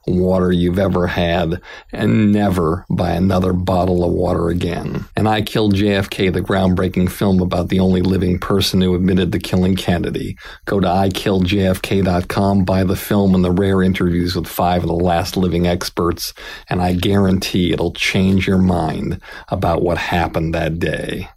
water 0.07 0.51
you've 0.51 0.79
ever 0.79 1.07
had 1.07 1.61
and 1.91 2.31
never 2.31 2.85
buy 2.89 3.11
another 3.11 3.53
bottle 3.53 4.03
of 4.03 4.11
water 4.11 4.49
again. 4.49 5.05
And 5.15 5.27
I 5.27 5.41
Killed 5.41 5.75
JFK, 5.75 6.33
the 6.33 6.41
groundbreaking 6.41 7.11
film 7.11 7.41
about 7.41 7.69
the 7.69 7.79
only 7.79 8.01
living 8.01 8.39
person 8.39 8.81
who 8.81 8.95
admitted 8.95 9.31
to 9.31 9.39
killing 9.39 9.75
Kennedy. 9.75 10.37
Go 10.65 10.79
to 10.79 10.87
ikilledjfk.com, 10.87 12.65
buy 12.65 12.83
the 12.83 12.95
film 12.95 13.35
and 13.35 13.43
the 13.43 13.51
rare 13.51 13.81
interviews 13.81 14.35
with 14.35 14.47
five 14.47 14.83
of 14.83 14.89
the 14.89 14.95
last 14.95 15.37
living 15.37 15.67
experts, 15.67 16.33
and 16.69 16.81
I 16.81 16.93
guarantee 16.93 17.71
it'll 17.71 17.93
change 17.93 18.47
your 18.47 18.57
mind 18.57 19.21
about 19.49 19.81
what 19.81 19.97
happened 19.97 20.53
that 20.53 20.79
day 20.79 21.29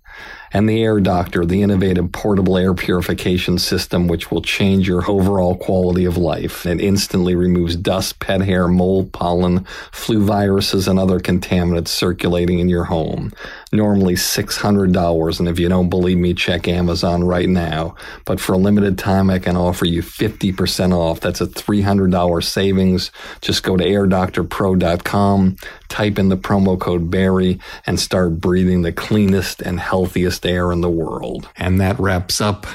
and 0.53 0.69
the 0.69 0.83
Air 0.83 1.01
Doctor, 1.01 1.45
the 1.45 1.63
innovative 1.63 2.11
portable 2.13 2.57
air 2.57 2.75
purification 2.75 3.59
system 3.59 4.09
which 4.09 4.31
will 4.31 4.43
change 4.43 4.89
your 4.89 5.09
overall 5.11 5.57
quality 5.57 6.05
of 6.05 6.17
life. 6.17 6.67
It 6.67 6.81
instantly 6.81 7.35
removes 7.35 7.77
dust, 7.77 8.19
pet 8.19 8.43
hair, 8.43 8.69
mold, 8.69 9.13
pollen, 9.13 9.65
flu 9.93 10.25
viruses, 10.25 10.89
and 10.89 10.99
other 10.99 11.21
contaminants 11.21 11.89
circulating 11.89 12.59
in 12.59 12.69
your 12.69 12.85
home. 12.85 13.33
Normally 13.71 14.14
$600, 14.14 15.39
and 15.39 15.49
if 15.49 15.59
you 15.59 15.69
don't 15.69 15.91
believe 15.91 16.16
me, 16.16 16.33
check 16.33 16.66
Amazon 16.66 17.25
right 17.25 17.49
now. 17.49 17.97
But 18.25 18.41
for 18.41 18.55
a 18.55 18.59
limited 18.59 18.97
time, 18.97 19.29
I 19.29 19.39
can 19.39 19.57
offer 19.57 19.85
you 19.85 20.03
50% 20.03 20.95
off. 20.95 21.21
That's 21.21 21.43
a 21.43 21.47
$300 21.47 22.43
savings. 22.45 23.11
Just 23.43 23.62
go 23.62 23.77
to 23.77 23.85
airdoctorpro.com, 23.85 25.57
type 25.89 26.19
in 26.19 26.31
the 26.31 26.37
promo 26.39 26.81
code 26.81 27.11
BARRY, 27.11 27.61
and 27.87 28.01
start 28.01 28.41
breathing 28.41 28.83
the 28.83 28.93
cleanest 28.93 29.61
and 29.61 29.79
healthiest 29.79 30.47
air 30.47 30.73
in 30.73 30.81
the 30.81 30.91
world. 30.91 31.47
And 31.57 31.79
that 31.81 31.99
wraps 32.01 32.41
up 32.41 32.66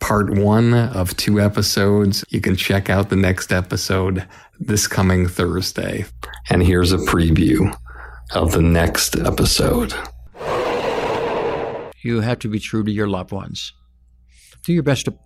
part 0.00 0.30
one 0.30 0.74
of 0.74 1.16
two 1.16 1.40
episodes. 1.40 2.24
You 2.28 2.42
can 2.42 2.56
check 2.56 2.90
out 2.90 3.08
the 3.08 3.16
next 3.16 3.52
episode 3.52 4.26
this 4.60 4.86
coming 4.86 5.28
Thursday. 5.28 6.04
And 6.50 6.62
here's 6.62 6.92
a 6.92 6.98
preview 6.98 7.74
of 8.32 8.52
the 8.52 8.62
next 8.62 9.16
episode. 9.16 9.94
You 12.06 12.20
have 12.20 12.38
to 12.40 12.48
be 12.48 12.60
true 12.60 12.84
to 12.84 12.90
your 12.90 13.08
loved 13.08 13.32
ones. 13.32 13.72
Do 14.62 14.72
your 14.72 14.84
best 14.84 15.06
to 15.06 15.18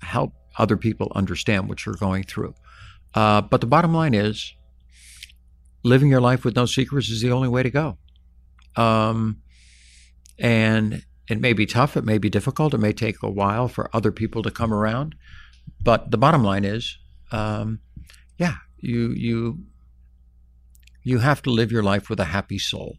help 0.00 0.32
other 0.58 0.76
people 0.76 1.10
understand 1.14 1.68
what 1.68 1.84
you're 1.84 1.96
going 1.96 2.22
through. 2.22 2.54
Uh, 3.14 3.40
but 3.40 3.60
the 3.60 3.66
bottom 3.66 3.92
line 3.92 4.14
is, 4.14 4.54
living 5.82 6.08
your 6.08 6.20
life 6.20 6.44
with 6.44 6.54
no 6.54 6.66
secrets 6.66 7.08
is 7.08 7.20
the 7.20 7.32
only 7.32 7.48
way 7.48 7.64
to 7.64 7.70
go. 7.70 7.98
Um, 8.76 9.42
and 10.38 11.04
it 11.28 11.40
may 11.40 11.52
be 11.52 11.66
tough, 11.66 11.96
it 11.96 12.04
may 12.04 12.18
be 12.18 12.30
difficult, 12.30 12.74
it 12.74 12.78
may 12.78 12.92
take 12.92 13.22
a 13.24 13.30
while 13.30 13.66
for 13.66 13.90
other 13.92 14.12
people 14.12 14.44
to 14.44 14.52
come 14.52 14.72
around. 14.72 15.16
But 15.82 16.12
the 16.12 16.18
bottom 16.18 16.44
line 16.44 16.64
is, 16.64 16.96
um, 17.32 17.80
yeah, 18.38 18.54
you 18.78 19.10
you 19.10 19.64
you 21.02 21.18
have 21.18 21.42
to 21.42 21.50
live 21.50 21.72
your 21.72 21.82
life 21.82 22.08
with 22.08 22.20
a 22.20 22.26
happy 22.26 22.58
soul. 22.58 22.98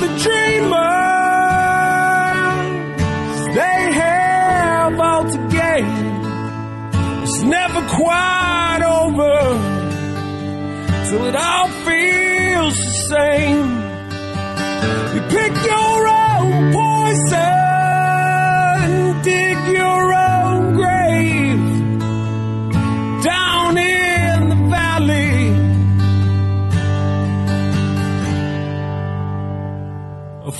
the 0.00 0.08
dreamers. 0.24 0.78
They 3.54 3.80
have 4.04 4.94
all 5.00 5.24
to 5.34 5.38
gain. 5.48 5.86
It's 7.22 7.40
never 7.42 7.80
quite 7.88 8.82
over 9.00 9.38
till 11.08 11.24
it 11.26 11.36
all 11.36 11.68
feels 11.86 12.76
the 12.76 12.92
same. 13.12 13.68
You 15.14 15.20
pick 15.36 15.54
your 15.72 15.98
own 16.08 16.72
poison, 16.72 17.42
dig 19.22 19.58
your 19.76 20.02
own 20.14 20.27